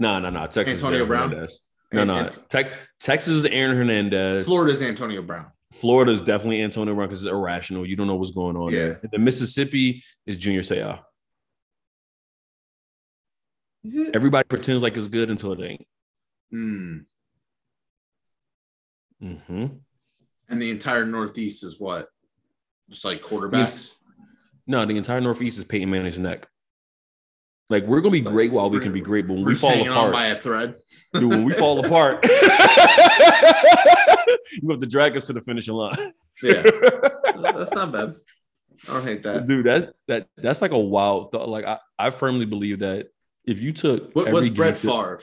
[0.00, 0.46] No, no, no.
[0.48, 0.74] Texas.
[0.78, 1.28] is Antonio Aaron Brown?
[1.30, 1.60] Hernandez.
[1.92, 2.28] No, no.
[2.48, 4.46] Tex- Texas is Aaron Hernandez.
[4.46, 5.46] Florida's Antonio Brown.
[5.72, 7.86] Florida is definitely Antonio Brown because it's irrational.
[7.86, 8.78] You don't know what's going on Yeah.
[8.80, 9.00] there.
[9.02, 10.98] And the Mississippi is Junior Seau.
[13.84, 14.14] Is it?
[14.16, 15.86] Everybody pretends like it's good until it ain't.
[16.50, 16.98] Hmm.
[19.20, 19.66] hmm
[20.48, 22.08] And the entire Northeast is what?
[22.90, 23.94] Just like quarterbacks.
[24.66, 26.46] No, the entire Northeast is Peyton Manning's neck.
[27.70, 29.70] Like we're gonna be great while we can be great, but when We're we fall
[29.70, 30.74] hanging on apart, by a thread.
[31.14, 32.22] dude, when we fall apart,
[34.52, 35.94] you have to drag us to the finishing line.
[36.42, 36.62] Yeah,
[37.42, 38.16] that's not bad.
[38.88, 39.46] I don't hate that.
[39.46, 43.06] dude that's that that's like a wild thought like i, I firmly believe that
[43.46, 45.20] if you took What, what's Brett Favre?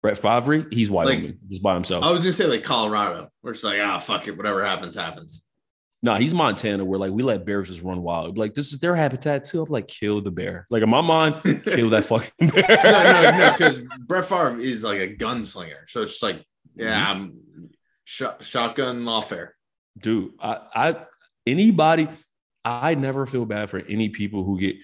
[0.00, 3.28] brett favre he's wyoming Like- just by himself I was gonna say like Colorado.
[3.42, 5.42] We're just like, ah, fuck it, whatever happens, happens.
[6.02, 8.94] no he's montana where like we let bears just run wild like this is their
[8.94, 11.34] habitat too i'm like kill the bear like in my mind
[11.64, 15.88] kill that fucking bear no, no, no, because Brett Favre is like a gunslinger.
[15.88, 16.44] So it's just like,
[16.76, 17.40] yeah, I'm
[18.04, 19.48] shot, shotgun lawfare.
[20.00, 20.96] dude i i
[21.44, 22.06] anybody
[22.64, 24.76] i never feel bad for any people who get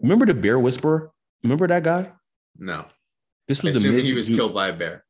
[0.00, 1.10] remember the bear whisperer
[1.42, 2.12] remember that guy
[2.58, 2.84] No,
[3.48, 5.04] this I was the assume mid- he was killed by a bear.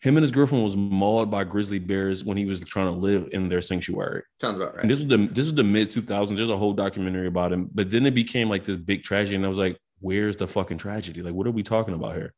[0.00, 3.28] him and his girlfriend was mauled by grizzly bears when he was trying to live
[3.32, 4.82] in their sanctuary Sounds about right.
[4.82, 6.36] And this was the this is the mid 2000s.
[6.36, 9.44] There's a whole documentary about him, but then it became like this big tragedy, and
[9.44, 11.22] I was like, "Where's the fucking tragedy?
[11.22, 12.32] Like, what are we talking about here?"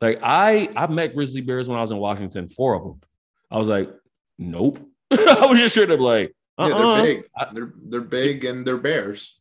[0.00, 3.00] Like, I I met grizzly bears when I was in Washington, four of them.
[3.50, 3.90] I was like,
[4.38, 4.78] "Nope."
[5.12, 6.94] I was just straight up like, yeah, uh-uh.
[7.02, 7.24] they're big.
[7.36, 9.38] I- they're they're big and they're bears.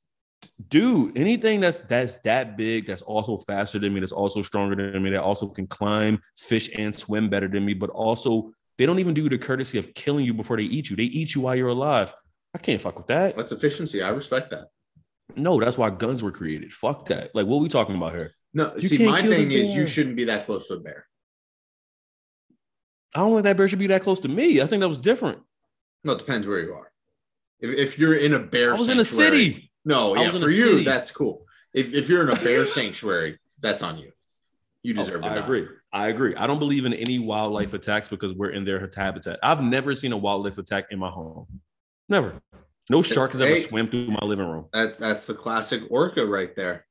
[0.69, 5.01] Dude, anything that's that's that big, that's also faster than me, that's also stronger than
[5.03, 8.99] me, that also can climb, fish, and swim better than me, but also they don't
[8.99, 10.95] even do the courtesy of killing you before they eat you.
[10.95, 12.13] They eat you while you're alive.
[12.53, 13.35] I can't fuck with that.
[13.35, 14.01] That's efficiency.
[14.01, 14.67] I respect that.
[15.35, 16.73] No, that's why guns were created.
[16.73, 17.33] Fuck that.
[17.33, 18.33] Like, what are we talking about here?
[18.53, 21.07] No, You see, my thing is you shouldn't be that close to a bear.
[23.15, 24.61] I don't think that bear should be that close to me.
[24.61, 25.39] I think that was different.
[26.03, 26.91] No, it depends where you are.
[27.59, 29.70] If, if you're in a bear, I was in a city.
[29.85, 30.83] No, I yeah, for you city.
[30.83, 31.45] that's cool.
[31.73, 34.11] If if you're in a bear sanctuary, that's on you.
[34.83, 35.41] You oh, deserve Oh, I die.
[35.43, 35.67] agree.
[35.93, 36.35] I agree.
[36.35, 39.39] I don't believe in any wildlife attacks because we're in their habitat.
[39.43, 41.47] I've never seen a wildlife attack in my home.
[42.09, 42.41] Never.
[42.89, 43.59] No shark has ever Hey.
[43.59, 44.67] swam through my living room.
[44.73, 46.85] That's that's the classic orca right there.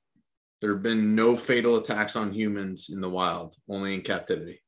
[0.61, 4.61] There have been no fatal attacks on humans in the wild, only in captivity.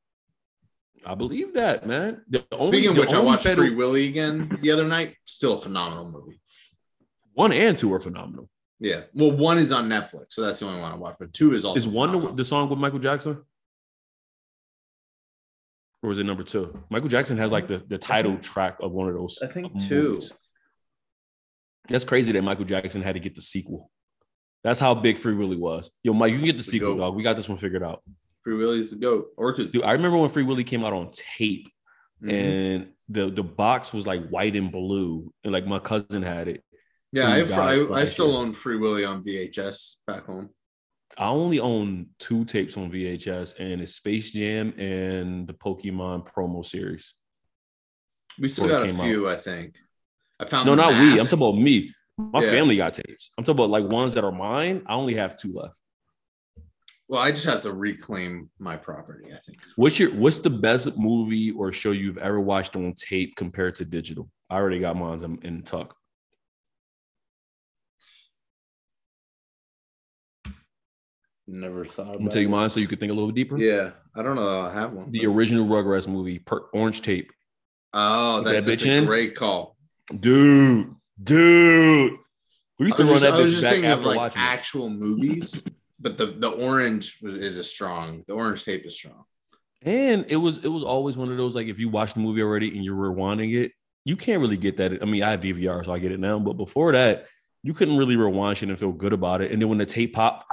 [1.05, 2.21] I believe that, man.
[2.29, 5.15] The only, Speaking of which, I watched fatal- Free Willy again the other night.
[5.25, 6.39] Still a phenomenal movie.
[7.33, 8.49] One and two are phenomenal.
[8.79, 9.01] Yeah.
[9.13, 11.19] Well, one is on Netflix, so that's the only one I watched.
[11.19, 12.35] But two is also Is one the, phenomenal.
[12.35, 13.41] the song with Michael Jackson?
[16.01, 16.83] Or is it number two?
[16.89, 19.39] Michael Jackson has like the, the title track of one of those.
[19.41, 19.87] I think movies.
[19.87, 20.21] two.
[21.87, 23.89] That's crazy that Michael Jackson had to get the sequel.
[24.63, 25.91] That's how big Free Willy was.
[26.03, 26.99] Yo, Mike, you can get the The sequel, goat.
[26.99, 27.15] dog.
[27.15, 28.01] We got this one figured out.
[28.43, 29.27] Free Willy is the goat.
[29.37, 31.69] Orca's Dude, I remember when Free Willy came out on tape
[32.21, 32.31] Mhm.
[32.31, 35.33] and the, the box was like white and blue.
[35.43, 36.63] And like my cousin had it.
[37.13, 40.49] Yeah, I, I, I still own Free Willy on VHS back home.
[41.17, 46.65] I only own two tapes on VHS, and it's Space Jam and the Pokemon promo
[46.65, 47.13] series.
[48.39, 49.03] We still got a came out.
[49.03, 49.77] few, I think.
[50.39, 51.11] I found No, not we.
[51.11, 51.93] I'm talking about me.
[52.17, 52.49] My Yeah.
[52.49, 53.29] family got tapes.
[53.37, 54.81] I'm talking about like ones that are mine.
[54.87, 55.79] I only have two left.
[57.07, 59.25] Well, I just have to reclaim my property.
[59.31, 59.59] I think.
[59.75, 63.85] What's your what's the best movie or show you've ever watched on tape compared to
[63.85, 64.29] digital?
[64.49, 65.95] I already got mine in, in tuck.
[71.47, 72.13] Never thought.
[72.13, 73.57] I'm gonna tell you mine so you could think a little bit deeper.
[73.57, 74.45] Yeah, I don't know.
[74.45, 75.11] that I have one.
[75.11, 77.31] The original Rugrats movie, per, Orange Tape.
[77.93, 79.05] oh, that, that that's bitch a in?
[79.05, 79.75] great call.
[80.17, 82.17] Dude, dude.
[82.79, 84.45] We used to run just, that bitch back after like watching it.
[84.45, 85.63] actual movies,
[85.99, 88.23] but the the orange was, is a strong.
[88.27, 89.25] The orange tape is strong.
[89.81, 92.41] And it was it was always one of those like if you watch the movie
[92.41, 93.73] already and you're rewinding it,
[94.05, 95.01] you can't really get that.
[95.01, 96.39] I mean, I have DVR, so I get it now.
[96.39, 97.27] But before that,
[97.63, 99.51] you couldn't really rewind shit and feel good about it.
[99.51, 100.45] And then when the tape popped,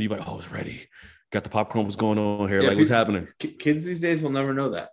[0.00, 0.86] and you're like, oh, it's ready.
[1.30, 1.84] Got the popcorn.
[1.84, 2.60] What's going on here?
[2.62, 3.28] Yeah, like, what's happening?
[3.38, 4.90] Kids these days will never know that.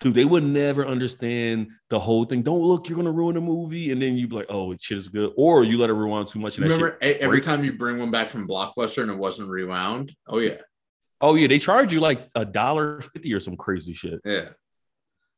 [0.00, 2.42] Dude, they would never understand the whole thing.
[2.42, 5.08] Don't look, you're gonna ruin the movie, and then you be like, oh, shit is
[5.08, 6.56] good, or you let it rewind too much.
[6.56, 9.50] And that Remember, shit every time you bring one back from Blockbuster and it wasn't
[9.50, 10.14] rewound.
[10.26, 10.56] Oh yeah,
[11.20, 14.20] Oh yeah, they charge you like a dollar fifty or some crazy shit.
[14.24, 14.48] yeah.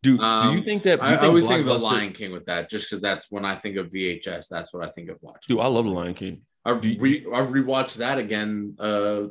[0.05, 1.01] Do, do Um, you think that?
[1.01, 3.01] do I, you I think always think of the Lion King with that, just because
[3.01, 4.47] that's when I think of VHS.
[4.49, 5.41] That's what I think of watching.
[5.57, 6.43] Dude, I love the Lion King.
[6.64, 9.24] I re I rewatched that again uh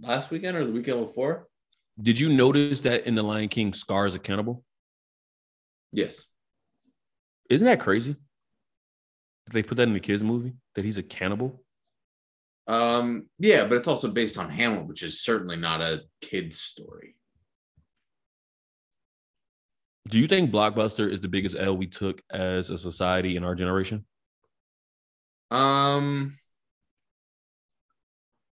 [0.00, 1.48] last weekend or the weekend before.
[2.00, 4.64] Did you notice that in the Lion King, Scar is a cannibal?
[5.92, 6.26] Yes.
[7.48, 8.16] Isn't that crazy?
[9.46, 11.62] Did they put that in the kids movie that he's a cannibal?
[12.66, 17.16] Um, yeah, but it's also based on Hamlet, which is certainly not a kid's story.
[20.08, 23.54] Do you think Blockbuster is the biggest L we took as a society in our
[23.54, 24.04] generation?
[25.50, 26.36] Um,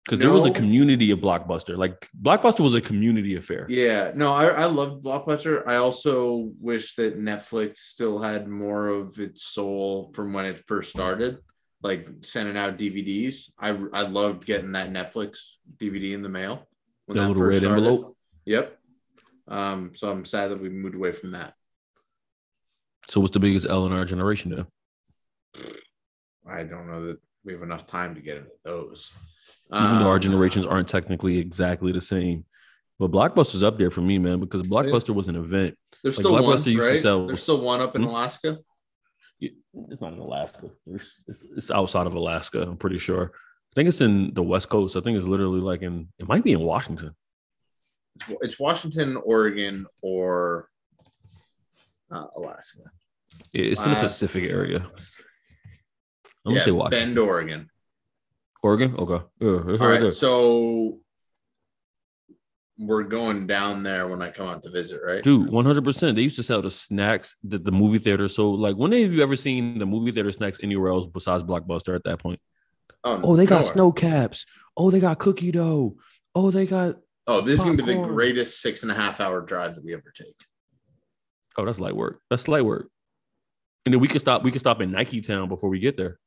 [0.05, 1.75] Because there was a community of Blockbuster.
[1.77, 3.65] Like Blockbuster was a community affair.
[3.69, 5.65] yeah, no, I, I love Blockbuster.
[5.67, 10.91] I also wish that Netflix still had more of its soul from when it first
[10.91, 11.39] started,
[11.81, 13.49] like sending out DVDs.
[13.57, 16.67] I I loved getting that Netflix DVD in the mail.
[17.07, 17.83] when That that little first red started.
[17.87, 18.17] envelope.
[18.45, 18.77] Yep.
[19.47, 21.53] Um, so I'm sad that we moved away from that.
[23.09, 24.65] So what's the biggest L in our generation then?
[26.47, 29.11] I don't know that we have enough time to get into those.
[29.73, 32.45] Even though our Um, generations aren't technically exactly the same.
[32.99, 35.77] But Blockbuster's up there for me, man, because Blockbuster was an event.
[36.03, 36.99] there's like still one, Blockbuster used to right?
[36.99, 38.09] sell- There's still one up in Hmm?
[38.09, 38.59] Alaska.
[39.41, 40.69] It's not in Alaska.
[40.87, 43.31] It's, it's, outside of Alaska, I'm pretty sure.
[43.33, 44.95] I think it's in the West Coast.
[44.95, 47.13] I think it's literally like in, it might be in Washington.
[48.41, 50.69] It's, Washington, Oregon, or
[52.09, 52.83] uh, Alaska.
[53.51, 54.77] It's in the Pacific area.
[56.45, 57.09] I'm gonna say Washington.
[57.15, 57.69] Bend, Oregon.
[58.65, 58.95] Oregon?
[58.97, 59.23] Okay.
[59.39, 60.97] Yeah, All right right, so
[62.79, 65.23] we're going down there when I come out to visit, right?
[65.23, 66.15] Dude, 100%.
[66.15, 68.27] They used to sell the snacks that the movie theater.
[68.27, 71.95] So, like, when have you ever seen the movie theater snacks anywhere else besides Blockbuster
[71.95, 72.39] at that point?
[73.03, 73.73] Oh, oh they got nowhere.
[73.73, 74.47] snow caps.
[74.75, 75.95] Oh, they got cookie dough.
[76.33, 76.95] Oh, they got.
[77.27, 79.93] Oh, this is gonna be the greatest six and a half hour drive that we
[79.93, 80.35] ever take.
[81.55, 82.19] Oh, that's light work.
[82.31, 82.89] That's light work.
[83.85, 84.43] And then we can stop.
[84.43, 86.19] We can stop in Nike Town before we get there.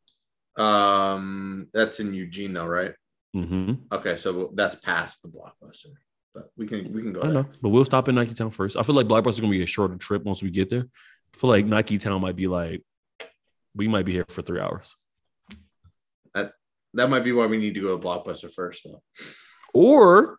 [0.58, 2.92] Um, that's in Eugene, though, right?
[3.32, 5.92] hmm Okay, so that's past the blockbuster,
[6.34, 7.20] but we can we can go.
[7.20, 7.34] I there.
[7.34, 8.76] know, but we'll stop in Nike Town first.
[8.76, 10.84] I feel like Blockbuster's gonna be a shorter trip once we get there.
[11.34, 12.82] I feel like Nike Town might be like,
[13.74, 14.96] we might be here for three hours,
[16.34, 16.52] That
[16.94, 19.02] that might be why we need to go to blockbuster first, though.
[19.74, 20.38] or,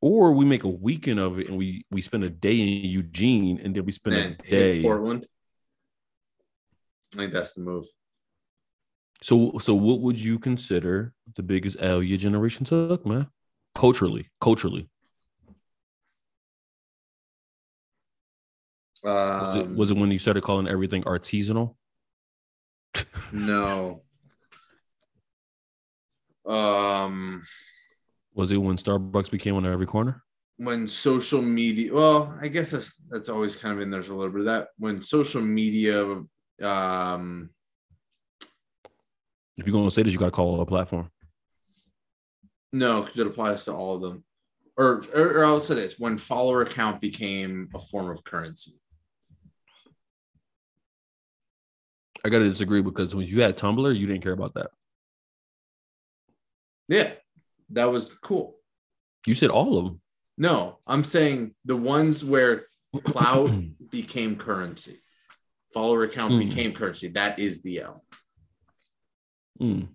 [0.00, 3.58] or we make a weekend of it and we we spend a day in Eugene
[3.64, 4.82] and then we spend And a day.
[4.82, 5.26] Portland.
[7.14, 7.86] I think that's the move.
[9.22, 13.28] So, so what would you consider the biggest L your generation took, man?
[13.74, 14.88] Culturally, culturally,
[19.38, 21.74] was it Um, was it when you started calling everything artisanal?
[23.32, 24.02] no.
[26.46, 27.42] Um,
[28.34, 30.24] Was it when Starbucks became on every corner?
[30.56, 34.32] when social media, well, I guess that's that's always kind of in there's a little
[34.32, 34.68] bit of that.
[34.78, 36.22] When social media,
[36.62, 37.50] um,
[39.58, 41.10] If you're gonna say this, you got to call it a platform.
[42.72, 44.24] no, because it applies to all of them.
[44.76, 48.72] Or, or, or I'll say this: when follower count became a form of currency.
[52.24, 54.70] I got to disagree because when you had Tumblr, you didn't care about that.
[56.88, 57.12] Yeah,
[57.70, 58.56] that was cool.
[59.26, 60.00] You said all of them.
[60.36, 62.66] No, I'm saying the ones where
[63.04, 65.00] cloud became currency,
[65.74, 66.48] follower count Mm.
[66.48, 67.08] became currency.
[67.08, 68.04] That is the L.
[69.60, 69.88] Mm.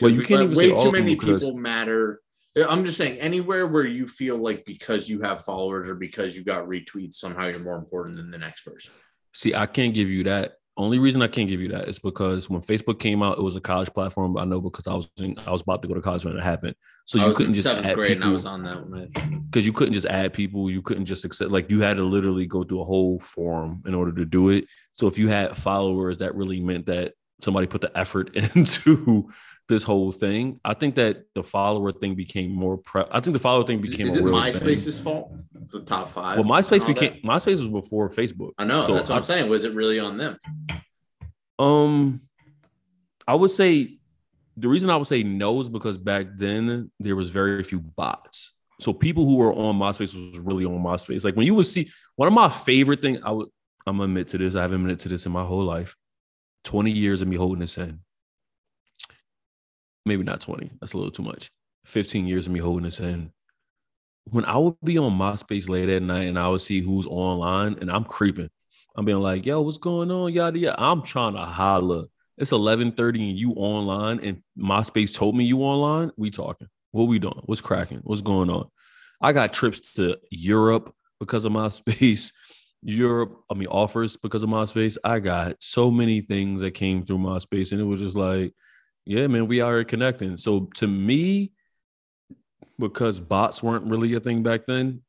[0.00, 2.20] Well, you can't even way say all too many because- people matter.
[2.56, 6.42] I'm just saying anywhere where you feel like because you have followers or because you
[6.42, 8.92] got retweets, somehow you're more important than the next person.
[9.34, 10.54] See, I can't give you that.
[10.78, 13.56] Only reason I can't give you that is because when Facebook came out, it was
[13.56, 14.36] a college platform.
[14.36, 16.42] I know because I was in, I was about to go to college when it
[16.42, 16.74] happened.
[17.06, 19.46] So you couldn't just seventh add grade and I was on that one.
[19.48, 20.70] because you couldn't just add people.
[20.70, 23.94] You couldn't just accept like you had to literally go through a whole forum in
[23.94, 24.66] order to do it.
[24.92, 29.30] So if you had followers, that really meant that somebody put the effort into
[29.68, 30.60] this whole thing.
[30.64, 32.78] I think that the follower thing became more.
[32.78, 35.04] Pre- I think the follower thing became is a it MySpace's thing.
[35.04, 35.32] fault?
[35.62, 36.38] It's the top five.
[36.38, 37.00] Well, MySpace all that?
[37.00, 38.52] became MySpace was before Facebook.
[38.58, 38.80] I know.
[38.82, 39.48] So that's what I- I'm saying.
[39.50, 40.38] Was it really on them?
[41.58, 42.20] Um,
[43.26, 43.98] I would say
[44.56, 48.52] the reason I would say no is because back then there was very few bots.
[48.80, 51.24] So people who were on MySpace was really on MySpace.
[51.24, 53.48] Like when you would see one of my favorite things, I would
[53.86, 54.54] I'm gonna admit to this.
[54.56, 55.94] I haven't admitted to this in my whole life.
[56.64, 58.00] 20 years of me holding this in.
[60.06, 60.70] Maybe not 20.
[60.80, 61.50] That's a little too much.
[61.84, 63.30] 15 years of me holding this in.
[64.30, 67.76] When I would be on MySpace late at night and I would see who's online
[67.80, 68.48] and I'm creeping.
[68.96, 70.32] I'm being like, yo, what's going on?
[70.32, 70.82] Yada yada.
[70.82, 72.04] I'm trying to holler.
[72.38, 76.12] It's 11:30 and you online, and MySpace told me you online.
[76.16, 76.68] We talking.
[76.92, 77.42] What we doing?
[77.44, 78.00] What's cracking?
[78.04, 78.68] What's going on?
[79.20, 82.32] I got trips to Europe, because of MySpace,
[82.82, 84.96] Europe, I mean, offers because of MySpace.
[85.02, 88.54] I got so many things that came through MySpace, and it was just like,
[89.06, 90.36] yeah, man, we are connecting.
[90.36, 91.52] So to me,
[92.78, 95.02] because bots weren't really a thing back then,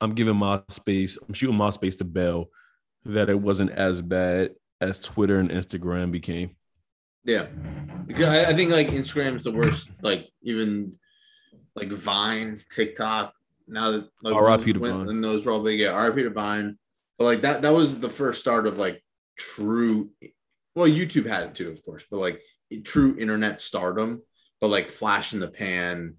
[0.00, 2.48] I'm giving MySpace, I'm shooting MySpace to Bell
[3.06, 4.50] that it wasn't as bad
[4.80, 6.56] as Twitter and Instagram became.
[7.24, 7.46] Yeah,
[8.06, 9.90] because I, I think like Instagram's the worst.
[10.02, 10.98] Like even
[11.74, 13.32] like Vine, TikTok.
[13.66, 15.06] Now that like RIP to when, Vine.
[15.06, 16.76] when those were all big, yeah, RIP to Vine.
[17.18, 19.02] But like that, that was the first start of like
[19.38, 20.10] true.
[20.74, 22.42] Well, YouTube had it too, of course, but like
[22.82, 24.22] true internet stardom.
[24.60, 26.14] But like flash in the pan,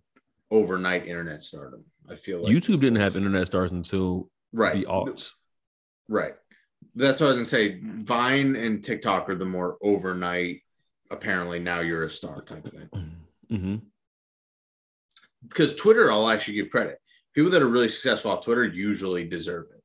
[0.51, 1.85] overnight internet stardom.
[2.09, 5.31] I feel like YouTube didn't have internet stars until right the aughts.
[6.07, 6.33] Right.
[6.95, 7.79] That's what I was gonna say.
[7.81, 10.61] Vine and TikTok are the more overnight.
[11.11, 12.89] Apparently now you're a star type thing.
[13.51, 13.75] Mm-hmm.
[15.47, 16.97] Because Twitter, I'll actually give credit.
[17.35, 19.83] People that are really successful off Twitter usually deserve it.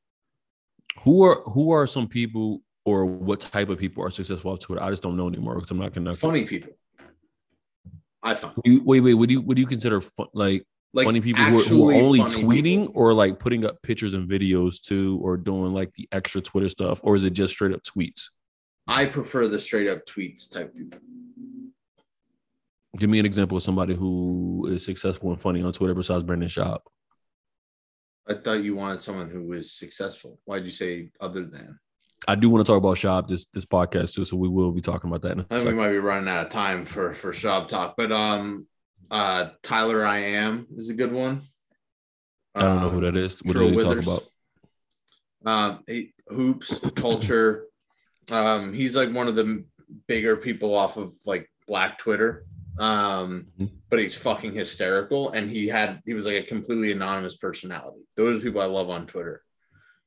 [1.02, 4.82] Who are who are some people or what type of people are successful on Twitter?
[4.82, 6.20] I just don't know anymore because I'm not connected.
[6.20, 6.72] Funny people.
[8.22, 9.14] I find You, wait, wait.
[9.14, 11.90] What do you what do you consider fun, like, like funny people who are, who
[11.90, 12.92] are only tweeting people.
[12.94, 17.00] or like putting up pictures and videos too, or doing like the extra Twitter stuff,
[17.02, 18.28] or is it just straight up tweets?
[18.86, 20.98] I prefer the straight up tweets type people.
[22.98, 26.48] Give me an example of somebody who is successful and funny on Twitter besides Brendan
[26.48, 26.80] Schaub.
[28.28, 30.40] I thought you wanted someone who was successful.
[30.44, 31.78] Why'd you say other than?
[32.28, 34.80] I do want to talk about Schaub this this podcast too, so we will be
[34.80, 37.32] talking about that in I think we might be running out of time for for
[37.32, 38.66] shop talk, but um,
[39.10, 41.42] uh, Tyler I am is a good one.
[42.54, 43.38] I don't know Um, who that is.
[43.42, 44.22] What Trill do they talk about?
[45.46, 47.64] Um, he- hoops culture.
[48.30, 49.64] Um, he's like one of the
[50.06, 52.44] bigger people off of like Black Twitter.
[52.78, 53.70] Um, Mhm.
[53.88, 58.02] but he's fucking hysterical, and he had he was like a completely anonymous personality.
[58.16, 59.42] Those are people I love on Twitter,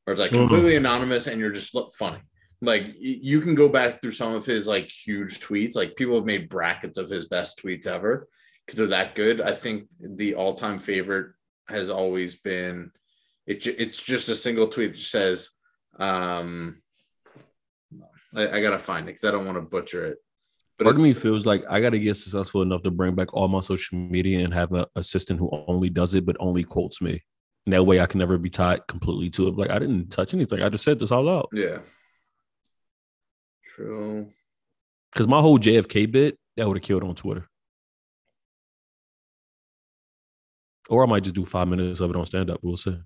[0.03, 0.47] where it's like Mhm.
[0.47, 2.19] completely anonymous, and you're just look funny.
[2.61, 5.75] Like you can go back through some of his like huge tweets.
[5.75, 8.27] Like people have made brackets of his best tweets ever
[8.65, 9.41] because they're that good.
[9.41, 11.33] I think the all time favorite
[11.67, 12.91] has always been
[13.45, 15.49] it, it's just a single tweet that says
[15.99, 16.81] um
[18.35, 20.17] I, I gotta find it because I don't want to butcher it.
[20.77, 23.31] But Part of me feels like I got to get successful enough to bring back
[23.33, 26.99] all my social media and have an assistant who only does it but only quotes
[27.01, 27.21] me.
[27.65, 29.55] And that way I can never be tied completely to it.
[29.55, 30.61] Like I didn't touch anything.
[30.61, 31.49] I just said this all out.
[31.53, 31.77] yeah.
[33.75, 34.29] True.
[35.11, 37.47] Because my whole JFK bit, that would have killed on Twitter.
[40.89, 42.59] Or I might just do five minutes of it on stand up.
[42.61, 42.99] We'll see.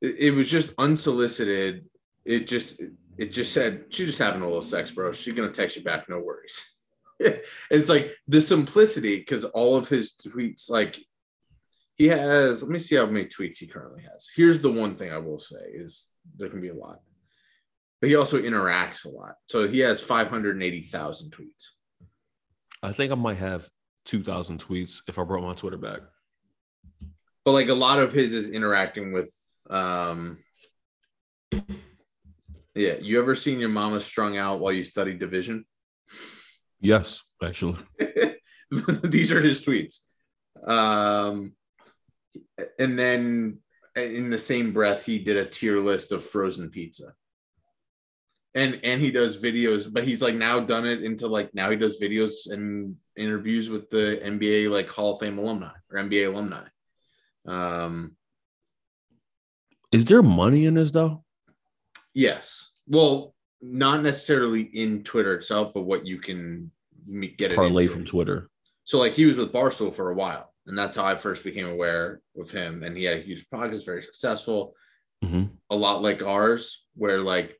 [0.00, 1.86] It, it was just unsolicited.
[2.24, 2.80] It just
[3.16, 5.12] it just said she's just having a little sex, bro.
[5.12, 6.62] She's gonna text you back, no worries.
[7.70, 10.98] it's like the simplicity because all of his tweets, like
[11.96, 12.62] he has.
[12.62, 14.28] Let me see how many tweets he currently has.
[14.34, 17.00] Here's the one thing I will say is there can be a lot,
[18.00, 19.34] but he also interacts a lot.
[19.46, 21.70] So he has five hundred eighty thousand tweets.
[22.82, 23.68] I think I might have
[24.04, 26.00] 2,000 tweets if I brought my Twitter back.
[27.46, 29.34] but like a lot of his is interacting with
[29.70, 30.38] um
[32.74, 35.64] yeah you ever seen your mama strung out while you study division
[36.80, 37.78] Yes, actually.
[39.04, 40.00] these are his tweets
[40.68, 41.54] um
[42.78, 43.58] and then
[43.96, 47.14] in the same breath he did a tier list of frozen pizza
[48.54, 51.76] and and he does videos but he's like now done it into like now he
[51.76, 56.64] does videos and interviews with the nba like hall of fame alumni or nba alumni
[57.46, 58.16] um
[59.92, 61.24] Is there money in this though?
[62.14, 62.70] Yes.
[62.86, 66.70] Well, not necessarily in Twitter itself, but what you can
[67.36, 67.94] get it Parlay into.
[67.94, 68.48] from Twitter.
[68.84, 71.68] So, like, he was with Barstool for a while, and that's how I first became
[71.68, 72.82] aware of him.
[72.82, 74.74] And he had a huge podcast, very successful,
[75.22, 77.58] hmm a lot like ours, where like,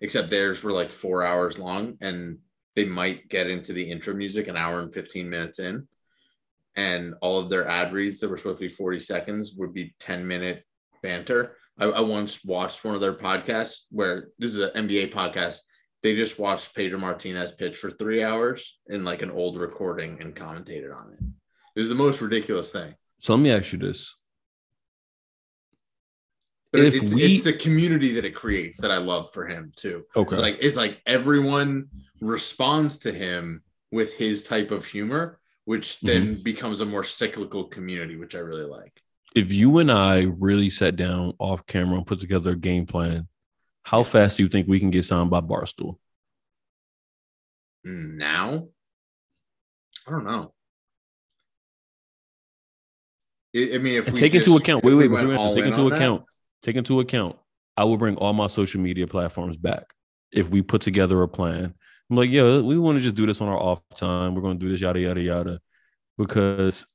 [0.00, 2.38] except theirs were like four hours long, and
[2.76, 5.86] they might get into the intro music an hour and fifteen minutes in,
[6.76, 9.94] and all of their ad reads that were supposed to be forty seconds would be
[9.98, 10.64] ten minute
[11.02, 11.56] banter.
[11.78, 15.58] I, I once watched one of their podcasts where this is an NBA podcast.
[16.02, 20.36] They just watched Pedro Martinez pitch for three hours in like an old recording and
[20.36, 21.24] commentated on it.
[21.74, 22.94] It was the most ridiculous thing.
[23.20, 24.14] So let me ask you this.
[26.72, 29.72] But If it's, we- it's the community that it creates that I love for him
[29.76, 30.04] too.
[30.16, 30.32] Okay.
[30.32, 31.88] It's like it's like everyone
[32.20, 36.06] responds to him with his type of humor, which mm-hmm.
[36.06, 39.00] then becomes a more cyclical community, which I really like.
[39.34, 43.26] if you and I really sat down off camera and put together a game plan,
[43.82, 45.98] how fast do you think we can get signed by Barstool?
[47.84, 48.68] Now,
[50.06, 50.54] I don't know.
[53.56, 55.96] I mean, if take into account, wait, we wait, we take in into on that-
[55.96, 56.24] account,
[56.62, 57.36] take into account
[57.76, 59.92] I will bring all my social media platforms back
[60.32, 61.74] if we put together a plan.
[62.10, 64.34] I'm like, yeah, we want to just do this on our off time.
[64.34, 65.60] We're going to do this, yada, yada, yada.
[66.18, 66.86] Because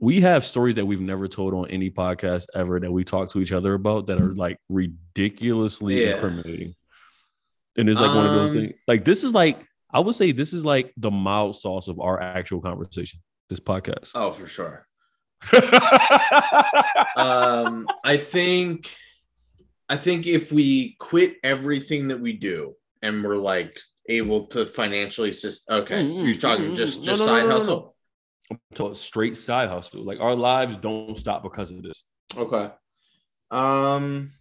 [0.00, 3.40] we have stories that we've never told on any podcast ever that we talk to
[3.40, 6.14] each other about that are like ridiculously Yeah.
[6.14, 6.74] incriminating.
[7.76, 8.74] And it's like one of those Um, things.
[8.86, 12.20] Like, this is like, I would say this is like the mild sauce of our
[12.20, 14.12] actual conversation, this podcast.
[14.14, 14.86] Oh, for sure.
[17.16, 18.94] um, I think,
[19.88, 23.78] I think if we quit everything that we do and we're like
[24.08, 27.46] able to financially assist, okay, so you're talking just Mm, mm, just no, no, side
[27.46, 27.96] no, hustle.
[28.50, 30.04] I'm talking straight side hustle.
[30.04, 32.04] Like our lives don't stop because of this.
[32.36, 32.70] Okay.
[33.50, 34.32] Um.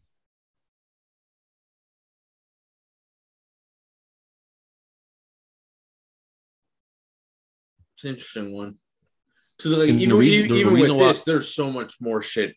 [7.95, 8.77] It's an interesting one.
[9.64, 12.22] Because like you know, reason- e- the even with why- this, there's so much more
[12.22, 12.56] shit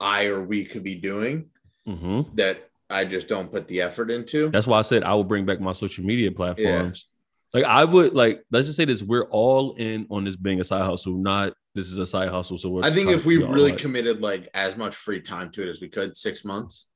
[0.00, 1.46] I or we could be doing
[1.88, 2.34] Mm-hmm.
[2.36, 4.50] that I just don't put the effort into.
[4.50, 7.08] That's why I said I will bring back my social media platforms.
[7.52, 10.64] Like I would like let's just say this: we're all in on this being a
[10.64, 12.56] side hustle, not this is a side hustle.
[12.58, 15.68] So I think if we really like- committed like as much free time to it
[15.68, 16.86] as we could, six months.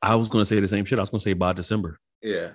[0.00, 0.98] I was going to say the same shit.
[0.98, 1.98] I was going to say by December.
[2.22, 2.50] Yeah.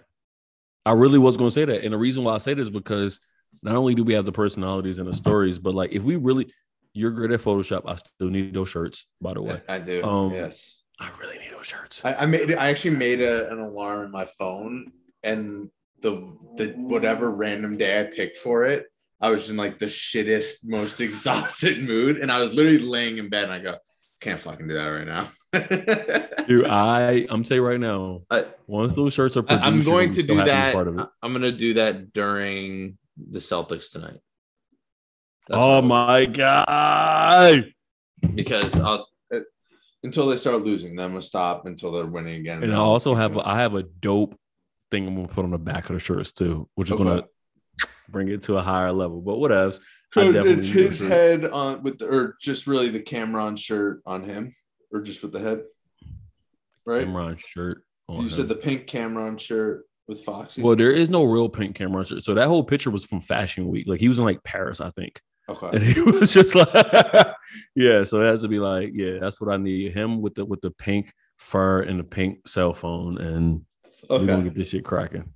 [0.85, 2.73] I really was going to say that, and the reason why I say this is
[2.73, 3.19] because
[3.61, 6.51] not only do we have the personalities and the stories, but like if we really,
[6.93, 7.84] you're great at Photoshop.
[7.88, 9.61] I still need those shirts, by the way.
[9.67, 10.03] I do.
[10.03, 10.81] Um, yes.
[10.99, 12.03] I really need those shirts.
[12.05, 14.91] I, I made I actually made a, an alarm in my phone
[15.23, 15.69] and
[16.01, 18.85] the the whatever random day I picked for it,
[19.19, 22.17] I was in like the shittest, most exhausted mood.
[22.17, 23.77] And I was literally laying in bed and I go,
[24.21, 25.27] can't fucking do that right now.
[26.47, 29.81] Dude, I I'm telling you right now, I- once those shirts are I- produced, I'm
[29.81, 30.73] going gonna to be so do happy to be that.
[30.73, 31.07] Part of it.
[31.21, 34.19] I'm gonna do that during the Celtics tonight.
[35.48, 37.65] That's Oh my god!
[38.34, 39.40] because I'll uh,
[40.03, 42.64] until they start losing, then I'm gonna stop until they're winning again.
[42.64, 44.38] And I also have I have a dope
[44.91, 47.03] thing I'm gonna put on the back of the shirts too, which is Okay.
[47.03, 47.23] gonna
[48.10, 49.22] bring it to a higher level.
[49.22, 49.80] But whatevs.
[50.15, 54.23] I So it's his head on with the, or just really the Cameron shirt on
[54.23, 54.53] him,
[54.91, 55.64] or just with the head,
[56.85, 57.03] right?
[57.06, 57.84] Cameron shirt.
[58.07, 58.30] on You him.
[58.30, 60.61] said the pink Cameron shirt with Foxy.
[60.61, 62.23] well, there is no real pink Cameron shirt.
[62.25, 63.88] So that whole picture was from Fashion Week.
[63.88, 65.21] Like he was in like Paris, I think.
[65.49, 65.69] Okay.
[65.73, 66.67] And he was just like,
[67.75, 68.03] yeah.
[68.03, 69.93] So it has to be like, yeah, that's what I need.
[69.93, 73.61] Him with the with the pink fur and the pink cell phone, and
[74.09, 75.34] we're gonna get this shit cracking.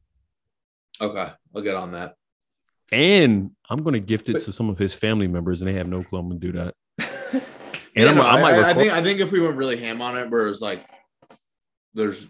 [0.99, 1.30] Okay.
[1.56, 2.15] I'll get on that.
[2.91, 5.88] And I'm gonna gift it But- to some of his family members, and they have
[5.88, 6.73] no clue I'm gonna do that.
[6.99, 7.41] and
[7.95, 10.18] And I'm- I might I, I think I think if we went really ham on
[10.18, 10.85] it, where it was like,
[11.94, 12.30] there's,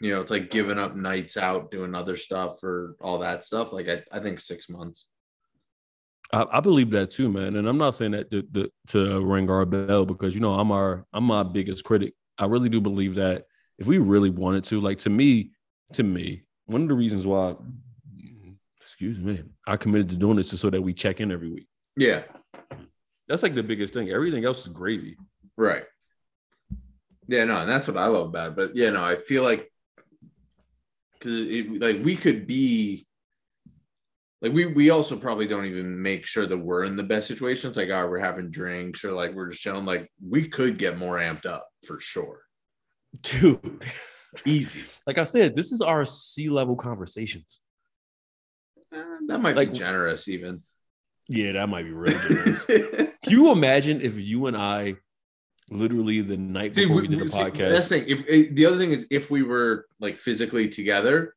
[0.00, 3.72] you know, it's like giving up nights out, doing other stuff, or all that stuff.
[3.72, 5.08] Like I, I think six months.
[6.32, 7.56] I, I believe that too, man.
[7.56, 10.70] And I'm not saying that to, to, to ring our bell because you know I'm
[10.70, 12.14] our I'm my biggest critic.
[12.38, 13.44] I really do believe that
[13.78, 15.52] if we really wanted to, like to me,
[15.94, 17.54] to me, one of the reasons why,
[18.78, 21.68] excuse me, I committed to doing this is so that we check in every week.
[21.96, 22.22] Yeah.
[23.28, 24.10] That's like the biggest thing.
[24.10, 25.16] Everything else is gravy.
[25.56, 25.84] Right.
[27.28, 28.56] Yeah, no, and that's what I love about it.
[28.56, 29.70] But yeah, no, I feel like
[31.18, 33.06] because like we could be
[34.42, 37.76] like we we also probably don't even make sure that we're in the best situations.
[37.76, 39.86] Like, oh, we're having drinks or like we're just chilling.
[39.86, 42.40] Like, we could get more amped up for sure.
[43.22, 43.84] Dude,
[44.44, 44.82] Easy.
[45.06, 47.60] like I said, this is our sea level conversations.
[48.92, 50.62] Eh, that might Like- be generous, even.
[51.28, 52.66] Yeah, that might be really generous.
[52.66, 54.96] Can you imagine if you and I
[55.70, 57.70] literally the night See, before we, we, did the podcast?
[57.70, 58.08] that's the thing.
[58.08, 61.34] If eh, the other thing is, if we were like physically together,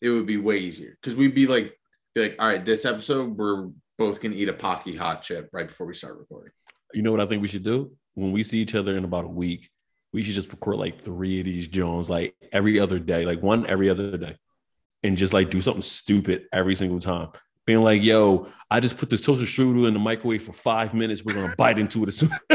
[0.00, 1.78] it would be way easier because we'd be like,
[2.14, 5.68] be like, all right, this episode we're both gonna eat a Paqui hot chip right
[5.68, 6.52] before we start recording.
[6.92, 7.92] You know what I think we should do?
[8.14, 9.70] When we see each other in about a week,
[10.12, 13.66] we should just record like three of these Jones, like every other day, like one
[13.66, 14.36] every other day,
[15.02, 17.28] and just like do something stupid every single time.
[17.64, 21.24] Being like, yo, I just put this toaster strudel in the microwave for five minutes.
[21.24, 22.30] We're gonna bite into it as soon.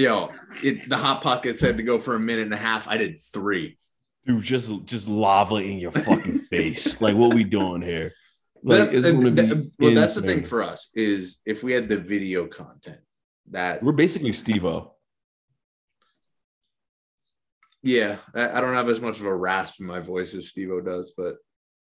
[0.00, 0.30] Yo,
[0.64, 2.88] it, the hot pockets had to go for a minute and a half.
[2.88, 3.76] I did three.
[4.24, 7.02] Dude, just just lava in your fucking face.
[7.02, 8.14] Like, what we doing here?
[8.62, 11.62] Like, That's, it's and gonna be that- well, that's the thing for us is if
[11.62, 13.00] we had the video content
[13.50, 14.94] that We're basically Steve-O.
[17.82, 20.80] yeah, I, I don't have as much of a rasp in my voice as Steve-O
[20.80, 21.36] does, but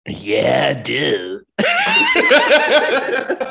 [0.06, 1.42] Yeah, dude.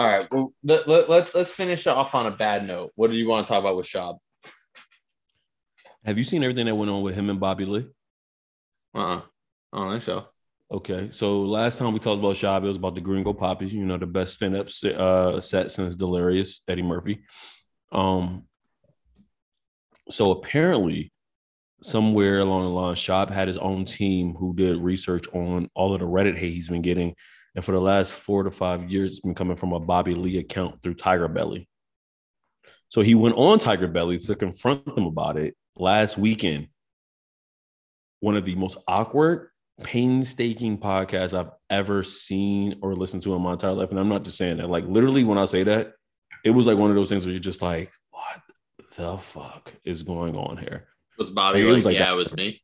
[0.00, 0.26] All right.
[0.32, 2.90] Well, let, let, let's let's finish off on a bad note.
[2.94, 4.16] What do you want to talk about with Schaub?
[6.06, 7.86] Have you seen everything that went on with him and Bobby Lee?
[8.94, 9.20] Uh, uh
[9.74, 10.24] I don't think so.
[10.72, 13.84] Okay, so last time we talked about Schaub, it was about the Gringo Papis, you
[13.84, 17.22] know, the best stand-up uh, set since Delirious, Eddie Murphy.
[17.92, 18.44] Um,
[20.08, 21.12] So apparently,
[21.82, 26.00] somewhere along the line, Schaub had his own team who did research on all of
[26.00, 27.14] the Reddit hate he's been getting.
[27.54, 30.38] And for the last four to five years, it's been coming from a Bobby Lee
[30.38, 31.68] account through Tiger Belly.
[32.88, 36.68] So he went on Tiger Belly to confront them about it last weekend.
[38.20, 39.48] One of the most awkward,
[39.82, 43.90] painstaking podcasts I've ever seen or listened to in my entire life.
[43.90, 44.68] And I'm not just saying that.
[44.68, 45.92] Like literally, when I say that,
[46.44, 48.40] it was like one of those things where you're just like, what
[48.96, 50.88] the fuck is going on here?
[51.18, 52.12] Was Bobby Like, was like yeah, that.
[52.12, 52.62] it was me?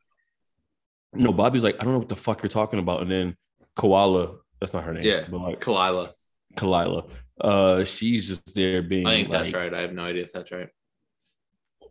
[1.12, 3.02] No, Bobby's like, I don't know what the fuck you're talking about.
[3.02, 3.36] And then
[3.74, 5.04] Koala, that's not her name.
[5.04, 5.24] Yeah.
[5.28, 6.12] But like Khalyla.
[6.54, 7.10] Khalyla,
[7.40, 9.74] uh, she's just there being I think like, that's right.
[9.74, 10.68] I have no idea if that's right.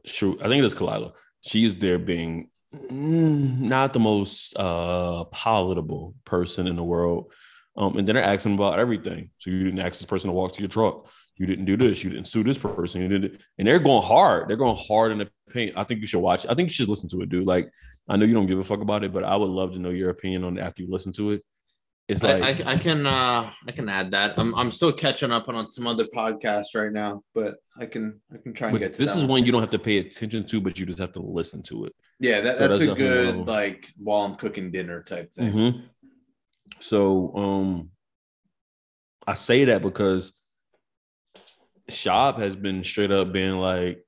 [0.06, 1.14] Shoot, I think it is Khalyla.
[1.42, 7.32] She's there being mm, not the most uh palatable person in the world.
[7.78, 9.32] Um, and then they're asking about everything.
[9.38, 11.10] So you didn't ask this person to walk to your truck.
[11.36, 12.04] You didn't do this.
[12.04, 13.02] You didn't sue this person.
[13.02, 14.48] You didn't, and they're going hard.
[14.48, 15.74] They're going hard in the paint.
[15.76, 16.46] I think you should watch.
[16.46, 16.52] it.
[16.52, 17.46] I think you should listen to it, dude.
[17.46, 17.70] Like,
[18.08, 19.90] I know you don't give a fuck about it, but I would love to know
[19.90, 21.44] your opinion on it after you listen to it.
[22.07, 24.38] It's like I, I, I can uh I can add that.
[24.38, 28.38] I'm I'm still catching up on, some other podcasts right now, but I can I
[28.38, 30.61] can try and get to this is one you don't have to pay attention to,
[30.61, 31.94] but you just have to listen to it.
[32.19, 33.45] Yeah, that, So that's, that's a good one.
[33.45, 35.53] like while I'm cooking dinner type thing.
[35.53, 35.84] Mhm.
[36.80, 37.90] So um
[39.26, 40.34] I say that because
[41.90, 44.03] Schaub has been straight up being like,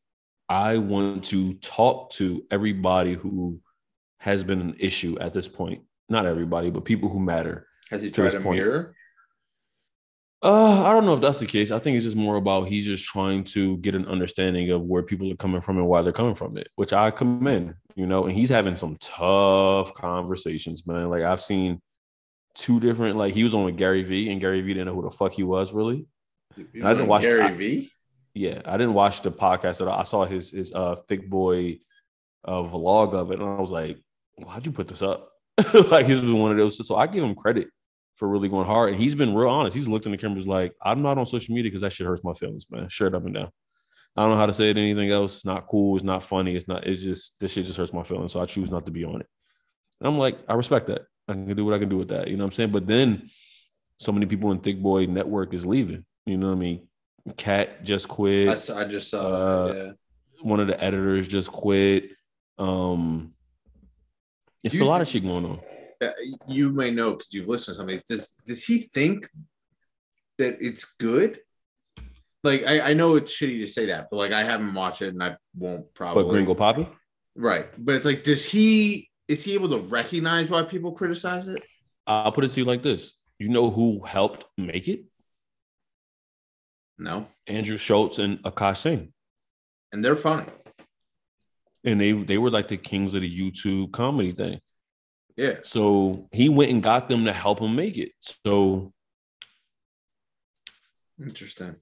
[0.49, 3.59] I want to talk to everybody who
[4.19, 5.81] has been an issue at this point.
[6.09, 7.66] Not everybody, but people who matter.
[7.91, 8.59] Has he tried a point.
[8.59, 8.95] mirror?
[10.43, 11.71] Uh, I don't know if that's the case.
[11.71, 15.01] I think it's just more about he's just trying to get an understanding of where
[15.01, 18.25] people are coming from and why they're coming from it, which I commend, you know,
[18.25, 21.09] and he's having some tough conversations, man.
[21.09, 21.81] Like I've seen
[22.53, 25.01] two different, like he was on with Gary Vee, and Gary Vee didn't know who
[25.01, 26.05] the fuck he was really.
[26.57, 27.89] I didn't watch Gary I- V.
[28.35, 29.99] Yeah, I didn't watch the podcast at all.
[29.99, 31.79] I saw his his uh thick boy
[32.45, 33.97] uh vlog of it, and I was like,
[34.35, 35.31] why'd you put this up?
[35.89, 36.85] like he's been one of those.
[36.87, 37.67] So I give him credit
[38.15, 38.91] for really going hard.
[38.91, 39.75] And he's been real honest.
[39.75, 42.23] He's looked in the cameras like, I'm not on social media because that shit hurts
[42.23, 42.89] my feelings, man.
[42.89, 43.51] Straight up and down.
[44.15, 45.35] I don't know how to say it anything else.
[45.35, 45.95] It's not cool.
[45.95, 46.55] It's not funny.
[46.55, 48.33] It's not, it's just this shit just hurts my feelings.
[48.33, 49.27] So I choose not to be on it.
[49.99, 51.03] And I'm like, I respect that.
[51.27, 52.27] I can do what I can do with that.
[52.27, 52.71] You know what I'm saying?
[52.71, 53.29] But then
[53.99, 56.05] so many people in Thick Boy Network is leaving.
[56.25, 56.87] You know what I mean?
[57.35, 58.49] Cat just quit.
[58.49, 59.91] I just saw Uh, yeah.
[60.41, 62.11] One of the editors just quit.
[62.57, 63.33] Um
[64.63, 65.59] it's Do a lot of shit going on.
[66.47, 68.03] You may know because you've listened to some of these.
[68.03, 69.27] Does does he think
[70.37, 71.39] that it's good?
[72.43, 75.09] Like I, I know it's shitty to say that, but like I haven't watched it
[75.09, 76.23] and I won't probably.
[76.23, 76.87] But Gringo Papi?
[77.35, 81.63] Right, but it's like, does he is he able to recognize why people criticize it?
[82.05, 83.13] I'll put it to you like this.
[83.39, 85.05] You know who helped make it?
[86.97, 89.13] No, Andrew Schulz and Akash Singh.
[89.91, 90.45] and they're funny.
[91.83, 94.59] And they they were like the kings of the YouTube comedy thing.
[95.35, 98.11] Yeah, So he went and got them to help him make it.
[98.19, 98.91] So
[101.21, 101.75] interesting.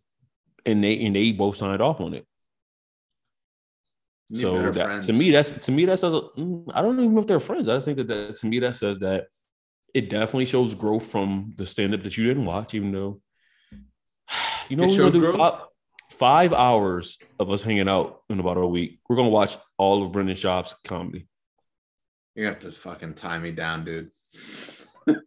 [0.65, 2.25] and they and they both signed off on it.
[4.33, 7.27] So that, to me, that's to me that says mm, I don't even know if
[7.27, 7.69] they're friends.
[7.69, 9.27] I think that, that to me that says that
[9.93, 13.21] it definitely shows growth from the stand up that you didn't watch, even though
[14.69, 15.61] you know It we're gonna do five,
[16.17, 18.99] five hours of us hanging out in about a week.
[19.09, 21.27] We're gonna watch all of Brendan Schaub's comedy.
[22.35, 24.11] you have to fucking tie me down, dude.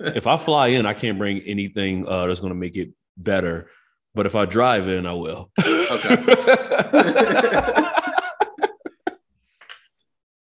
[0.00, 3.70] if I fly in, I can't bring anything uh, that's gonna make it better.
[4.14, 5.50] But if I drive in, I will.
[5.60, 6.16] okay.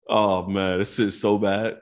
[0.08, 1.80] oh man, this is so bad.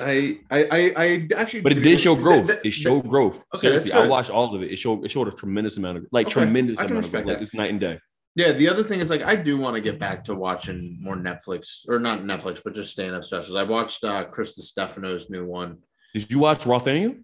[0.00, 1.60] I, I, I, I actually.
[1.60, 2.46] But it did show growth.
[2.46, 3.44] That- that- It showed growth.
[3.54, 4.70] Okay, Seriously, I watched all of it.
[4.70, 7.24] It showed it showed a tremendous amount of like Okay, tremendous amount of growth.
[7.26, 7.98] Like it's night and day.
[8.36, 11.16] Yeah, the other thing is like I do want to get back to watching more
[11.16, 13.56] Netflix or not Netflix, but just stand up specials.
[13.56, 15.78] I watched uh Chris Distefano's new one.
[16.14, 17.22] Did you watch Rothaniel?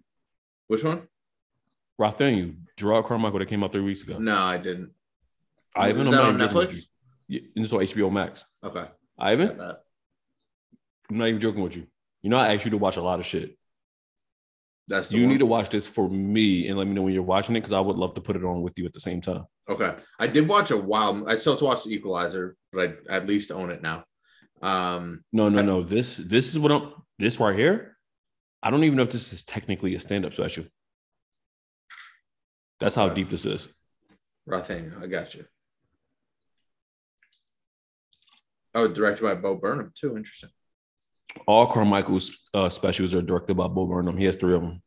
[0.67, 1.07] Which one?
[1.99, 4.17] Rothaniel, Jerrod Carmichael that came out three weeks ago.
[4.17, 4.91] No, I didn't.
[5.75, 6.87] Ivan, Is that on even joking with Netflix?
[7.29, 8.45] Yeah, It's on HBO Max.
[8.63, 8.85] Okay.
[9.17, 9.83] Ivan, that.
[11.09, 11.87] I'm not even joking with you.
[12.25, 13.55] You know, I asked you to watch a lot of shit.
[14.87, 15.29] That's You one.
[15.29, 17.71] need to watch this for me and let me know when you're watching it because
[17.71, 19.43] I would love to put it on with you at the same time.
[19.69, 19.93] Okay.
[20.17, 21.29] I did watch a while.
[21.29, 24.05] I still have to watch the Equalizer, but I at least own it now.
[24.63, 25.83] Um, No, no, no.
[25.83, 27.95] This this is what I'm this right here.
[28.63, 30.65] I don't even know if this is technically a stand-up special.
[32.79, 33.69] That's how deep this is.
[34.47, 35.45] Rothing, I got you.
[38.73, 40.17] Oh, directed by Bo Burnham too.
[40.17, 40.49] Interesting.
[41.47, 44.17] All Carmichael's uh, specials are directed by Bo Burnham.
[44.17, 44.81] He has three of them.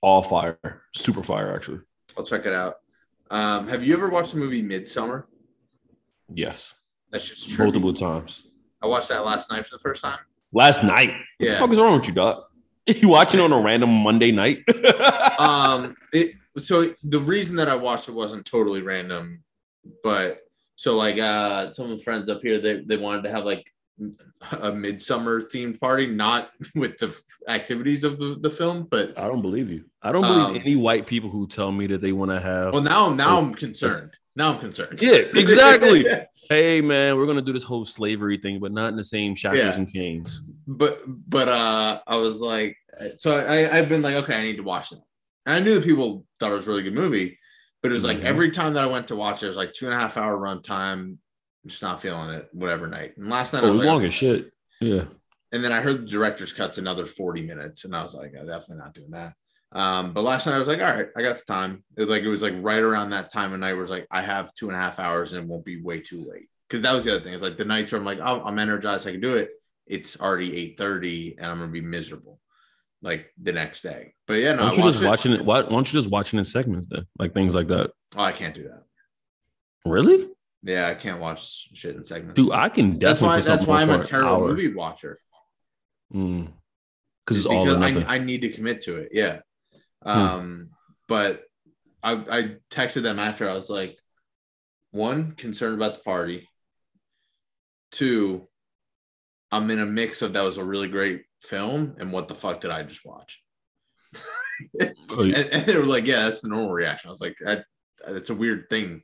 [0.00, 0.58] All fire,
[0.94, 1.80] super fire, actually.
[2.16, 2.76] I'll check it out.
[3.30, 5.24] Um, have you ever watched the movie Midsommar?
[6.34, 6.74] Yes,
[7.10, 7.66] that's just true.
[7.66, 8.44] Multiple times.
[8.82, 10.18] I watched that last night for the first time.
[10.52, 11.10] Last night.
[11.38, 11.52] What Yeah.
[11.52, 12.42] the fuck is wrong with you, dog?
[12.86, 14.58] You watching on a random Monday night?
[15.38, 19.42] um it so the reason that i watched it wasn't totally random
[20.02, 20.40] but
[20.76, 23.64] so like uh some of the friends up here they, they wanted to have like
[24.60, 29.28] a midsummer themed party not with the f- activities of the, the film but I
[29.28, 29.84] don't believe you.
[30.02, 32.72] I don't believe Um, any white people who tell me that they want to have.
[32.72, 36.04] well now now i'm concerned now i'm concerned yeah, exactly.
[36.48, 39.60] hey, man, we're gonna do this whole slavery thing, but not in the same shackles
[39.62, 39.74] Yeah.
[39.76, 40.40] and chains.
[40.66, 42.76] but but uh i was like
[43.18, 44.98] so i i've been like okay i need to watch it
[45.46, 47.38] and i knew that people thought it was a really good movie
[47.82, 48.24] but it was like Mhm.
[48.24, 50.16] every time that i went to watch it it was like two and a half
[50.16, 50.62] hour run
[51.64, 53.92] time just not feeling it whatever night and last night Oh, i was was like,
[53.94, 54.50] long as shit.
[54.80, 55.04] Yeah.
[55.52, 58.46] and then i heard the director's cuts another 40 minutes and i was like i'm
[58.46, 59.34] definitely not doing that
[59.74, 61.82] um, but last night I was like, all right, I got the time.
[61.96, 64.06] It was like it was like right around that time of night where it's like
[64.10, 66.50] I have two and a half hours and it won't be way too late.
[66.68, 67.32] Because that was the other thing.
[67.32, 69.48] It's like the nights where I'm like, oh, I'm energized, I can do it.
[69.86, 72.38] It's already 8:30 and I'm gonna be miserable
[73.00, 74.12] like the next day.
[74.26, 75.06] But yeah, no, Why don't you just it.
[75.06, 75.42] watching it?
[75.42, 77.92] Why, why don't you just watching in segments then, like things like that?
[78.14, 78.82] Oh, I can't do that.
[79.86, 80.28] Really,
[80.62, 82.40] Yeah, I can't watch shit in segments.
[82.40, 82.52] dude?
[82.52, 83.06] I can definitely.
[83.08, 84.48] that's why put that's something why I'm for a an terrible hour.
[84.48, 85.18] movie watcher.
[86.14, 86.52] Mm.
[87.24, 88.04] Because it's all or because nothing.
[88.08, 89.08] I, I need to commit to it.
[89.12, 89.40] Yeah.
[90.04, 90.70] Um,
[91.08, 91.42] but
[92.02, 93.98] I I texted them after I was like,
[94.90, 96.48] one, concerned about the party.
[97.90, 98.48] Two,
[99.50, 102.60] I'm in a mix of that was a really great film and what the fuck
[102.60, 103.42] did I just watch?
[105.10, 107.08] Oh, And, and they were like, yeah, that's the normal reaction.
[107.08, 107.64] I was like, that,
[108.06, 109.02] that's a weird thing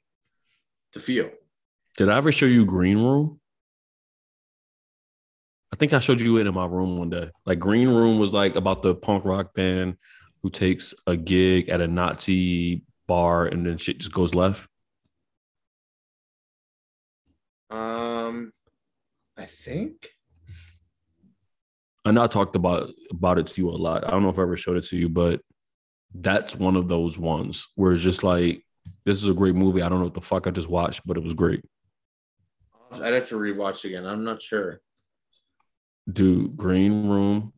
[0.93, 1.31] to feel.
[1.99, 3.41] Did I ever show you Green Room?
[5.73, 7.29] I think I showed you it in my room one day.
[7.45, 9.97] Like Green Room was like about the punk rock band
[10.41, 14.69] who takes a gig at a Nazi bar and then shit just goes left.
[17.69, 18.53] Um,
[19.37, 20.11] I think.
[22.05, 24.07] I know I talked about about it to you a lot.
[24.07, 25.41] I don't know if I ever showed it to you, but
[26.15, 28.65] that's one of those ones where it's just like
[29.05, 29.83] this is a great movie.
[29.83, 31.65] I don't know what the fuck I just watched, but it was great.
[32.93, 34.07] I'd have to rewatch again.
[34.07, 34.81] I'm not sure.
[36.11, 37.53] Do Green Room.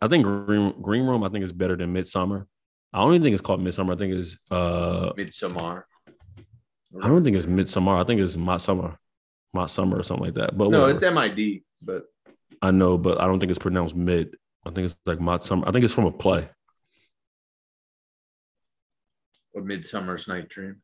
[0.00, 1.24] I think Green Green Room.
[1.24, 2.46] I think is better than Midsummer.
[2.92, 3.94] I don't even think it's called Midsummer.
[3.94, 5.12] I think it's uh.
[5.16, 5.86] Midsummer.
[7.02, 7.96] I don't think it's Midsummer.
[7.96, 8.98] I think it's My Summer,
[9.52, 10.56] My Summer or something like that.
[10.56, 11.22] But No, whatever.
[11.22, 12.04] it's MID, but
[12.62, 14.36] I know, but I don't think it's pronounced mid.
[14.64, 15.66] I think it's like Midsummer.
[15.68, 16.48] I think it's from a play.
[19.56, 20.82] a Midsummer's Night Dream.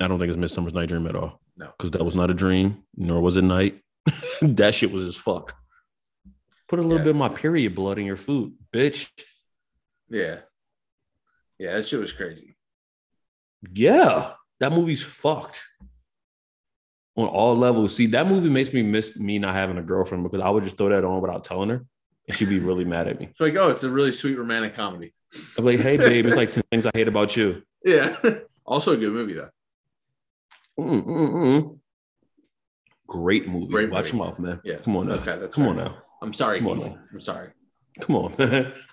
[0.00, 1.40] I don't think it's Midsummer's Night Dream at all.
[1.60, 1.72] No.
[1.76, 3.80] because that was not a dream, nor was it night.
[4.42, 5.54] that shit was as fuck.
[6.68, 7.04] Put a little Yeah.
[7.04, 9.10] bit of my period blood in your food, bitch.
[10.08, 10.38] Yeah.
[11.58, 12.56] Yeah, that shit was crazy.
[13.74, 15.62] Yeah, that movie's fucked
[17.16, 17.94] on all levels.
[17.94, 20.78] See, that movie makes me miss me not having a girlfriend because I would just
[20.78, 21.84] throw that on without telling her,
[22.26, 23.26] and she'd be really mad at me.
[23.26, 25.12] It's like, oh, it's a really sweet romantic comedy.
[25.58, 27.62] I'm like, hey, babe, it's like 10 things I hate about you.
[27.84, 28.14] Yeah.
[28.66, 29.48] also a good movie though.
[30.80, 31.78] Mm, mm, mm.
[33.06, 33.66] Great movie.
[33.72, 34.18] Great Watch movie.
[34.18, 34.60] them off, man.
[34.64, 34.84] Yes.
[34.84, 35.14] Come on now.
[35.14, 35.96] Okay, that's Come on now.
[36.22, 36.98] I'm sorry, Come on now.
[37.12, 37.50] I'm sorry.
[38.00, 38.34] Come on.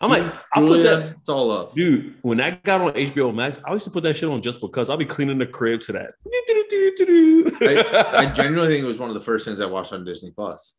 [0.02, 0.24] I'm like,
[0.54, 1.16] I put that.
[1.20, 4.18] it's all up, Dude, when that got on HBO Max, I used to put that
[4.18, 6.14] shit on just because I'll be cleaning the crib to that.
[7.62, 10.76] I genuinely think it was one of the first things I watched on Disney Plus.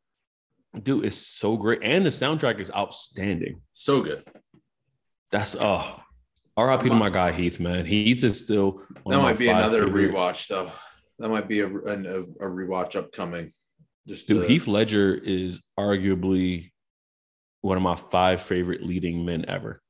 [0.83, 1.81] Dude, it's so great.
[1.83, 3.61] And the soundtrack is outstanding.
[3.73, 4.25] So good.
[5.31, 5.85] That's uh
[6.59, 7.87] RIP to my guy Heath, man.
[7.87, 10.71] Heath is still one That of my might be another favorite- rewatch though.
[11.19, 13.51] That might be a, a, a rewatch upcoming.
[14.07, 16.71] Just Dude, to- Heath Ledger is arguably
[17.61, 19.83] one of my five favorite leading men ever.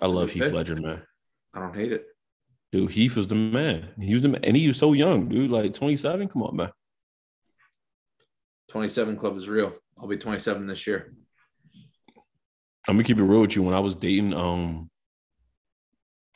[0.00, 0.52] I That's love Heath pick.
[0.52, 1.02] Ledger, man.
[1.54, 2.04] I don't hate it.
[2.72, 3.90] Dude, Heath was the man.
[4.00, 4.44] He was the man.
[4.44, 5.50] And he was so young, dude.
[5.50, 6.28] Like 27.
[6.28, 6.70] Come on, man.
[8.70, 9.72] 27 Club is real.
[9.98, 11.14] I'll be 27 this year.
[12.88, 13.62] I'm gonna keep it real with you.
[13.62, 14.90] When I was dating, um,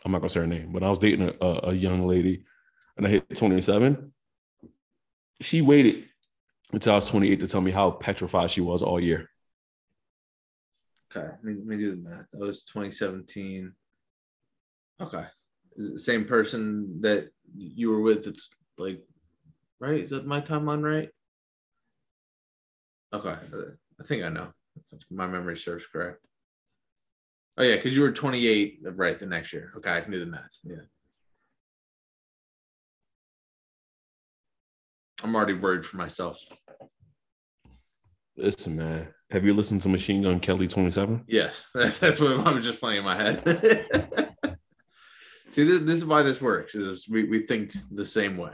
[0.05, 2.45] I'm not gonna say her name, but I was dating a, a young lady,
[2.99, 4.13] and I hit 27.
[5.41, 6.05] She waited
[6.73, 9.31] until I was 28 to tell me how petrified she was all year.
[11.11, 12.27] Okay, let me, let me do the math.
[12.33, 13.73] That was 2017.
[15.01, 15.25] Okay,
[15.95, 18.27] same person that you were with?
[18.27, 19.01] It's like,
[19.81, 20.01] right?
[20.01, 21.09] Is that my timeline right?
[23.15, 23.37] Okay,
[24.01, 24.49] I think I know.
[24.93, 26.19] If my memory serves correct.
[27.57, 29.19] Oh yeah, because you were 28, right?
[29.19, 29.73] The next year.
[29.77, 30.59] Okay, I can do the math.
[30.65, 30.77] Yeah.
[35.23, 36.41] I'm already worried for myself.
[38.37, 41.25] Listen, man, have you listened to Machine Gun Kelly 27?
[41.27, 43.43] Yes, that's, that's what I was just playing in my head.
[45.51, 46.75] See, this, this is why this works.
[46.75, 48.53] Is we, we think the same way.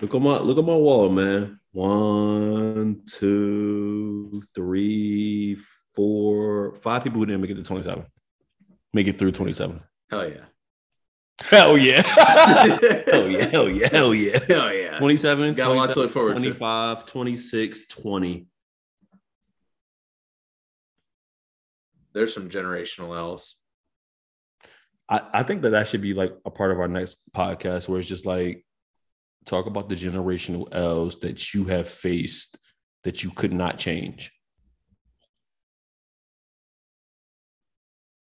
[0.00, 1.58] Look on my look on my wall, man.
[1.72, 5.58] One, two, three,
[5.94, 8.06] four, five people who didn't make it to 27.
[8.92, 9.80] Make it through 27.
[10.10, 10.44] Hell yeah.
[11.40, 12.02] Hell yeah.
[13.06, 13.44] hell yeah.
[13.46, 13.88] Hell yeah.
[13.90, 14.38] Hell yeah.
[14.48, 14.98] Hell yeah.
[14.98, 16.40] 27, Got a lot to look forward to.
[16.40, 18.46] 25, 26, 20.
[22.12, 23.54] There's some generational L's.
[25.08, 28.00] I, I think that that should be like a part of our next podcast where
[28.00, 28.64] it's just like
[29.46, 32.58] talk about the generational L's that you have faced
[33.04, 34.32] that you could not change.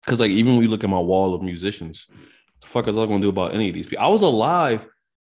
[0.06, 2.10] Because like even when we look at my wall of musicians,
[2.61, 4.03] the fuck is I gonna do about any of these people?
[4.06, 4.88] I was alive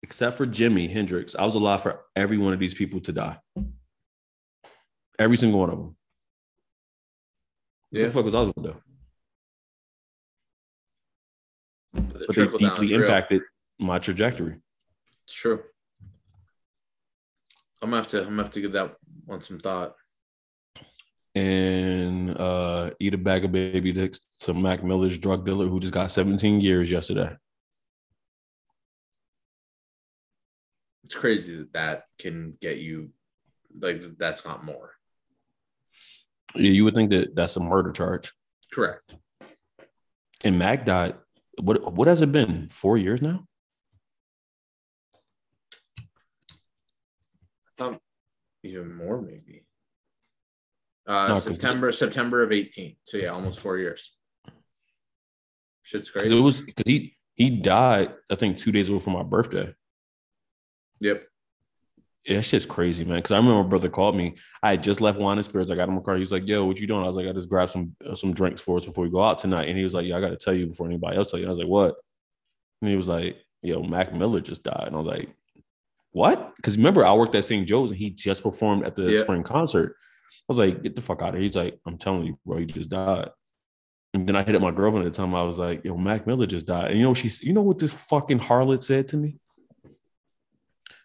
[0.03, 1.35] except for Jimi Hendrix.
[1.37, 3.39] I was alive for every one of these people to die.
[5.19, 5.97] Every single one of them.
[7.91, 8.07] What Yeah.
[8.07, 8.83] the fuck was I gonna do?
[11.93, 13.03] The But they deeply is real.
[13.03, 13.43] impacted
[13.79, 14.57] my trajectory.
[15.25, 15.63] It's true.
[17.81, 18.19] I'm gonna have to.
[18.21, 18.97] I'm gonna have to give that
[19.27, 19.97] one some thought.
[21.35, 25.93] And uh, eat a bag of baby dicks to Mac Miller's drug dealer who just
[25.93, 27.35] got 17 years yesterday.
[31.05, 33.11] It's crazy that that can get you.
[33.79, 34.93] Like that's not more.
[36.55, 38.33] Yeah, you would think that that's a murder charge.
[38.73, 39.15] Correct.
[40.43, 41.15] And Mac died.
[41.61, 42.69] What what has it been?
[42.71, 43.47] Four years now?
[45.99, 48.01] I thought
[48.63, 49.65] even more maybe.
[51.07, 52.97] Uh, 'cause- September September of 18.
[53.05, 54.13] So yeah, almost four years.
[55.83, 58.15] Shit's Because it was because he he died.
[58.31, 59.75] I think two days before my birthday.
[61.01, 61.25] Yep.
[62.25, 63.17] Yeah, that shit's crazy, man.
[63.17, 64.37] Because I remember my brother called me.
[64.63, 65.73] I had just left Wine and Spirits.
[65.73, 66.15] I got in my car.
[66.15, 68.15] He was like, "Yo, what you doing?" I was like, "I just grabbed some uh,
[68.15, 70.21] some drinks for us before we go out tonight." And he was like, "Yeah, I
[70.21, 71.97] got to tell you before anybody else tell you." I was like, "What?"
[72.81, 75.35] And he was like, "Yo, Mac Miller just died." And I was like,
[76.13, 77.67] "What?" Because remember, I worked at St.
[77.67, 79.19] Joe's and he just performed at the Yeah.
[79.19, 79.97] spring concert.
[80.41, 82.59] I was like, "Get the fuck out of here!" He's like, "I'm telling you, bro,
[82.59, 83.31] he just died."
[84.15, 85.35] And then I hit up my girlfriend at the time.
[85.35, 87.79] I was like, "Yo, Mac Miller just died." And you know, she's you know what
[87.79, 89.37] this fucking harlot said to me?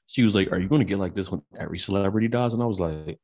[0.07, 2.61] She was like, "Are you going to get like this when every celebrity dies?" And
[2.63, 3.19] I was like,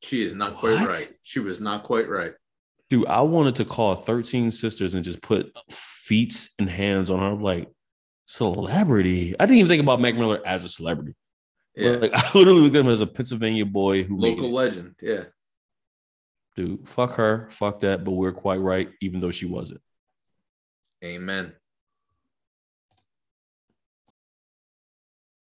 [0.00, 0.88] She is not quite What?
[0.88, 1.08] right.
[1.22, 2.32] She was not quite right.
[2.90, 7.26] "Dude, I wanted to call 13 sisters and just put feet and hands on her."
[7.26, 7.70] I'm like,
[8.26, 11.14] "Celebrity?" I didn't even think about Mac Miller as a celebrity.
[11.74, 11.90] Yeah.
[11.92, 14.94] Like, I literally looked at him as a Pennsylvania boy who made Local legend.
[15.00, 15.24] Yeah.
[16.56, 18.04] Dude, fuck her, fuck that.
[18.04, 19.80] But we're quite right, even though she wasn't.
[21.02, 21.52] Amen.